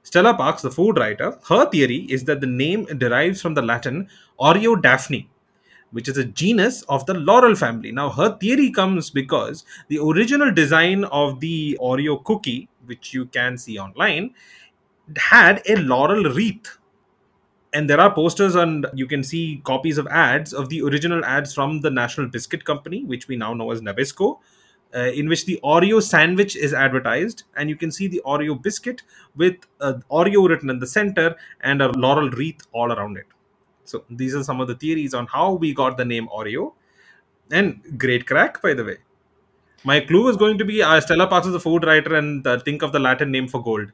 Stella 0.05 0.35
Parks, 0.35 0.63
the 0.63 0.71
food 0.71 0.99
writer, 0.99 1.39
her 1.49 1.69
theory 1.71 2.07
is 2.09 2.25
that 2.25 2.41
the 2.41 2.47
name 2.47 2.85
derives 2.99 3.41
from 3.43 3.55
the 3.55 3.63
Latin 3.63 4.09
Oreodaphne, 4.41 5.27
which 5.91 6.09
is 6.09 6.17
a 6.19 6.25
genus 6.25 6.83
of 6.83 7.07
the 7.07 7.15
laurel 7.15 7.55
family. 7.55 7.93
Now, 7.93 8.11
her 8.11 8.37
theory 8.39 8.71
comes 8.71 9.11
because 9.11 9.65
the 9.89 9.99
original 9.99 10.53
design 10.53 11.05
of 11.05 11.41
the 11.41 11.79
Oreo 11.81 12.23
cookie, 12.25 12.69
which 12.87 13.15
you 13.15 13.27
can 13.27 13.59
see 13.59 13.79
online, 13.79 14.35
had 15.17 15.63
a 15.69 15.77
laurel 15.77 16.25
wreath. 16.25 16.79
And 17.75 17.89
there 17.89 18.01
are 18.01 18.15
posters, 18.15 18.55
and 18.55 18.87
you 18.95 19.07
can 19.07 19.23
see 19.25 19.63
copies 19.65 19.97
of 19.97 20.07
ads 20.09 20.53
of 20.53 20.69
the 20.69 20.83
original 20.83 21.25
ads 21.25 21.55
from 21.55 21.81
the 21.81 21.91
National 21.91 22.27
Biscuit 22.27 22.65
Company, 22.65 23.05
which 23.05 23.29
we 23.29 23.37
now 23.37 23.55
know 23.55 23.71
as 23.71 23.81
Nabisco, 23.81 24.39
uh, 24.95 24.99
in 24.99 25.27
which 25.29 25.47
the 25.47 25.59
Oreo 25.65 26.03
sandwich 26.03 26.55
is 26.55 26.75
advertised, 26.75 27.45
and 27.57 27.71
you 27.71 27.77
can 27.77 27.91
see 27.91 28.09
the 28.09 28.21
Oreo 28.27 28.61
biscuit 28.61 29.03
with 29.37 29.57
uh, 29.81 29.95
Oreo 30.11 30.47
written 30.49 30.69
in 30.69 30.81
the 30.81 30.87
center 30.87 31.35
and 31.63 31.81
a 31.81 31.89
laurel 31.93 32.29
wreath 32.31 32.61
all 32.73 32.93
around 32.93 33.17
it. 33.17 33.27
So 33.85 34.05
these 34.11 34.35
are 34.35 34.45
some 34.45 34.61
of 34.61 34.69
the 34.69 34.75
theories 34.75 35.15
on 35.15 35.27
how 35.27 35.53
we 35.53 35.73
got 35.73 35.97
the 35.97 36.05
name 36.05 36.29
Oreo. 36.29 36.75
And 37.51 37.99
great 37.99 38.27
crack, 38.27 38.61
by 38.63 38.75
the 38.75 38.85
way. 38.85 38.99
My 39.85 40.01
clue 40.01 40.29
is 40.29 40.37
going 40.37 40.59
to 40.59 40.65
be 40.65 40.83
uh, 40.83 41.01
Stella 41.01 41.27
is 41.41 41.55
a 41.55 41.61
food 41.61 41.85
writer, 41.85 42.15
and 42.15 42.47
uh, 42.47 42.59
think 42.61 42.83
of 42.83 42.93
the 42.93 43.01
Latin 43.01 43.31
name 43.31 43.49
for 43.49 43.63
gold. 43.63 43.91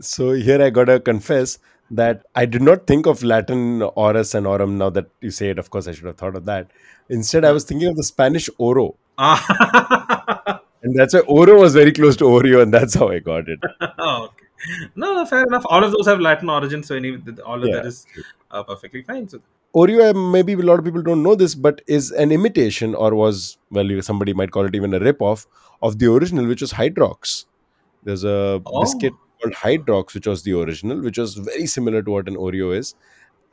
So 0.00 0.32
here 0.32 0.60
I 0.62 0.70
gotta 0.70 1.00
confess 1.00 1.58
that 1.90 2.24
I 2.34 2.46
did 2.46 2.62
not 2.62 2.86
think 2.86 3.06
of 3.06 3.22
Latin 3.22 3.82
aureus 3.96 4.34
and 4.34 4.46
Aurum. 4.46 4.78
Now 4.78 4.90
that 4.90 5.06
you 5.20 5.30
say 5.30 5.50
it, 5.50 5.58
of 5.58 5.70
course, 5.70 5.86
I 5.86 5.92
should 5.92 6.06
have 6.06 6.16
thought 6.16 6.36
of 6.36 6.44
that. 6.46 6.68
Instead, 7.08 7.44
I 7.44 7.52
was 7.52 7.64
thinking 7.64 7.88
of 7.88 7.96
the 7.96 8.02
Spanish 8.04 8.48
Oro. 8.58 8.96
Ah, 9.18 10.60
And 10.82 10.94
that's 10.94 11.14
why 11.14 11.20
Oro 11.20 11.60
was 11.60 11.72
very 11.74 11.92
close 11.92 12.14
to 12.16 12.24
Oreo, 12.24 12.60
and 12.62 12.72
that's 12.72 12.94
how 12.94 13.08
I 13.08 13.18
got 13.18 13.48
it. 13.48 13.58
oh, 13.98 14.24
okay. 14.28 14.90
No, 14.96 15.24
fair 15.24 15.44
enough. 15.44 15.64
All 15.66 15.82
of 15.82 15.92
those 15.92 16.06
have 16.06 16.20
Latin 16.20 16.50
origin, 16.50 16.82
so 16.82 16.94
any 16.94 17.16
all 17.44 17.62
of 17.62 17.68
Yeah, 17.68 17.76
that 17.76 17.86
is 17.86 18.04
uh, 18.50 18.62
perfectly 18.64 19.02
fine. 19.02 19.26
So 19.28 19.40
Oreo, 19.74 20.12
maybe 20.32 20.52
a 20.52 20.56
lot 20.58 20.78
of 20.78 20.84
people 20.84 21.00
don't 21.02 21.22
know 21.22 21.34
this, 21.34 21.54
but 21.54 21.80
is 21.86 22.10
an 22.10 22.30
imitation, 22.32 22.94
or 22.94 23.14
was 23.14 23.56
well, 23.70 23.88
somebody 24.02 24.34
might 24.34 24.50
call 24.50 24.66
it 24.66 24.74
even 24.74 24.92
a 24.92 24.98
rip-off 25.00 25.46
of 25.82 25.98
the 25.98 26.12
original, 26.12 26.46
which 26.46 26.60
was 26.60 26.72
Hydrox. 26.74 27.46
There's 28.02 28.24
a 28.24 28.60
Oh. 28.66 28.80
biscuit 28.82 29.14
called 29.44 29.86
Hydrox, 29.86 30.14
which 30.14 30.26
was 30.26 30.42
the 30.42 30.58
original, 30.60 31.00
which 31.00 31.18
was 31.18 31.34
very 31.34 31.66
similar 31.66 32.02
to 32.02 32.10
what 32.10 32.28
an 32.28 32.36
Oreo 32.36 32.76
is. 32.76 32.94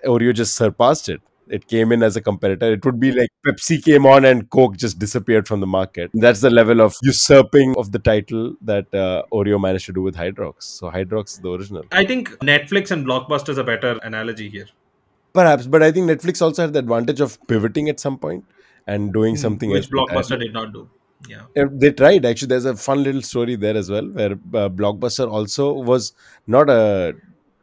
Oreo 0.05 0.33
just 0.33 0.55
surpassed 0.55 1.09
it. 1.09 1.21
It 1.47 1.67
came 1.67 1.91
in 1.91 2.01
as 2.01 2.15
a 2.15 2.21
competitor. 2.21 2.71
It 2.71 2.85
would 2.85 2.99
be 2.99 3.11
like 3.11 3.29
Pepsi 3.45 3.83
came 3.83 4.05
on 4.05 4.23
and 4.23 4.49
Coke 4.49 4.77
just 4.77 4.99
disappeared 4.99 5.47
from 5.47 5.59
the 5.59 5.67
market. 5.67 6.09
That's 6.13 6.39
the 6.39 6.49
level 6.49 6.79
of 6.81 6.95
usurping 7.01 7.75
of 7.77 7.91
the 7.91 7.99
title 7.99 8.55
that 8.61 8.93
uh, 8.93 9.23
Oreo 9.33 9.59
managed 9.59 9.85
to 9.87 9.93
do 9.93 10.01
with 10.01 10.15
Hydrox. 10.15 10.63
So 10.63 10.89
Hydrox 10.89 11.33
is 11.33 11.39
the 11.39 11.51
original. 11.51 11.83
I 11.91 12.05
think 12.05 12.29
Netflix 12.39 12.91
and 12.91 13.05
Blockbuster 13.05 13.49
is 13.49 13.57
a 13.57 13.63
better 13.65 13.99
analogy 14.03 14.49
here. 14.49 14.67
Perhaps, 15.33 15.67
but 15.67 15.83
I 15.83 15.91
think 15.91 16.09
Netflix 16.09 16.41
also 16.41 16.61
had 16.61 16.73
the 16.73 16.79
advantage 16.79 17.19
of 17.19 17.37
pivoting 17.47 17.89
at 17.89 17.99
some 17.99 18.17
point 18.17 18.45
and 18.87 19.11
doing 19.13 19.35
something 19.35 19.69
Hmm, 19.69 19.75
which 19.75 19.89
else. 19.91 20.09
Blockbuster 20.11 20.39
did 20.39 20.53
not 20.53 20.73
do. 20.73 20.89
Yeah. 21.27 21.65
They 21.69 21.91
tried 21.91 22.25
actually. 22.25 22.49
There's 22.49 22.65
a 22.65 22.75
fun 22.75 23.03
little 23.03 23.21
story 23.21 23.55
there 23.55 23.75
as 23.75 23.89
well, 23.89 24.07
where 24.07 24.31
uh, 24.31 24.69
Blockbuster 24.69 25.31
also 25.31 25.73
was 25.73 26.13
not 26.47 26.69
a 26.69 27.15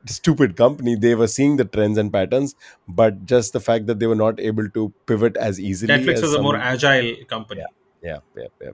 stupid 0.07 0.57
company. 0.57 0.95
They 0.97 1.15
were 1.15 1.27
seeing 1.27 1.57
the 1.57 1.65
trends 1.65 1.99
and 1.99 2.13
patterns, 2.13 2.55
but 2.87 3.25
just 3.27 3.53
the 3.53 3.61
fact 3.61 3.87
that 3.87 3.99
they 3.99 4.07
were 4.07 4.15
not 4.15 4.41
able 4.41 4.69
to 4.71 4.93
pivot 5.07 5.37
as 5.37 5.61
easily. 5.61 5.93
Netflix 5.93 6.15
as 6.15 6.23
was 6.23 6.35
a 6.35 6.43
more 6.43 6.57
agile 6.57 7.15
company. 7.29 7.63
yeah, 8.03 8.19
yeah, 8.37 8.47
yeah. 8.61 8.71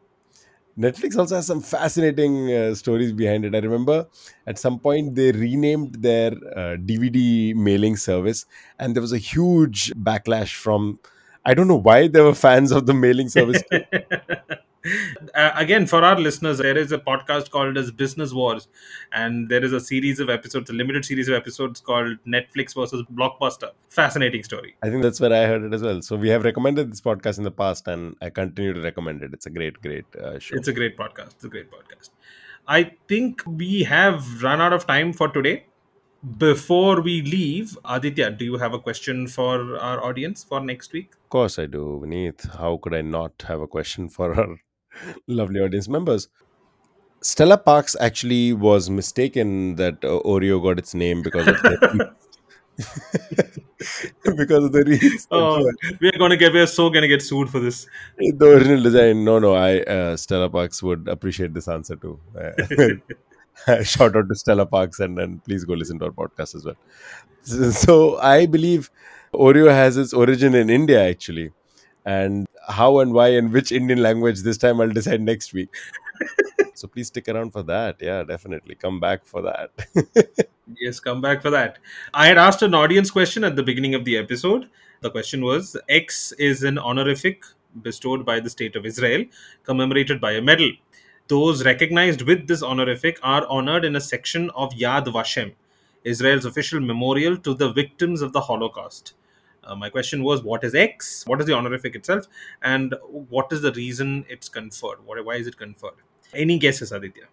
Netflix 0.78 1.16
also 1.16 1.36
has 1.36 1.46
some 1.46 1.60
fascinating 1.60 2.52
uh, 2.52 2.74
stories 2.74 3.12
behind 3.12 3.44
it. 3.44 3.54
I 3.54 3.58
remember 3.58 4.08
at 4.44 4.58
some 4.58 4.80
point 4.80 5.14
they 5.14 5.30
renamed 5.30 6.02
their 6.02 6.32
uh, 6.32 6.76
DVD 6.76 7.54
mailing 7.54 7.96
service, 7.96 8.46
and 8.78 8.94
there 8.94 9.00
was 9.00 9.12
a 9.12 9.18
huge 9.18 9.92
backlash 9.92 10.54
from. 10.54 10.98
I 11.46 11.54
don't 11.54 11.68
know 11.68 11.76
why 11.78 12.08
there 12.08 12.24
were 12.24 12.34
fans 12.34 12.72
of 12.72 12.86
the 12.86 12.94
mailing 12.94 13.28
service. 13.28 13.62
Uh, 15.34 15.50
again, 15.56 15.86
for 15.86 16.04
our 16.04 16.18
listeners, 16.18 16.58
there 16.58 16.76
is 16.76 16.92
a 16.92 16.98
podcast 16.98 17.50
called 17.50 17.76
as 17.76 17.90
Business 17.90 18.32
Wars, 18.32 18.68
and 19.12 19.48
there 19.48 19.64
is 19.64 19.72
a 19.72 19.80
series 19.80 20.20
of 20.20 20.30
episodes, 20.30 20.70
a 20.70 20.72
limited 20.72 21.04
series 21.04 21.26
of 21.28 21.34
episodes 21.34 21.80
called 21.80 22.18
Netflix 22.26 22.74
versus 22.74 23.02
Blockbuster. 23.12 23.70
Fascinating 23.88 24.44
story. 24.44 24.76
I 24.82 24.90
think 24.90 25.02
that's 25.02 25.20
where 25.20 25.32
I 25.32 25.46
heard 25.46 25.64
it 25.64 25.74
as 25.74 25.82
well. 25.82 26.02
So 26.02 26.16
we 26.16 26.28
have 26.28 26.44
recommended 26.44 26.92
this 26.92 27.00
podcast 27.00 27.38
in 27.38 27.44
the 27.44 27.50
past, 27.50 27.88
and 27.88 28.14
I 28.20 28.30
continue 28.30 28.74
to 28.74 28.80
recommend 28.80 29.22
it. 29.22 29.32
It's 29.32 29.46
a 29.46 29.50
great, 29.50 29.80
great 29.82 30.04
uh, 30.16 30.38
show. 30.38 30.54
It's 30.54 30.68
a 30.68 30.72
great 30.72 30.96
podcast. 30.96 31.34
It's 31.34 31.44
a 31.44 31.48
great 31.48 31.70
podcast. 31.70 32.10
I 32.68 32.92
think 33.08 33.42
we 33.46 33.82
have 33.84 34.42
run 34.42 34.60
out 34.60 34.72
of 34.72 34.86
time 34.86 35.12
for 35.12 35.28
today. 35.28 35.64
Before 36.38 37.02
we 37.02 37.20
leave, 37.22 37.76
Aditya, 37.84 38.30
do 38.30 38.44
you 38.44 38.56
have 38.58 38.72
a 38.72 38.78
question 38.78 39.26
for 39.26 39.76
our 39.78 40.02
audience 40.02 40.44
for 40.44 40.60
next 40.60 40.92
week? 40.92 41.10
Of 41.24 41.28
course, 41.28 41.58
I 41.58 41.66
do, 41.66 42.00
Vineet. 42.02 42.56
How 42.56 42.78
could 42.78 42.94
I 42.94 43.02
not 43.02 43.44
have 43.48 43.60
a 43.60 43.66
question 43.66 44.08
for 44.08 44.34
our 44.34 44.56
lovely 45.26 45.60
audience 45.60 45.88
members? 45.88 46.28
Stella 47.20 47.56
Parks 47.56 47.96
actually 48.00 48.52
was 48.52 48.90
mistaken 48.90 49.76
that 49.76 50.04
uh, 50.04 50.20
Oreo 50.24 50.62
got 50.62 50.78
its 50.78 50.94
name 50.94 51.22
because 51.22 51.46
of 51.46 51.54
the 51.62 52.14
because 54.36 54.64
of 54.64 54.72
the 54.72 54.84
reeds. 54.86 55.28
Oh, 55.30 55.70
we 56.00 56.08
are 56.08 56.18
gonna 56.18 56.36
get 56.36 56.52
we 56.52 56.60
are 56.60 56.66
so 56.66 56.90
gonna 56.90 57.08
get 57.08 57.22
sued 57.22 57.48
for 57.48 57.60
this. 57.60 57.86
the 58.18 58.46
original 58.46 58.82
design. 58.82 59.24
No, 59.24 59.38
no. 59.38 59.54
I 59.54 59.80
uh, 59.82 60.16
Stella 60.16 60.50
Parks 60.50 60.82
would 60.82 61.08
appreciate 61.08 61.54
this 61.54 61.68
answer 61.68 61.96
too. 61.96 62.18
Uh, 62.36 63.82
shout 63.84 64.16
out 64.16 64.28
to 64.28 64.34
Stella 64.34 64.66
Parks 64.66 65.00
and 65.00 65.18
and 65.18 65.42
please 65.44 65.64
go 65.64 65.74
listen 65.74 65.98
to 66.00 66.06
our 66.06 66.10
podcast 66.10 66.56
as 66.56 66.64
well. 66.64 66.76
So, 67.42 67.70
so 67.70 68.18
I 68.18 68.46
believe 68.46 68.90
Oreo 69.32 69.70
has 69.70 69.96
its 69.96 70.12
origin 70.12 70.54
in 70.54 70.68
India 70.68 71.02
actually, 71.08 71.52
and 72.04 72.48
how 72.68 72.98
and 73.00 73.12
why 73.12 73.28
and 73.28 73.52
which 73.52 73.72
Indian 73.72 74.02
language 74.02 74.42
this 74.42 74.58
time 74.58 74.80
I'll 74.80 74.90
decide 74.90 75.20
next 75.20 75.52
week. 75.52 75.74
so 76.74 76.88
please 76.88 77.08
stick 77.08 77.28
around 77.28 77.52
for 77.52 77.62
that. 77.64 77.96
Yeah, 78.00 78.22
definitely 78.24 78.74
come 78.74 79.00
back 79.00 79.24
for 79.24 79.42
that. 79.42 79.70
Yes, 80.80 80.98
come 80.98 81.20
back 81.20 81.42
for 81.42 81.50
that. 81.50 81.78
I 82.14 82.26
had 82.26 82.38
asked 82.38 82.62
an 82.62 82.74
audience 82.74 83.10
question 83.10 83.44
at 83.44 83.54
the 83.54 83.62
beginning 83.62 83.94
of 83.94 84.06
the 84.06 84.16
episode. 84.16 84.70
The 85.02 85.10
question 85.10 85.44
was 85.44 85.76
X 85.90 86.32
is 86.32 86.62
an 86.62 86.78
honorific 86.78 87.44
bestowed 87.82 88.24
by 88.24 88.40
the 88.40 88.48
state 88.48 88.74
of 88.74 88.86
Israel, 88.86 89.24
commemorated 89.62 90.22
by 90.22 90.32
a 90.32 90.40
medal. 90.40 90.70
Those 91.28 91.66
recognized 91.66 92.22
with 92.22 92.48
this 92.48 92.62
honorific 92.62 93.18
are 93.22 93.46
honored 93.46 93.84
in 93.84 93.94
a 93.94 94.00
section 94.00 94.48
of 94.50 94.72
Yad 94.72 95.04
Vashem, 95.06 95.52
Israel's 96.02 96.46
official 96.46 96.80
memorial 96.80 97.36
to 97.38 97.52
the 97.52 97.70
victims 97.70 98.22
of 98.22 98.32
the 98.32 98.40
Holocaust. 98.42 99.12
Uh, 99.66 99.74
my 99.74 99.90
question 99.90 100.22
was 100.22 100.42
what 100.42 100.64
is 100.64 100.74
X? 100.74 101.24
What 101.26 101.40
is 101.40 101.46
the 101.46 101.54
honorific 101.54 101.94
itself? 101.94 102.26
And 102.62 102.94
what 103.10 103.52
is 103.52 103.62
the 103.62 103.72
reason 103.72 104.24
it's 104.28 104.48
conferred? 104.48 105.04
Why 105.04 105.20
why 105.20 105.34
is 105.36 105.46
it 105.46 105.56
conferred? 105.56 106.02
Any 106.32 106.58
guesses, 106.58 106.92
Aditya? 106.92 107.24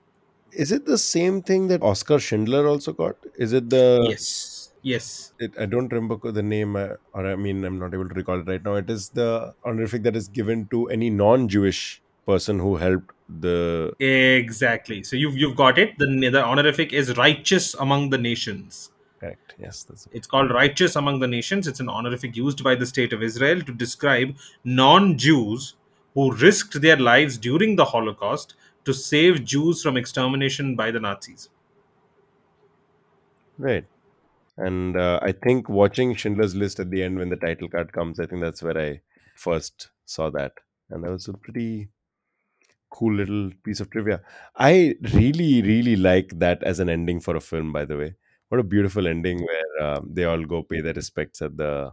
Is 0.51 0.71
it 0.71 0.85
the 0.85 0.97
same 0.97 1.41
thing 1.41 1.67
that 1.67 1.81
Oskar 1.81 2.19
Schindler 2.19 2.67
also 2.67 2.93
got? 2.93 3.15
Is 3.37 3.53
it 3.53 3.69
the 3.69 4.05
Yes. 4.09 4.71
Yes. 4.83 5.33
it, 5.39 5.53
I 5.59 5.65
don't 5.65 5.91
remember 5.93 6.31
the 6.31 6.41
name, 6.41 6.75
uh, 6.75 6.95
or 7.13 7.27
I 7.27 7.35
mean, 7.35 7.63
I'm 7.63 7.77
not 7.77 7.93
able 7.93 8.09
to 8.09 8.15
recall 8.15 8.39
it 8.39 8.47
right 8.47 8.63
now. 8.63 8.75
It 8.75 8.89
is 8.89 9.09
the 9.09 9.53
honorific 9.63 10.01
that 10.03 10.15
is 10.15 10.27
given 10.27 10.67
to 10.69 10.87
any 10.89 11.09
non-Jewish 11.09 12.01
person 12.25 12.59
who 12.59 12.77
helped 12.77 13.13
the. 13.29 13.93
Exactly. 13.99 15.03
So 15.03 15.15
you've 15.15 15.37
you've 15.37 15.55
got 15.55 15.77
it. 15.77 15.97
The 15.97 16.29
the 16.29 16.43
honorific 16.43 16.93
is 16.93 17.15
righteous 17.17 17.73
among 17.75 18.09
the 18.09 18.17
nations. 18.17 18.91
Correct. 19.21 19.53
Yes, 19.59 19.83
that's 19.83 20.07
It's 20.11 20.25
called 20.25 20.49
righteous 20.49 20.95
among 20.95 21.19
the 21.19 21.27
nations. 21.27 21.67
It's 21.67 21.79
an 21.79 21.89
honorific 21.89 22.35
used 22.35 22.63
by 22.63 22.73
the 22.73 22.87
state 22.87 23.13
of 23.13 23.21
Israel 23.21 23.61
to 23.61 23.71
describe 23.71 24.35
non-Jews 24.63 25.75
who 26.15 26.33
risked 26.33 26.81
their 26.81 26.97
lives 26.97 27.37
during 27.37 27.75
the 27.75 27.85
Holocaust 27.85 28.55
to 28.83 28.93
save 28.93 29.45
Jews 29.45 29.83
from 29.83 29.95
extermination 29.95 30.75
by 30.75 30.89
the 30.89 30.99
Nazis. 30.99 31.49
right. 33.59 33.85
And 34.57 34.97
uh, 34.97 35.19
I 35.21 35.31
think 35.31 35.69
watching 35.69 36.15
Schindler's 36.15 36.55
List 36.55 36.79
at 36.79 36.89
the 36.89 37.03
end 37.03 37.19
when 37.19 37.29
the 37.29 37.35
title 37.35 37.69
card 37.69 37.93
comes, 37.93 38.19
I 38.19 38.25
think 38.25 38.41
that's 38.41 38.63
where 38.63 38.77
I 38.77 39.01
first 39.35 39.89
saw 40.05 40.29
that, 40.31 40.53
and 40.89 41.03
that 41.03 41.11
was 41.11 41.27
a 41.27 41.33
pretty 41.33 41.89
cool 42.89 43.13
little 43.13 43.51
piece 43.63 43.79
of 43.79 43.89
trivia. 43.89 44.21
I 44.55 44.95
really, 45.13 45.61
really 45.61 45.95
like 45.95 46.39
that 46.39 46.63
as 46.63 46.79
an 46.79 46.89
ending 46.89 47.21
for 47.21 47.35
a 47.35 47.41
film. 47.41 47.71
By 47.71 47.85
the 47.85 47.97
way, 47.97 48.15
what 48.51 48.59
a 48.59 48.63
beautiful 48.63 49.07
ending 49.07 49.39
where 49.39 49.87
um, 49.87 50.09
they 50.11 50.25
all 50.25 50.43
go 50.43 50.61
pay 50.61 50.81
their 50.81 50.93
respects 50.93 51.41
at 51.41 51.55
the 51.55 51.91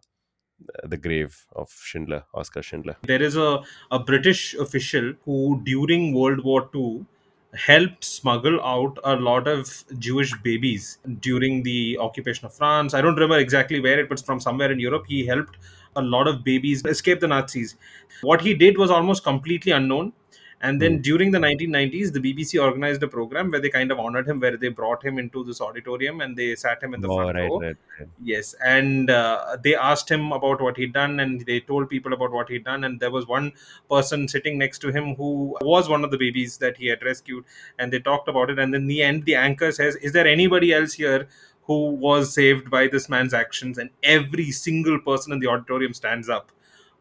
the 0.82 0.96
grave 0.96 1.46
of 1.54 1.70
Schindler, 1.70 2.24
Oskar 2.34 2.62
Schindler. 2.62 2.96
There 3.02 3.22
is 3.22 3.36
a, 3.36 3.62
a 3.92 4.00
British 4.00 4.54
official 4.54 5.12
who, 5.24 5.60
during 5.62 6.12
World 6.14 6.42
War 6.42 6.68
II, 6.74 7.06
helped 7.54 8.04
smuggle 8.04 8.60
out 8.62 8.98
a 9.04 9.14
lot 9.14 9.46
of 9.46 9.84
Jewish 10.00 10.34
babies 10.42 10.98
during 11.20 11.62
the 11.62 11.96
occupation 12.00 12.46
of 12.46 12.54
France. 12.54 12.92
I 12.92 13.00
don't 13.02 13.14
remember 13.14 13.38
exactly 13.38 13.78
where 13.78 14.00
it 14.00 14.10
was 14.10 14.20
from, 14.20 14.40
somewhere 14.40 14.72
in 14.72 14.80
Europe. 14.80 15.04
He 15.06 15.24
helped 15.24 15.58
a 15.94 16.02
lot 16.02 16.26
of 16.26 16.42
babies 16.42 16.84
escape 16.84 17.20
the 17.20 17.28
Nazis. 17.28 17.76
What 18.22 18.40
he 18.40 18.52
did 18.54 18.78
was 18.78 18.90
almost 18.90 19.22
completely 19.22 19.70
unknown. 19.70 20.12
And 20.60 20.82
then 20.82 20.94
Hmm. 20.96 21.02
during 21.02 21.30
the 21.30 21.38
1990s, 21.38 22.10
the 22.12 22.18
BBC 22.20 22.58
organized 22.60 23.00
a 23.04 23.08
program 23.08 23.50
where 23.52 23.60
they 23.60 23.68
kind 23.68 23.92
of 23.92 24.00
honored 24.00 24.26
him, 24.26 24.40
where 24.40 24.56
they 24.56 24.68
brought 24.68 25.04
him 25.04 25.16
into 25.16 25.44
this 25.44 25.60
auditorium 25.60 26.20
and 26.20 26.36
they 26.36 26.56
sat 26.56 26.82
him 26.82 26.94
in 26.94 27.00
the 27.00 27.08
Oh, 27.08 27.16
front 27.16 27.36
right, 27.36 27.48
row. 27.48 27.60
right, 27.60 27.76
right. 28.00 28.08
Yes, 28.20 28.54
and 28.66 29.08
uh, 29.08 29.56
they 29.62 29.76
asked 29.76 30.08
him 30.10 30.32
about 30.32 30.60
what 30.60 30.76
he'd 30.76 30.92
done, 30.92 31.20
and 31.20 31.46
they 31.46 31.60
told 31.60 31.88
people 31.88 32.12
about 32.12 32.32
what 32.32 32.48
he'd 32.48 32.64
done. 32.64 32.82
And 32.82 32.98
there 32.98 33.12
was 33.12 33.28
one 33.28 33.52
person 33.88 34.26
sitting 34.26 34.58
next 34.58 34.80
to 34.80 34.90
him 34.90 35.14
who 35.14 35.56
was 35.60 35.88
one 35.88 36.02
of 36.02 36.10
the 36.10 36.18
babies 36.18 36.58
that 36.58 36.76
he 36.78 36.88
had 36.88 37.04
rescued, 37.04 37.44
and 37.78 37.92
they 37.92 38.00
talked 38.00 38.28
about 38.28 38.50
it. 38.50 38.58
And 38.58 38.74
in 38.74 38.88
the 38.88 39.02
end, 39.04 39.26
the 39.26 39.36
anchor 39.36 39.70
says, 39.70 39.94
"Is 39.96 40.12
there 40.12 40.26
anybody 40.26 40.72
else 40.72 40.94
here 40.94 41.28
who 41.70 41.90
was 42.08 42.34
saved 42.34 42.68
by 42.68 42.88
this 42.88 43.08
man's 43.08 43.32
actions?" 43.32 43.78
And 43.78 43.90
every 44.02 44.50
single 44.50 44.98
person 44.98 45.32
in 45.32 45.38
the 45.38 45.46
auditorium 45.46 45.94
stands 45.94 46.28
up. 46.28 46.50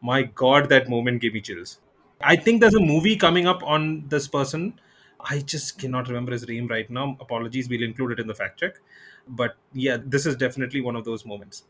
My 0.00 0.22
God, 0.22 0.68
that 0.68 0.88
moment 0.88 1.20
gave 1.22 1.34
me 1.34 1.40
chills. 1.40 1.80
I 2.20 2.36
think 2.36 2.60
there's 2.60 2.74
a 2.74 2.80
movie 2.80 3.16
coming 3.16 3.46
up 3.46 3.62
on 3.62 4.04
this 4.08 4.28
person. 4.28 4.80
I 5.20 5.40
just 5.40 5.78
cannot 5.78 6.08
remember 6.08 6.32
his 6.32 6.46
name 6.46 6.68
right 6.68 6.88
now. 6.90 7.16
Apologies, 7.20 7.68
we'll 7.68 7.82
include 7.82 8.12
it 8.12 8.20
in 8.20 8.26
the 8.26 8.34
fact 8.34 8.60
check. 8.60 8.74
But 9.26 9.56
yeah, 9.72 9.98
this 10.04 10.26
is 10.26 10.36
definitely 10.36 10.80
one 10.80 10.96
of 10.96 11.04
those 11.04 11.26
moments. 11.26 11.64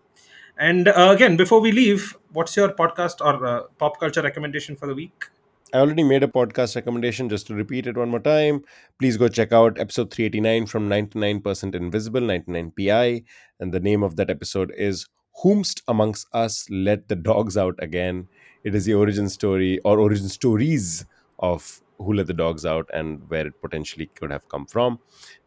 And 0.58 0.88
uh, 0.88 1.10
again, 1.14 1.36
before 1.36 1.60
we 1.60 1.72
leave, 1.72 2.16
what's 2.32 2.56
your 2.56 2.70
podcast 2.70 3.24
or 3.24 3.46
uh, 3.46 3.62
pop 3.78 4.00
culture 4.00 4.22
recommendation 4.22 4.76
for 4.76 4.86
the 4.86 4.94
week? 4.94 5.26
I 5.72 5.78
already 5.78 6.02
made 6.02 6.22
a 6.22 6.28
podcast 6.28 6.76
recommendation 6.76 7.28
just 7.28 7.46
to 7.48 7.54
repeat 7.54 7.86
it 7.86 7.96
one 7.96 8.08
more 8.08 8.20
time. 8.20 8.64
Please 8.98 9.18
go 9.18 9.28
check 9.28 9.52
out 9.52 9.78
episode 9.78 10.10
389 10.10 10.66
from 10.66 10.88
99% 10.88 11.74
Invisible, 11.74 12.22
99PI. 12.22 13.24
And 13.60 13.72
the 13.72 13.80
name 13.80 14.02
of 14.02 14.16
that 14.16 14.30
episode 14.30 14.72
is 14.76 15.06
Whomst 15.44 15.82
Amongst 15.86 16.26
Us 16.32 16.66
Let 16.70 17.08
the 17.08 17.16
Dogs 17.16 17.56
Out 17.56 17.74
Again. 17.80 18.28
It 18.64 18.74
is 18.74 18.84
the 18.84 18.94
origin 18.94 19.28
story 19.28 19.78
or 19.84 19.98
origin 19.98 20.28
stories 20.28 21.04
of 21.38 21.80
Who 21.98 22.14
Let 22.14 22.26
the 22.26 22.34
Dogs 22.34 22.66
Out 22.66 22.88
and 22.92 23.28
where 23.28 23.46
it 23.46 23.60
potentially 23.60 24.06
could 24.14 24.30
have 24.30 24.48
come 24.48 24.66
from. 24.66 24.98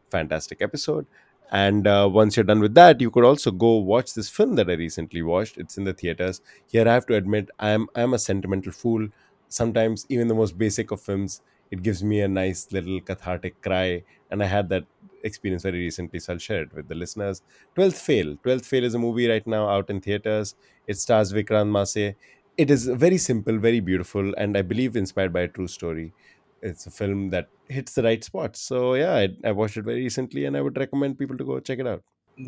Fantastic 0.09 0.61
episode. 0.61 1.05
And 1.51 1.85
uh, 1.85 2.09
once 2.11 2.37
you're 2.37 2.45
done 2.45 2.61
with 2.61 2.75
that, 2.75 3.01
you 3.01 3.11
could 3.11 3.25
also 3.25 3.51
go 3.51 3.75
watch 3.75 4.13
this 4.13 4.29
film 4.29 4.55
that 4.55 4.69
I 4.69 4.73
recently 4.73 5.21
watched. 5.21 5.57
It's 5.57 5.77
in 5.77 5.83
the 5.83 5.93
theaters. 5.93 6.41
Here, 6.71 6.87
I 6.87 6.93
have 6.93 7.05
to 7.07 7.15
admit, 7.15 7.49
I'm 7.59 7.87
I'm 7.93 8.13
a 8.13 8.19
sentimental 8.19 8.71
fool 8.71 9.09
sometimes 9.49 10.05
even 10.09 10.27
the 10.27 10.33
most 10.33 10.57
basic 10.57 10.91
of 10.91 11.01
films 11.01 11.41
it 11.71 11.83
gives 11.83 12.03
me 12.03 12.21
a 12.21 12.27
nice 12.27 12.67
little 12.71 13.01
cathartic 13.01 13.61
cry 13.61 14.01
and 14.29 14.41
i 14.41 14.45
had 14.45 14.69
that 14.69 14.85
experience 15.23 15.63
very 15.63 15.79
recently 15.79 16.19
so 16.19 16.33
i'll 16.33 16.39
share 16.39 16.61
it 16.63 16.73
with 16.73 16.87
the 16.87 16.95
listeners 16.95 17.41
12th 17.75 17.97
fail 17.97 18.35
12th 18.45 18.65
fail 18.65 18.83
is 18.83 18.93
a 18.95 18.99
movie 18.99 19.27
right 19.27 19.45
now 19.45 19.67
out 19.67 19.89
in 19.89 19.99
theaters 19.99 20.55
it 20.87 20.97
stars 20.97 21.31
Vikrant 21.33 21.69
Massey 21.69 22.15
it 22.57 22.69
is 22.69 22.87
very 22.87 23.17
simple 23.17 23.57
very 23.57 23.79
beautiful 23.79 24.33
and 24.37 24.57
i 24.57 24.61
believe 24.61 24.95
inspired 24.95 25.33
by 25.33 25.41
a 25.41 25.47
true 25.47 25.67
story 25.67 26.13
it's 26.61 26.85
a 26.85 26.91
film 26.91 27.29
that 27.31 27.47
hits 27.69 27.95
the 27.95 28.03
right 28.03 28.23
spot. 28.23 28.55
so 28.55 28.93
yeah 28.93 29.13
I, 29.15 29.29
I 29.43 29.51
watched 29.51 29.77
it 29.77 29.85
very 29.85 30.03
recently 30.03 30.45
and 30.45 30.55
i 30.55 30.61
would 30.61 30.77
recommend 30.77 31.17
people 31.17 31.37
to 31.37 31.43
go 31.43 31.59
check 31.59 31.79
it 31.79 31.87
out 31.87 32.03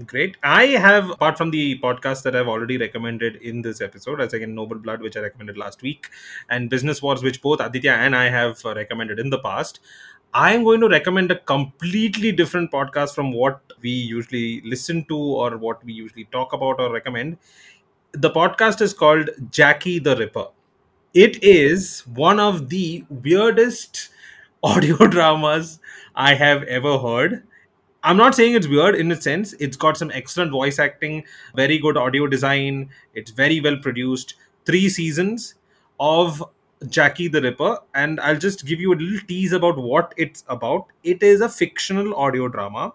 Great. 0.07 0.37
I 0.41 0.67
have, 0.67 1.09
apart 1.09 1.37
from 1.37 1.51
the 1.51 1.77
podcast 1.79 2.23
that 2.23 2.35
I've 2.35 2.47
already 2.47 2.77
recommended 2.77 3.35
in 3.35 3.61
this 3.61 3.81
episode, 3.81 4.21
as 4.21 4.33
again 4.33 4.55
Noble 4.55 4.77
Blood, 4.77 5.01
which 5.01 5.17
I 5.17 5.19
recommended 5.19 5.57
last 5.57 5.81
week, 5.81 6.09
and 6.49 6.69
Business 6.69 7.01
Wars, 7.01 7.21
which 7.21 7.41
both 7.41 7.59
Aditya 7.59 7.91
and 7.91 8.15
I 8.15 8.29
have 8.29 8.65
uh, 8.65 8.73
recommended 8.73 9.19
in 9.19 9.29
the 9.29 9.39
past. 9.39 9.81
I'm 10.33 10.63
going 10.63 10.79
to 10.81 10.89
recommend 10.89 11.29
a 11.29 11.37
completely 11.37 12.31
different 12.31 12.71
podcast 12.71 13.13
from 13.13 13.33
what 13.33 13.61
we 13.83 13.91
usually 13.91 14.61
listen 14.61 15.05
to 15.05 15.15
or 15.15 15.57
what 15.57 15.83
we 15.85 15.93
usually 15.93 16.25
talk 16.31 16.53
about 16.53 16.79
or 16.79 16.91
recommend. 16.91 17.37
The 18.13 18.29
podcast 18.29 18.79
is 18.79 18.93
called 18.93 19.31
Jackie 19.49 19.97
the 19.97 20.15
Ripper. 20.15 20.45
It 21.15 21.43
is 21.43 22.01
one 22.05 22.39
of 22.39 22.69
the 22.69 23.03
weirdest 23.09 24.09
audio 24.63 25.07
dramas 25.07 25.79
I 26.15 26.35
have 26.35 26.61
ever 26.63 26.99
heard. 26.99 27.41
I'm 28.03 28.15
not 28.15 28.35
saying 28.35 28.53
it's 28.53 28.67
weird 28.67 28.93
in 28.93 29.11
a 29.11 29.19
sense. 29.19 29.53
It's 29.53 29.75
got 29.75 29.97
some 29.97 30.11
excellent 30.11 30.51
voice 30.51 30.77
acting, 30.77 31.23
very 31.55 31.79
good 31.79 31.97
audio 31.97 32.27
design. 32.27 32.91
It's 33.15 33.31
very 33.31 33.59
well 33.59 33.77
produced. 33.77 34.35
Three 34.65 34.89
seasons 34.89 35.55
of 35.99 36.43
Jackie 36.89 37.29
the 37.29 37.41
Ripper, 37.41 37.79
and 37.95 38.19
I'll 38.19 38.37
just 38.37 38.65
give 38.65 38.79
you 38.79 38.93
a 38.93 38.95
little 38.95 39.27
tease 39.27 39.53
about 39.53 39.77
what 39.79 40.13
it's 40.17 40.43
about. 40.47 40.85
It 41.03 41.23
is 41.23 41.41
a 41.41 41.49
fictional 41.49 42.13
audio 42.15 42.47
drama 42.47 42.93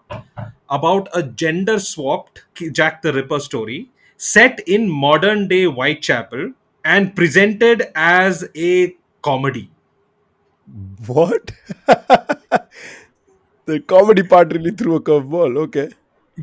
about 0.69 1.09
a 1.13 1.23
gender 1.23 1.77
swapped 1.77 2.45
Jack 2.71 3.01
the 3.01 3.11
Ripper 3.11 3.41
story 3.41 3.89
set 4.19 4.59
in 4.67 4.89
modern 4.89 5.47
day 5.47 5.63
Whitechapel 5.65 6.53
and 6.83 7.15
presented 7.15 7.87
as 7.95 8.47
a 8.55 8.95
comedy. 9.21 9.71
what 11.07 11.51
the 13.65 13.79
comedy 13.87 14.23
part 14.23 14.51
really 14.53 14.71
threw 14.71 14.95
a 14.95 15.01
curveball. 15.01 15.57
Okay. 15.65 15.89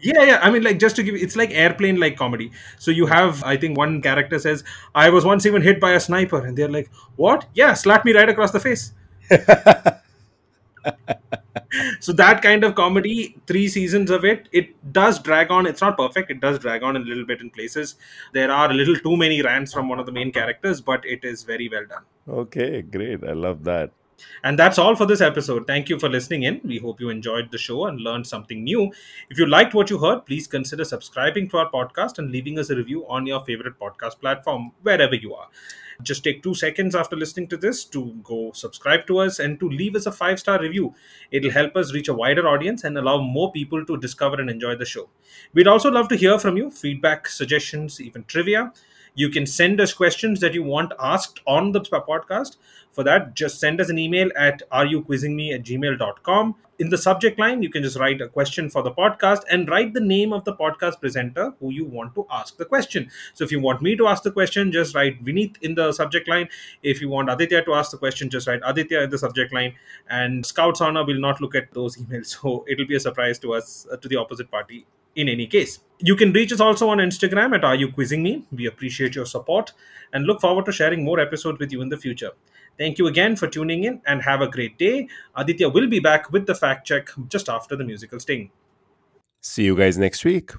Yeah, 0.01 0.23
yeah. 0.23 0.39
I 0.43 0.51
mean, 0.51 0.63
like 0.63 0.79
just 0.79 0.97
to 0.97 1.03
give, 1.03 1.15
you, 1.17 1.23
it's 1.23 1.37
like 1.37 1.51
airplane 1.53 1.99
like 1.99 2.17
comedy. 2.17 2.51
So 2.79 2.91
you 2.91 3.07
have, 3.07 3.43
I 3.45 3.57
think, 3.57 3.79
one 3.79 4.03
character 4.03 4.39
says, 4.39 4.65
"I 4.95 5.09
was 5.11 5.25
once 5.25 5.47
even 5.47 5.63
hit 5.63 5.81
by 5.81 5.93
a 5.93 6.01
sniper," 6.01 6.45
and 6.45 6.57
they're 6.57 6.69
like, 6.69 6.91
"What? 7.17 7.47
Yeah, 7.55 7.73
slapped 7.75 8.05
me 8.05 8.13
right 8.13 8.29
across 8.29 8.51
the 8.51 8.61
face." 8.61 8.93
so 12.01 12.13
that 12.13 12.43
kind 12.43 12.65
of 12.65 12.75
comedy, 12.75 13.37
three 13.47 13.69
seasons 13.69 14.11
of 14.11 14.25
it, 14.25 14.49
it 14.53 14.93
does 14.93 15.19
drag 15.19 15.51
on. 15.51 15.67
It's 15.67 15.81
not 15.81 15.97
perfect. 15.97 16.31
It 16.31 16.41
does 16.41 16.59
drag 16.59 16.83
on 16.83 16.97
a 16.97 17.01
little 17.01 17.25
bit 17.25 17.41
in 17.41 17.51
places. 17.51 17.97
There 18.33 18.51
are 18.51 18.71
a 18.71 18.75
little 18.75 18.97
too 18.97 19.17
many 19.17 19.43
rants 19.43 19.73
from 19.73 19.89
one 19.89 19.99
of 19.99 20.07
the 20.07 20.13
main 20.13 20.33
characters, 20.33 20.81
but 20.81 21.05
it 21.05 21.25
is 21.25 21.43
very 21.43 21.69
well 21.69 21.87
done. 21.87 22.03
Okay, 22.29 22.83
great. 22.83 23.25
I 23.25 23.33
love 23.33 23.65
that. 23.65 23.91
And 24.43 24.59
that's 24.59 24.79
all 24.79 24.97
for 24.97 25.07
this 25.07 25.21
episode. 25.21 25.67
Thank 25.67 25.89
you 25.89 25.99
for 25.99 26.09
listening 26.09 26.45
in. 26.45 26.61
We 26.65 26.79
hope 26.79 27.01
you 27.01 27.11
enjoyed 27.11 27.51
the 27.51 27.59
show 27.59 27.87
and 27.87 28.01
learned 28.01 28.27
something 28.27 28.65
new. 28.65 28.93
If 29.29 29.39
you 29.39 29.47
liked 29.47 29.75
what 29.75 29.91
you 29.91 29.99
heard, 29.99 30.25
please 30.27 30.47
consider 30.47 30.85
subscribing 30.85 31.49
to 31.51 31.59
our 31.59 31.71
podcast 31.71 32.19
and 32.19 32.31
leaving 32.31 32.59
us 32.59 32.71
a 32.71 32.77
review 32.77 33.07
on 33.09 33.27
your 33.27 33.45
favorite 33.45 33.79
podcast 33.79 34.21
platform, 34.21 34.73
wherever 34.83 35.15
you 35.15 35.35
are. 35.35 35.49
Just 36.03 36.25
take 36.25 36.43
two 36.43 36.55
seconds 36.55 36.95
after 36.95 37.17
listening 37.17 37.49
to 37.49 37.57
this 37.57 37.85
to 37.87 38.13
go 38.23 38.53
subscribe 38.53 39.07
to 39.07 39.19
us 39.19 39.39
and 39.39 39.59
to 39.61 39.69
leave 39.69 39.97
us 39.97 40.07
a 40.07 40.13
five 40.13 40.39
star 40.39 40.61
review. 40.61 40.95
It'll 41.31 41.51
help 41.51 41.75
us 41.77 41.95
reach 41.95 42.09
a 42.09 42.15
wider 42.15 42.47
audience 42.47 42.85
and 42.85 42.99
allow 42.99 43.21
more 43.21 43.51
people 43.51 43.85
to 43.87 43.97
discover 43.97 44.39
and 44.41 44.51
enjoy 44.51 44.77
the 44.77 44.85
show. 44.85 45.09
We'd 45.55 45.69
also 45.69 45.91
love 45.91 46.09
to 46.09 46.17
hear 46.17 46.39
from 46.39 46.57
you 46.57 46.71
feedback, 46.71 47.29
suggestions, 47.29 48.01
even 48.01 48.25
trivia. 48.25 48.73
You 49.19 49.31
can 49.31 49.47
send 49.47 49.81
us 49.81 49.95
questions 49.95 50.41
that 50.41 50.53
you 50.53 50.63
want 50.63 50.93
asked 51.01 51.41
on 51.47 51.73
the 51.73 51.81
podcast. 51.81 52.57
For 52.93 53.03
that, 53.05 53.35
just 53.35 53.59
send 53.59 53.81
us 53.81 53.89
an 53.89 53.99
email 53.99 54.31
at 54.37 54.63
areyouquizzingme 54.71 55.55
at 55.55 55.63
gmail.com. 55.63 56.55
In 56.79 56.91
the 56.91 56.99
subject 56.99 57.39
line, 57.39 57.63
you 57.63 57.71
can 57.71 57.83
just 57.83 57.99
write 57.99 58.21
a 58.21 58.29
question 58.29 58.69
for 58.69 58.83
the 58.83 58.91
podcast 58.91 59.41
and 59.51 59.71
write 59.71 59.95
the 59.95 60.03
name 60.03 60.35
of 60.35 60.45
the 60.45 60.53
podcast 60.55 61.01
presenter 61.01 61.55
who 61.61 61.71
you 61.71 61.87
want 61.87 62.15
to 62.15 62.27
ask 62.31 62.59
the 62.59 62.67
question. 62.67 63.11
So 63.33 63.43
if 63.45 63.51
you 63.51 63.59
want 63.59 63.81
me 63.81 63.97
to 63.97 64.07
ask 64.07 64.23
the 64.23 64.31
question, 64.31 64.71
just 64.71 64.95
write 64.95 65.25
Vineet 65.25 65.57
in 65.63 65.75
the 65.77 65.93
subject 65.93 66.29
line. 66.29 66.51
If 66.83 67.01
you 67.01 67.09
want 67.09 67.31
Aditya 67.31 67.65
to 67.65 67.73
ask 67.73 67.93
the 67.93 67.99
question, 67.99 68.29
just 68.29 68.47
write 68.47 68.61
Aditya 68.67 69.01
in 69.01 69.09
the 69.09 69.19
subject 69.19 69.55
line. 69.55 69.77
And 70.11 70.45
Scouts 70.45 70.83
Honor 70.83 71.07
will 71.07 71.21
not 71.21 71.41
look 71.41 71.55
at 71.55 71.73
those 71.73 71.97
emails. 71.97 72.37
So 72.43 72.67
it'll 72.69 72.87
be 72.87 72.97
a 72.97 73.01
surprise 73.01 73.39
to 73.39 73.55
us, 73.55 73.87
uh, 73.91 73.97
to 73.97 74.09
the 74.09 74.17
opposite 74.17 74.51
party 74.51 74.85
in 75.17 75.29
any 75.29 75.47
case. 75.47 75.81
You 75.99 76.15
can 76.15 76.33
reach 76.33 76.53
us 76.53 76.61
also 76.61 76.89
on 76.91 76.99
Instagram 76.99 77.55
at 77.55 77.65
Are 77.65 77.75
You 77.75 77.91
Quizzing 77.91 78.23
Me? 78.23 78.45
We 78.53 78.67
appreciate 78.67 79.15
your 79.15 79.25
support 79.25 79.73
and 80.13 80.27
look 80.27 80.41
forward 80.41 80.67
to 80.67 80.73
sharing 80.73 81.05
more 81.05 81.19
episodes 81.19 81.59
with 81.59 81.73
you 81.73 81.81
in 81.81 81.89
the 81.89 81.97
future. 81.97 82.31
Thank 82.79 82.99
you 82.99 83.07
again 83.07 83.37
for 83.37 83.49
tuning 83.49 83.85
in 83.85 84.03
and 84.07 84.23
have 84.23 84.43
a 84.43 84.49
great 84.49 84.79
day. 84.79 85.09
Aditya 85.35 85.71
will 85.71 85.89
be 85.89 85.99
back 85.99 86.31
with 86.31 86.47
the 86.47 86.55
fact 86.55 86.87
check 86.87 87.09
just 87.29 87.49
after 87.49 87.75
the 87.75 87.85
musical 87.85 88.21
sting. 88.21 88.51
See 89.41 89.65
you 89.65 89.77
guys 89.77 89.97
next 89.97 90.25
week. 90.25 90.53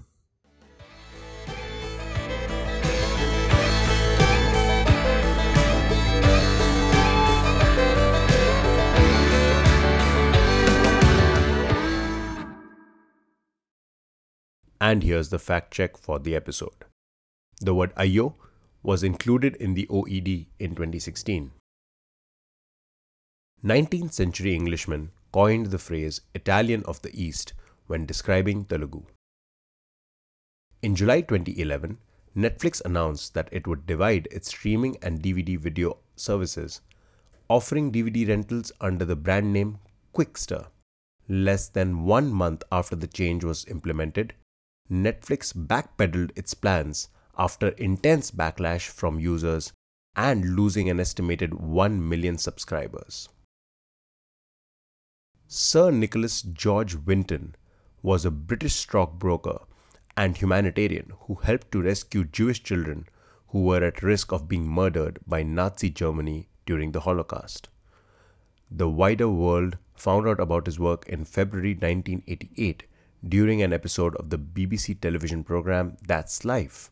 And 14.80 15.04
here's 15.04 15.30
the 15.30 15.40
fact 15.40 15.74
check 15.74 15.98
for 15.98 16.20
the 16.20 16.36
episode. 16.36 16.86
The 17.60 17.74
word 17.74 17.94
Aiyo 17.96 18.36
was 18.84 19.04
included 19.04 19.56
in 19.56 19.74
the 19.74 19.88
OED 19.88 20.48
in 20.60 20.76
2016. 20.76 21.52
19th 23.66 24.14
century 24.14 24.54
Englishmen 24.54 25.12
coined 25.32 25.68
the 25.68 25.80
phrase 25.80 26.22
Italian 26.36 26.84
of 26.84 27.02
the 27.02 27.12
East 27.20 27.54
when 27.88 28.06
describing 28.06 28.66
Telugu. 28.66 29.04
In 30.84 30.96
July 30.96 31.22
2011, 31.22 31.98
Netflix 32.36 32.82
announced 32.86 33.34
that 33.34 33.50
it 33.52 33.66
would 33.66 33.88
divide 33.88 34.28
its 34.30 34.50
streaming 34.50 34.96
and 35.02 35.24
DVD 35.24 35.58
video 35.58 35.98
services, 36.16 36.82
offering 37.50 37.92
DVD 37.92 38.28
rentals 38.30 38.72
under 38.80 39.06
the 39.06 39.16
brand 39.16 39.52
name 39.52 39.80
Qwikster, 40.14 40.68
Less 41.30 41.68
than 41.68 42.06
one 42.06 42.32
month 42.32 42.64
after 42.72 42.96
the 42.96 43.08
change 43.08 43.44
was 43.44 43.66
implemented, 43.66 44.34
Netflix 44.92 45.54
backpedaled 45.54 46.32
its 46.36 46.54
plans 46.54 47.10
after 47.38 47.70
intense 47.70 48.32
backlash 48.32 48.88
from 48.88 49.20
users 49.20 49.74
and 50.16 50.56
losing 50.56 50.90
an 50.90 51.00
estimated 51.00 51.54
1 51.54 52.08
million 52.08 52.38
subscribers. 52.38 53.30
Sir 55.48 55.92
Nicholas 55.92 56.42
George 56.42 56.96
Winton 56.96 57.56
was 58.02 58.26
a 58.26 58.32
British 58.32 58.76
stockbroker 58.76 59.60
and 60.16 60.36
humanitarian 60.36 61.14
who 61.22 61.36
helped 61.36 61.72
to 61.72 61.82
rescue 61.82 62.24
Jewish 62.24 62.64
children 62.64 63.08
who 63.50 63.64
were 63.64 63.84
at 63.84 64.02
risk 64.02 64.32
of 64.32 64.48
being 64.48 64.68
murdered 64.68 65.20
by 65.28 65.44
Nazi 65.44 65.90
Germany 65.90 66.50
during 66.66 66.92
the 66.92 67.02
Holocaust. 67.02 67.70
The 68.70 68.90
wider 68.90 69.30
world 69.30 69.78
found 69.96 70.28
out 70.28 70.40
about 70.40 70.66
his 70.66 70.80
work 70.80 71.08
in 71.08 71.24
February 71.24 71.74
1988 71.74 72.84
during 73.30 73.62
an 73.62 73.74
episode 73.74 74.16
of 74.16 74.30
the 74.30 74.38
BBC 74.38 75.00
television 75.00 75.44
program 75.44 75.98
That's 76.06 76.46
Life, 76.46 76.92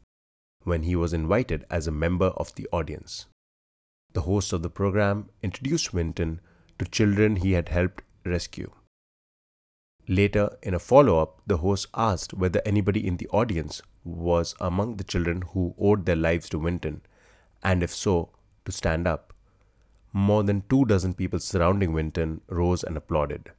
when 0.64 0.84
he 0.84 0.96
was 0.96 1.14
invited 1.14 1.66
as 1.70 1.88
a 1.88 1.92
member 1.92 2.28
of 2.38 2.54
the 2.56 2.68
audience. 2.72 3.28
The 4.14 4.22
host 4.22 4.54
of 4.54 4.62
the 4.62 4.70
program 4.70 5.30
introduced 5.44 5.94
Winton 5.94 6.42
to 6.80 6.86
children 6.86 7.38
he 7.38 7.54
had 7.54 7.70
helped 7.70 8.04
rescue. 8.26 8.72
Later, 10.08 10.58
in 10.62 10.74
a 10.74 10.80
follow 10.80 11.20
up, 11.20 11.42
the 11.48 11.58
host 11.58 11.88
asked 11.96 12.34
whether 12.34 12.62
anybody 12.66 13.06
in 13.06 13.18
the 13.18 13.28
audience 13.30 13.82
was 14.04 14.56
among 14.60 14.98
the 14.98 15.04
children 15.04 15.42
who 15.54 15.74
owed 15.80 16.06
their 16.06 16.16
lives 16.16 16.48
to 16.50 16.60
Winton, 16.60 17.02
and 17.64 17.82
if 17.82 17.94
so, 17.94 18.30
to 18.66 18.72
stand 18.72 19.08
up. 19.08 19.34
More 20.14 20.44
than 20.44 20.64
two 20.70 20.86
dozen 20.86 21.14
people 21.14 21.40
surrounding 21.40 21.92
Winton 21.92 22.42
rose 22.48 22.84
and 22.84 22.96
applauded. 22.96 23.52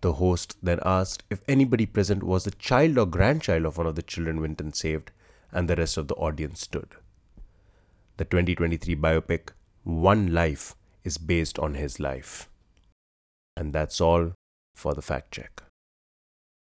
The 0.00 0.14
host 0.14 0.56
then 0.62 0.80
asked 0.84 1.24
if 1.30 1.42
anybody 1.46 1.84
present 1.84 2.22
was 2.22 2.44
the 2.44 2.50
child 2.52 2.96
or 2.96 3.06
grandchild 3.06 3.66
of 3.66 3.76
one 3.76 3.86
of 3.86 3.96
the 3.96 4.02
children 4.02 4.40
Winton 4.40 4.72
saved, 4.72 5.10
and 5.52 5.68
the 5.68 5.76
rest 5.76 5.96
of 5.96 6.08
the 6.08 6.14
audience 6.14 6.60
stood. 6.60 6.94
The 8.16 8.24
2023 8.24 8.96
biopic, 8.96 9.50
One 9.84 10.32
Life, 10.32 10.74
is 11.04 11.18
based 11.18 11.58
on 11.58 11.74
his 11.74 12.00
life. 12.00 12.48
And 13.56 13.72
that's 13.72 14.00
all 14.00 14.32
for 14.74 14.94
the 14.94 15.02
fact 15.02 15.32
check. 15.32 15.62